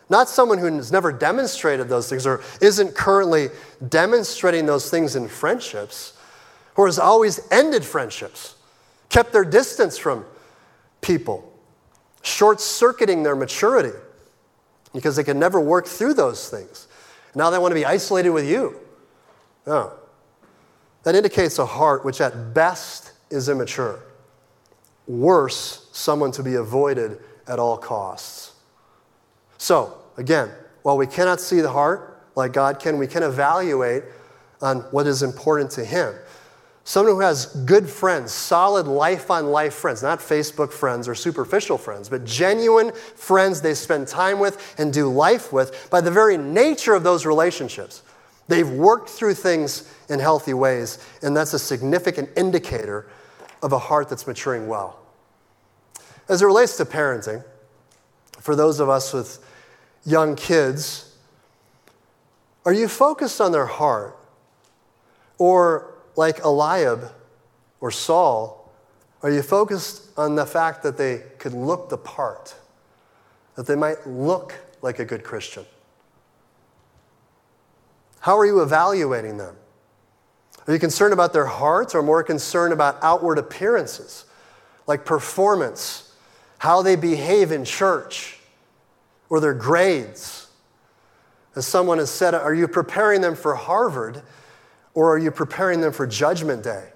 Not 0.08 0.28
someone 0.28 0.58
who 0.58 0.66
has 0.76 0.90
never 0.90 1.12
demonstrated 1.12 1.88
those 1.88 2.08
things 2.08 2.26
or 2.26 2.42
isn't 2.60 2.94
currently 2.94 3.48
demonstrating 3.88 4.66
those 4.66 4.90
things 4.90 5.16
in 5.16 5.28
friendships 5.28 6.14
or 6.76 6.86
has 6.86 6.98
always 6.98 7.40
ended 7.50 7.84
friendships 7.84 8.56
kept 9.10 9.32
their 9.32 9.44
distance 9.44 9.98
from 9.98 10.24
people, 11.02 11.52
short 12.22 12.60
circuiting 12.60 13.22
their 13.22 13.36
maturity 13.36 13.96
because 14.94 15.16
they 15.16 15.24
can 15.24 15.38
never 15.38 15.60
work 15.60 15.86
through 15.86 16.14
those 16.14 16.48
things. 16.48 16.88
Now 17.34 17.50
they 17.50 17.58
want 17.58 17.72
to 17.72 17.76
be 17.76 17.84
isolated 17.84 18.30
with 18.30 18.48
you. 18.48 18.76
No. 19.66 19.92
That 21.02 21.14
indicates 21.14 21.58
a 21.58 21.66
heart 21.66 22.04
which 22.04 22.20
at 22.20 22.54
best 22.54 23.12
is 23.30 23.48
immature. 23.48 24.00
Worse, 25.06 25.88
someone 26.00 26.32
to 26.32 26.42
be 26.42 26.54
avoided 26.54 27.18
at 27.46 27.58
all 27.58 27.76
costs. 27.76 28.52
So, 29.58 29.94
again, 30.16 30.50
while 30.82 30.96
we 30.96 31.06
cannot 31.06 31.40
see 31.40 31.60
the 31.60 31.70
heart 31.70 32.22
like 32.34 32.52
God 32.52 32.80
can, 32.80 32.98
we 32.98 33.06
can 33.06 33.22
evaluate 33.22 34.04
on 34.62 34.78
what 34.92 35.06
is 35.06 35.22
important 35.22 35.70
to 35.72 35.84
Him. 35.84 36.14
Someone 36.84 37.14
who 37.14 37.20
has 37.20 37.46
good 37.66 37.88
friends, 37.88 38.32
solid 38.32 38.86
life 38.86 39.30
on 39.30 39.46
life 39.46 39.74
friends, 39.74 40.02
not 40.02 40.18
Facebook 40.18 40.72
friends 40.72 41.06
or 41.06 41.14
superficial 41.14 41.76
friends, 41.76 42.08
but 42.08 42.24
genuine 42.24 42.92
friends 42.92 43.60
they 43.60 43.74
spend 43.74 44.08
time 44.08 44.38
with 44.38 44.74
and 44.78 44.92
do 44.92 45.08
life 45.08 45.52
with, 45.52 45.88
by 45.90 46.00
the 46.00 46.10
very 46.10 46.38
nature 46.38 46.94
of 46.94 47.02
those 47.02 47.26
relationships, 47.26 48.02
they've 48.48 48.70
worked 48.70 49.10
through 49.10 49.34
things 49.34 49.92
in 50.08 50.18
healthy 50.18 50.54
ways, 50.54 50.98
and 51.22 51.36
that's 51.36 51.52
a 51.52 51.58
significant 51.58 52.30
indicator 52.36 53.06
of 53.62 53.72
a 53.72 53.78
heart 53.78 54.08
that's 54.08 54.26
maturing 54.26 54.66
well. 54.66 54.99
As 56.30 56.42
it 56.42 56.46
relates 56.46 56.76
to 56.76 56.84
parenting, 56.84 57.42
for 58.38 58.54
those 58.54 58.78
of 58.78 58.88
us 58.88 59.12
with 59.12 59.44
young 60.06 60.36
kids, 60.36 61.16
are 62.64 62.72
you 62.72 62.86
focused 62.86 63.40
on 63.40 63.50
their 63.50 63.66
heart? 63.66 64.16
Or 65.38 65.92
like 66.14 66.38
Eliab 66.44 67.10
or 67.80 67.90
Saul, 67.90 68.72
are 69.24 69.30
you 69.30 69.42
focused 69.42 70.16
on 70.16 70.36
the 70.36 70.46
fact 70.46 70.84
that 70.84 70.96
they 70.96 71.24
could 71.38 71.52
look 71.52 71.88
the 71.88 71.98
part, 71.98 72.54
that 73.56 73.66
they 73.66 73.74
might 73.74 74.06
look 74.06 74.54
like 74.82 75.00
a 75.00 75.04
good 75.04 75.24
Christian? 75.24 75.66
How 78.20 78.38
are 78.38 78.46
you 78.46 78.60
evaluating 78.60 79.36
them? 79.36 79.56
Are 80.68 80.72
you 80.72 80.78
concerned 80.78 81.12
about 81.12 81.32
their 81.32 81.46
hearts 81.46 81.92
or 81.92 82.02
more 82.02 82.22
concerned 82.22 82.72
about 82.72 82.98
outward 83.02 83.38
appearances, 83.38 84.26
like 84.86 85.04
performance, 85.04 86.06
how 86.60 86.82
they 86.82 86.94
behave 86.94 87.52
in 87.52 87.64
church, 87.64 88.38
or 89.30 89.40
their 89.40 89.54
grades? 89.54 90.48
As 91.56 91.66
someone 91.66 91.96
has 91.96 92.10
said, 92.10 92.34
are 92.34 92.52
you 92.52 92.68
preparing 92.68 93.22
them 93.22 93.34
for 93.34 93.54
Harvard 93.54 94.20
or 94.92 95.14
are 95.14 95.18
you 95.18 95.30
preparing 95.30 95.80
them 95.80 95.90
for 95.90 96.06
Judgment 96.06 96.62
Day? 96.62 96.88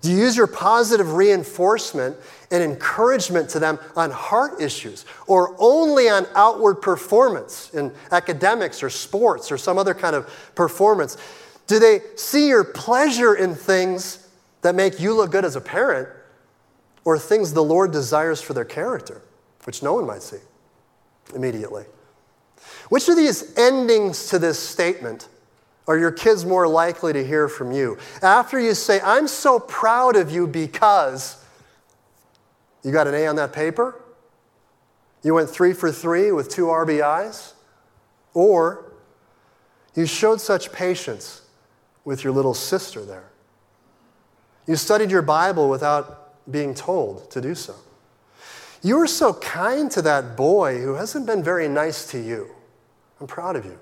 Do 0.00 0.10
you 0.10 0.16
use 0.16 0.34
your 0.34 0.46
positive 0.46 1.12
reinforcement 1.12 2.16
and 2.50 2.62
encouragement 2.62 3.50
to 3.50 3.58
them 3.58 3.78
on 3.96 4.10
heart 4.10 4.62
issues 4.62 5.04
or 5.26 5.54
only 5.58 6.08
on 6.08 6.26
outward 6.34 6.76
performance 6.76 7.68
in 7.74 7.92
academics 8.12 8.82
or 8.82 8.88
sports 8.88 9.52
or 9.52 9.58
some 9.58 9.76
other 9.76 9.92
kind 9.92 10.16
of 10.16 10.26
performance? 10.54 11.18
Do 11.66 11.78
they 11.78 12.00
see 12.14 12.48
your 12.48 12.64
pleasure 12.64 13.34
in 13.34 13.54
things 13.54 14.26
that 14.62 14.74
make 14.74 14.98
you 14.98 15.12
look 15.12 15.32
good 15.32 15.44
as 15.44 15.54
a 15.54 15.60
parent 15.60 16.08
or 17.06 17.16
things 17.18 17.52
the 17.52 17.62
Lord 17.62 17.92
desires 17.92 18.42
for 18.42 18.52
their 18.52 18.64
character, 18.64 19.22
which 19.64 19.80
no 19.80 19.94
one 19.94 20.06
might 20.06 20.22
see 20.22 20.40
immediately? 21.34 21.84
Which 22.88 23.08
of 23.08 23.16
these 23.16 23.56
endings 23.56 24.26
to 24.26 24.40
this 24.40 24.58
statement 24.58 25.28
are 25.86 25.96
your 25.96 26.10
kids 26.10 26.44
more 26.44 26.66
likely 26.66 27.12
to 27.12 27.24
hear 27.24 27.48
from 27.48 27.70
you? 27.70 27.96
After 28.22 28.58
you 28.58 28.74
say, 28.74 29.00
I'm 29.00 29.28
so 29.28 29.60
proud 29.60 30.16
of 30.16 30.32
you 30.32 30.48
because 30.48 31.40
you 32.82 32.90
got 32.90 33.06
an 33.06 33.14
A 33.14 33.28
on 33.28 33.36
that 33.36 33.52
paper, 33.52 34.02
you 35.22 35.32
went 35.32 35.48
three 35.48 35.72
for 35.72 35.92
three 35.92 36.32
with 36.32 36.48
two 36.48 36.66
RBIs, 36.66 37.52
or 38.34 38.92
you 39.94 40.06
showed 40.06 40.40
such 40.40 40.72
patience 40.72 41.42
with 42.04 42.24
your 42.24 42.32
little 42.32 42.54
sister 42.54 43.04
there. 43.04 43.30
You 44.66 44.74
studied 44.74 45.12
your 45.12 45.22
Bible 45.22 45.68
without 45.68 46.25
being 46.50 46.74
told 46.74 47.30
to 47.30 47.40
do 47.40 47.54
so. 47.54 47.74
You 48.82 48.98
were 48.98 49.06
so 49.06 49.34
kind 49.34 49.90
to 49.92 50.02
that 50.02 50.36
boy 50.36 50.78
who 50.80 50.94
hasn't 50.94 51.26
been 51.26 51.42
very 51.42 51.68
nice 51.68 52.06
to 52.12 52.18
you. 52.18 52.50
I'm 53.20 53.26
proud 53.26 53.56
of 53.56 53.64
you. 53.64 53.78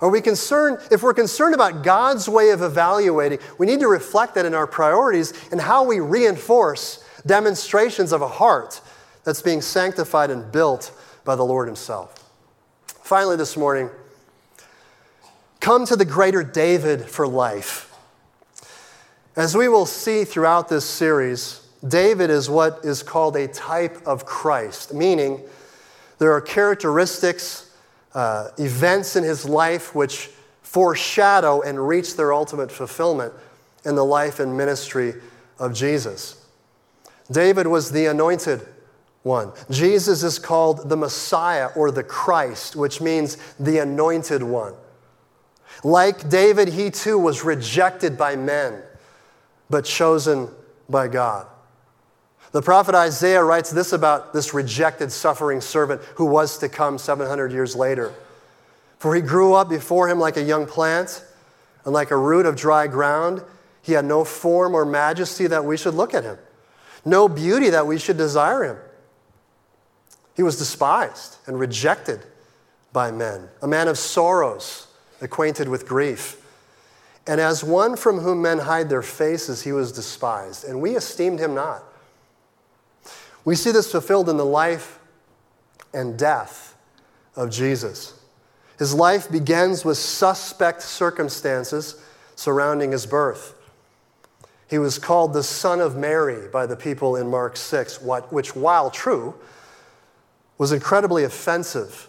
Are 0.00 0.10
we 0.10 0.20
concerned, 0.20 0.78
if 0.90 1.02
we're 1.02 1.14
concerned 1.14 1.54
about 1.54 1.84
God's 1.84 2.28
way 2.28 2.50
of 2.50 2.62
evaluating, 2.62 3.38
we 3.58 3.66
need 3.66 3.80
to 3.80 3.88
reflect 3.88 4.34
that 4.34 4.44
in 4.44 4.52
our 4.52 4.66
priorities 4.66 5.32
and 5.52 5.60
how 5.60 5.84
we 5.84 6.00
reinforce 6.00 7.04
demonstrations 7.24 8.12
of 8.12 8.20
a 8.20 8.28
heart 8.28 8.80
that's 9.22 9.40
being 9.40 9.62
sanctified 9.62 10.30
and 10.30 10.50
built 10.50 10.92
by 11.24 11.36
the 11.36 11.44
Lord 11.44 11.68
Himself. 11.68 12.30
Finally, 12.86 13.36
this 13.36 13.56
morning, 13.56 13.88
come 15.60 15.86
to 15.86 15.96
the 15.96 16.04
greater 16.04 16.42
David 16.42 17.02
for 17.02 17.26
life. 17.26 17.93
As 19.36 19.56
we 19.56 19.66
will 19.66 19.86
see 19.86 20.24
throughout 20.24 20.68
this 20.68 20.84
series, 20.84 21.60
David 21.86 22.30
is 22.30 22.48
what 22.48 22.84
is 22.84 23.02
called 23.02 23.34
a 23.34 23.48
type 23.48 23.98
of 24.06 24.24
Christ, 24.24 24.94
meaning 24.94 25.40
there 26.18 26.32
are 26.32 26.40
characteristics 26.40 27.70
uh, 28.14 28.50
events 28.58 29.16
in 29.16 29.24
his 29.24 29.44
life 29.44 29.92
which 29.92 30.30
foreshadow 30.62 31.62
and 31.62 31.88
reach 31.88 32.16
their 32.16 32.32
ultimate 32.32 32.70
fulfillment 32.70 33.32
in 33.84 33.96
the 33.96 34.04
life 34.04 34.38
and 34.38 34.56
ministry 34.56 35.14
of 35.58 35.74
Jesus. 35.74 36.46
David 37.30 37.66
was 37.66 37.90
the 37.90 38.06
anointed 38.06 38.64
one. 39.24 39.50
Jesus 39.68 40.22
is 40.22 40.38
called 40.38 40.88
the 40.88 40.96
Messiah 40.96 41.70
or 41.74 41.90
the 41.90 42.04
Christ, 42.04 42.76
which 42.76 43.00
means 43.00 43.36
the 43.58 43.78
anointed 43.78 44.44
one. 44.44 44.74
Like 45.82 46.28
David, 46.28 46.68
he 46.68 46.90
too 46.90 47.18
was 47.18 47.42
rejected 47.42 48.16
by 48.16 48.36
men, 48.36 48.80
but 49.70 49.84
chosen 49.84 50.48
by 50.88 51.08
God. 51.08 51.46
The 52.52 52.62
prophet 52.62 52.94
Isaiah 52.94 53.42
writes 53.42 53.70
this 53.70 53.92
about 53.92 54.32
this 54.32 54.54
rejected, 54.54 55.10
suffering 55.10 55.60
servant 55.60 56.00
who 56.14 56.26
was 56.26 56.58
to 56.58 56.68
come 56.68 56.98
700 56.98 57.50
years 57.50 57.74
later. 57.74 58.14
For 58.98 59.14
he 59.14 59.20
grew 59.20 59.54
up 59.54 59.68
before 59.68 60.08
him 60.08 60.20
like 60.20 60.36
a 60.36 60.42
young 60.42 60.66
plant 60.66 61.24
and 61.84 61.92
like 61.92 62.12
a 62.12 62.16
root 62.16 62.46
of 62.46 62.54
dry 62.54 62.86
ground. 62.86 63.42
He 63.82 63.92
had 63.92 64.04
no 64.04 64.24
form 64.24 64.74
or 64.74 64.84
majesty 64.84 65.46
that 65.48 65.64
we 65.64 65.76
should 65.76 65.94
look 65.94 66.14
at 66.14 66.22
him, 66.22 66.38
no 67.04 67.28
beauty 67.28 67.70
that 67.70 67.86
we 67.86 67.98
should 67.98 68.16
desire 68.16 68.62
him. 68.62 68.76
He 70.36 70.42
was 70.42 70.56
despised 70.56 71.36
and 71.46 71.58
rejected 71.58 72.20
by 72.92 73.10
men, 73.10 73.48
a 73.62 73.66
man 73.66 73.88
of 73.88 73.98
sorrows, 73.98 74.86
acquainted 75.20 75.68
with 75.68 75.86
grief. 75.86 76.40
And 77.26 77.40
as 77.40 77.64
one 77.64 77.96
from 77.96 78.20
whom 78.20 78.42
men 78.42 78.58
hide 78.58 78.88
their 78.88 79.02
faces, 79.02 79.62
he 79.62 79.72
was 79.72 79.92
despised, 79.92 80.64
and 80.64 80.80
we 80.80 80.96
esteemed 80.96 81.40
him 81.40 81.54
not. 81.54 81.82
We 83.44 83.54
see 83.54 83.70
this 83.70 83.90
fulfilled 83.90 84.28
in 84.28 84.36
the 84.36 84.44
life 84.44 84.98
and 85.92 86.18
death 86.18 86.76
of 87.36 87.50
Jesus. 87.50 88.18
His 88.78 88.94
life 88.94 89.30
begins 89.30 89.84
with 89.84 89.96
suspect 89.96 90.82
circumstances 90.82 92.02
surrounding 92.36 92.92
his 92.92 93.06
birth. 93.06 93.54
He 94.68 94.78
was 94.78 94.98
called 94.98 95.32
the 95.32 95.42
Son 95.42 95.80
of 95.80 95.96
Mary 95.96 96.48
by 96.48 96.66
the 96.66 96.76
people 96.76 97.16
in 97.16 97.28
Mark 97.28 97.56
6, 97.56 98.00
which, 98.02 98.56
while 98.56 98.90
true, 98.90 99.34
was 100.58 100.72
incredibly 100.72 101.24
offensive 101.24 102.08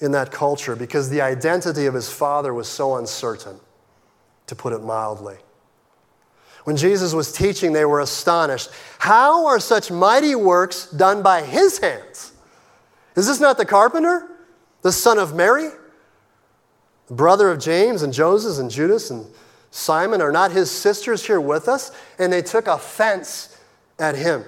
in 0.00 0.12
that 0.12 0.32
culture 0.32 0.74
because 0.74 1.10
the 1.10 1.20
identity 1.20 1.86
of 1.86 1.94
his 1.94 2.10
father 2.10 2.52
was 2.52 2.68
so 2.68 2.96
uncertain, 2.96 3.60
to 4.46 4.54
put 4.54 4.72
it 4.72 4.82
mildly. 4.82 5.36
When 6.64 6.76
Jesus 6.76 7.12
was 7.12 7.30
teaching, 7.30 7.72
they 7.72 7.84
were 7.84 8.00
astonished. 8.00 8.70
How 8.98 9.46
are 9.46 9.60
such 9.60 9.90
mighty 9.90 10.34
works 10.34 10.90
done 10.90 11.22
by 11.22 11.42
his 11.42 11.78
hands? 11.78 12.32
Is 13.16 13.26
this 13.26 13.38
not 13.38 13.58
the 13.58 13.66
carpenter, 13.66 14.26
the 14.82 14.92
son 14.92 15.18
of 15.18 15.34
Mary? 15.34 15.68
The 17.06 17.14
brother 17.14 17.50
of 17.50 17.60
James 17.60 18.02
and 18.02 18.12
Joseph 18.12 18.58
and 18.58 18.70
Judas 18.70 19.10
and 19.10 19.26
Simon 19.70 20.22
are 20.22 20.32
not 20.32 20.52
his 20.52 20.70
sisters 20.70 21.26
here 21.26 21.40
with 21.40 21.68
us? 21.68 21.92
And 22.18 22.32
they 22.32 22.42
took 22.42 22.66
offense 22.66 23.58
at 23.98 24.16
him. 24.16 24.44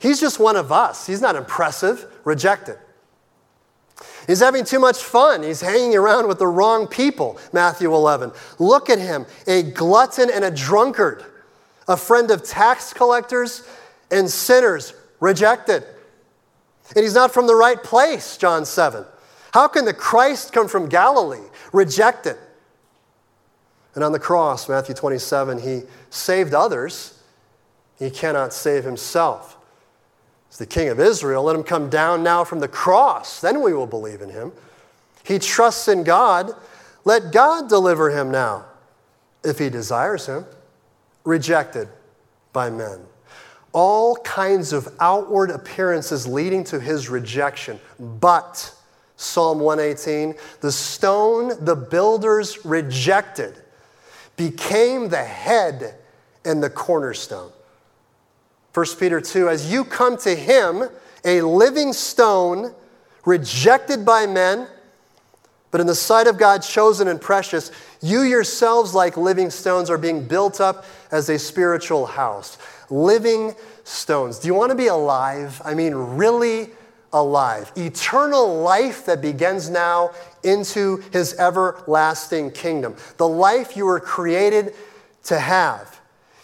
He's 0.00 0.20
just 0.20 0.40
one 0.40 0.56
of 0.56 0.72
us. 0.72 1.06
He's 1.06 1.20
not 1.20 1.36
impressive, 1.36 2.06
rejected. 2.24 2.78
He's 4.26 4.40
having 4.40 4.64
too 4.64 4.80
much 4.80 5.02
fun. 5.02 5.42
He's 5.42 5.60
hanging 5.60 5.94
around 5.96 6.26
with 6.26 6.38
the 6.38 6.46
wrong 6.46 6.86
people, 6.86 7.38
Matthew 7.52 7.94
11. 7.94 8.32
Look 8.58 8.90
at 8.90 8.98
him, 8.98 9.26
a 9.46 9.62
glutton 9.62 10.30
and 10.30 10.44
a 10.44 10.50
drunkard, 10.50 11.24
a 11.86 11.96
friend 11.96 12.30
of 12.30 12.42
tax 12.42 12.92
collectors 12.92 13.62
and 14.10 14.28
sinners, 14.28 14.94
rejected. 15.20 15.84
And 16.94 17.02
he's 17.04 17.14
not 17.14 17.32
from 17.32 17.46
the 17.46 17.54
right 17.54 17.82
place, 17.82 18.36
John 18.36 18.64
7. 18.64 19.04
How 19.52 19.68
can 19.68 19.84
the 19.84 19.94
Christ 19.94 20.52
come 20.52 20.68
from 20.68 20.88
Galilee, 20.88 21.46
rejected? 21.72 22.36
And 23.94 24.04
on 24.04 24.12
the 24.12 24.18
cross, 24.18 24.68
Matthew 24.68 24.94
27, 24.94 25.60
he 25.60 25.82
saved 26.10 26.52
others, 26.52 27.18
he 27.98 28.10
cannot 28.10 28.52
save 28.52 28.84
himself 28.84 29.55
the 30.56 30.66
king 30.66 30.88
of 30.88 31.00
Israel. 31.00 31.42
Let 31.44 31.56
him 31.56 31.62
come 31.62 31.90
down 31.90 32.22
now 32.22 32.44
from 32.44 32.60
the 32.60 32.68
cross. 32.68 33.40
Then 33.40 33.62
we 33.62 33.72
will 33.72 33.86
believe 33.86 34.20
in 34.22 34.30
him. 34.30 34.52
He 35.24 35.38
trusts 35.38 35.88
in 35.88 36.04
God. 36.04 36.52
Let 37.04 37.32
God 37.32 37.68
deliver 37.68 38.10
him 38.10 38.30
now, 38.30 38.64
if 39.44 39.58
he 39.58 39.70
desires 39.70 40.26
him. 40.26 40.44
Rejected 41.24 41.88
by 42.52 42.70
men. 42.70 43.00
All 43.72 44.16
kinds 44.16 44.72
of 44.72 44.88
outward 45.00 45.50
appearances 45.50 46.26
leading 46.26 46.64
to 46.64 46.80
his 46.80 47.08
rejection. 47.08 47.78
But, 47.98 48.72
Psalm 49.16 49.60
118, 49.60 50.34
the 50.60 50.72
stone 50.72 51.52
the 51.64 51.76
builders 51.76 52.64
rejected 52.64 53.54
became 54.36 55.08
the 55.08 55.24
head 55.24 55.96
and 56.44 56.62
the 56.62 56.70
cornerstone. 56.70 57.50
1 58.76 58.84
Peter 59.00 59.22
2, 59.22 59.48
as 59.48 59.72
you 59.72 59.84
come 59.86 60.18
to 60.18 60.34
him, 60.34 60.82
a 61.24 61.40
living 61.40 61.94
stone, 61.94 62.74
rejected 63.24 64.04
by 64.04 64.26
men, 64.26 64.68
but 65.70 65.80
in 65.80 65.86
the 65.86 65.94
sight 65.94 66.26
of 66.26 66.36
God, 66.36 66.58
chosen 66.58 67.08
and 67.08 67.18
precious, 67.18 67.72
you 68.02 68.20
yourselves, 68.20 68.94
like 68.94 69.16
living 69.16 69.48
stones, 69.48 69.88
are 69.88 69.96
being 69.96 70.28
built 70.28 70.60
up 70.60 70.84
as 71.10 71.30
a 71.30 71.38
spiritual 71.38 72.04
house. 72.04 72.58
Living 72.90 73.54
stones. 73.84 74.40
Do 74.40 74.48
you 74.48 74.52
want 74.52 74.72
to 74.72 74.76
be 74.76 74.88
alive? 74.88 75.62
I 75.64 75.72
mean, 75.72 75.94
really 75.94 76.68
alive. 77.14 77.72
Eternal 77.78 78.60
life 78.60 79.06
that 79.06 79.22
begins 79.22 79.70
now 79.70 80.10
into 80.44 81.02
his 81.14 81.32
everlasting 81.38 82.50
kingdom. 82.50 82.94
The 83.16 83.26
life 83.26 83.74
you 83.74 83.86
were 83.86 84.00
created 84.00 84.74
to 85.24 85.40
have. 85.40 85.98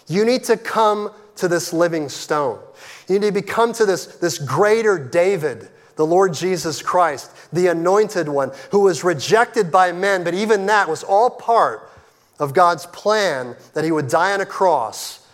You 0.08 0.24
need 0.24 0.44
to 0.44 0.56
come 0.56 1.10
to 1.36 1.48
this 1.48 1.72
living 1.72 2.08
stone. 2.08 2.60
You 3.08 3.18
need 3.18 3.26
to 3.26 3.32
become 3.32 3.72
to 3.74 3.86
this, 3.86 4.06
this 4.06 4.38
greater 4.38 4.98
David, 4.98 5.68
the 5.96 6.06
Lord 6.06 6.34
Jesus 6.34 6.82
Christ, 6.82 7.30
the 7.52 7.68
anointed 7.68 8.28
one, 8.28 8.52
who 8.70 8.80
was 8.80 9.04
rejected 9.04 9.70
by 9.70 9.92
men, 9.92 10.24
but 10.24 10.34
even 10.34 10.66
that 10.66 10.88
was 10.88 11.02
all 11.02 11.30
part 11.30 11.90
of 12.38 12.54
God's 12.54 12.86
plan 12.86 13.56
that 13.74 13.84
he 13.84 13.92
would 13.92 14.08
die 14.08 14.32
on 14.32 14.40
a 14.40 14.46
cross 14.46 15.26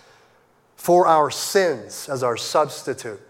for 0.76 1.06
our 1.06 1.30
sins 1.30 2.08
as 2.08 2.22
our 2.22 2.36
substitute 2.36 3.20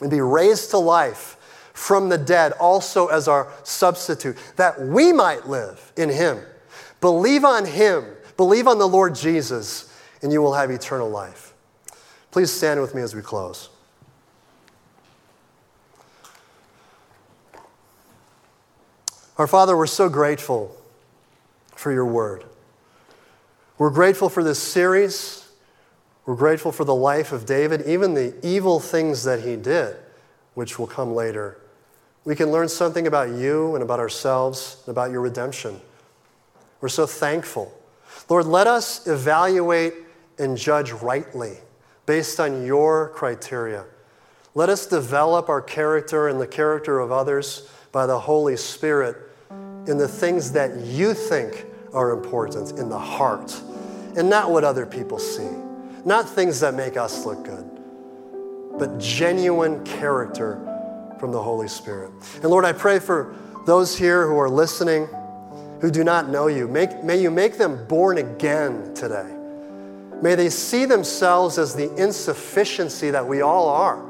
and 0.00 0.10
be 0.10 0.20
raised 0.20 0.70
to 0.70 0.78
life 0.78 1.36
from 1.72 2.08
the 2.08 2.18
dead 2.18 2.52
also 2.52 3.06
as 3.06 3.28
our 3.28 3.50
substitute, 3.64 4.36
that 4.56 4.80
we 4.80 5.12
might 5.12 5.48
live 5.48 5.92
in 5.96 6.08
him. 6.08 6.38
Believe 7.00 7.44
on 7.44 7.64
him, 7.64 8.04
believe 8.36 8.68
on 8.68 8.78
the 8.78 8.88
Lord 8.88 9.14
Jesus, 9.14 9.92
and 10.22 10.32
you 10.32 10.42
will 10.42 10.54
have 10.54 10.70
eternal 10.70 11.08
life. 11.08 11.51
Please 12.32 12.50
stand 12.50 12.80
with 12.80 12.94
me 12.94 13.02
as 13.02 13.14
we 13.14 13.20
close. 13.20 13.68
Our 19.36 19.46
Father, 19.46 19.76
we're 19.76 19.86
so 19.86 20.08
grateful 20.08 20.74
for 21.76 21.92
your 21.92 22.06
word. 22.06 22.44
We're 23.76 23.90
grateful 23.90 24.30
for 24.30 24.42
this 24.42 24.58
series. 24.58 25.46
We're 26.24 26.36
grateful 26.36 26.72
for 26.72 26.84
the 26.84 26.94
life 26.94 27.32
of 27.32 27.44
David, 27.44 27.82
even 27.86 28.14
the 28.14 28.34
evil 28.42 28.80
things 28.80 29.24
that 29.24 29.40
he 29.40 29.56
did, 29.56 29.96
which 30.54 30.78
will 30.78 30.86
come 30.86 31.14
later. 31.14 31.60
We 32.24 32.34
can 32.34 32.50
learn 32.50 32.68
something 32.70 33.06
about 33.06 33.30
you 33.30 33.74
and 33.74 33.82
about 33.82 34.00
ourselves 34.00 34.82
and 34.86 34.92
about 34.92 35.10
your 35.10 35.20
redemption. 35.20 35.82
We're 36.80 36.88
so 36.88 37.06
thankful. 37.06 37.78
Lord, 38.30 38.46
let 38.46 38.66
us 38.66 39.06
evaluate 39.06 39.94
and 40.38 40.56
judge 40.56 40.92
rightly 40.92 41.58
based 42.06 42.40
on 42.40 42.64
your 42.64 43.10
criteria. 43.10 43.84
Let 44.54 44.68
us 44.68 44.86
develop 44.86 45.48
our 45.48 45.62
character 45.62 46.28
and 46.28 46.40
the 46.40 46.46
character 46.46 47.00
of 47.00 47.10
others 47.10 47.68
by 47.90 48.06
the 48.06 48.18
Holy 48.18 48.56
Spirit 48.56 49.16
in 49.86 49.98
the 49.98 50.08
things 50.08 50.52
that 50.52 50.76
you 50.80 51.14
think 51.14 51.66
are 51.92 52.10
important 52.10 52.78
in 52.78 52.88
the 52.88 52.98
heart 52.98 53.60
and 54.16 54.28
not 54.28 54.50
what 54.50 54.64
other 54.64 54.86
people 54.86 55.18
see, 55.18 55.48
not 56.04 56.28
things 56.28 56.60
that 56.60 56.74
make 56.74 56.96
us 56.96 57.24
look 57.24 57.44
good, 57.44 57.68
but 58.78 58.98
genuine 58.98 59.82
character 59.84 60.60
from 61.18 61.32
the 61.32 61.42
Holy 61.42 61.68
Spirit. 61.68 62.10
And 62.36 62.46
Lord, 62.46 62.64
I 62.64 62.72
pray 62.72 62.98
for 62.98 63.34
those 63.66 63.96
here 63.96 64.26
who 64.26 64.38
are 64.38 64.50
listening 64.50 65.08
who 65.80 65.90
do 65.90 66.04
not 66.04 66.28
know 66.28 66.46
you. 66.46 66.68
Make, 66.68 67.02
may 67.02 67.20
you 67.20 67.30
make 67.30 67.58
them 67.58 67.86
born 67.88 68.18
again 68.18 68.94
today. 68.94 69.41
May 70.22 70.36
they 70.36 70.48
see 70.50 70.84
themselves 70.84 71.58
as 71.58 71.74
the 71.74 71.92
insufficiency 71.96 73.10
that 73.10 73.26
we 73.26 73.42
all 73.42 73.68
are. 73.68 74.02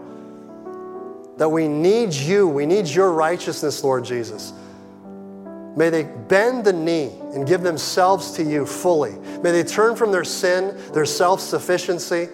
That 1.38 1.48
we 1.48 1.66
need 1.66 2.12
you. 2.12 2.46
We 2.46 2.66
need 2.66 2.86
your 2.86 3.12
righteousness, 3.12 3.82
Lord 3.82 4.04
Jesus. 4.04 4.52
May 5.74 5.88
they 5.88 6.02
bend 6.02 6.66
the 6.66 6.72
knee 6.72 7.12
and 7.34 7.48
give 7.48 7.62
themselves 7.62 8.32
to 8.32 8.42
you 8.42 8.66
fully. 8.66 9.12
May 9.42 9.52
they 9.52 9.64
turn 9.64 9.96
from 9.96 10.12
their 10.12 10.24
sin, 10.24 10.78
their 10.92 11.06
self 11.06 11.40
sufficiency, 11.40 12.28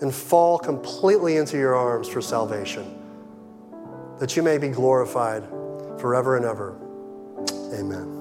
and 0.00 0.12
fall 0.12 0.58
completely 0.58 1.36
into 1.36 1.56
your 1.56 1.76
arms 1.76 2.08
for 2.08 2.20
salvation. 2.20 2.98
That 4.18 4.36
you 4.36 4.42
may 4.42 4.58
be 4.58 4.68
glorified 4.68 5.44
forever 6.00 6.36
and 6.36 6.44
ever. 6.44 6.76
Amen. 7.72 8.17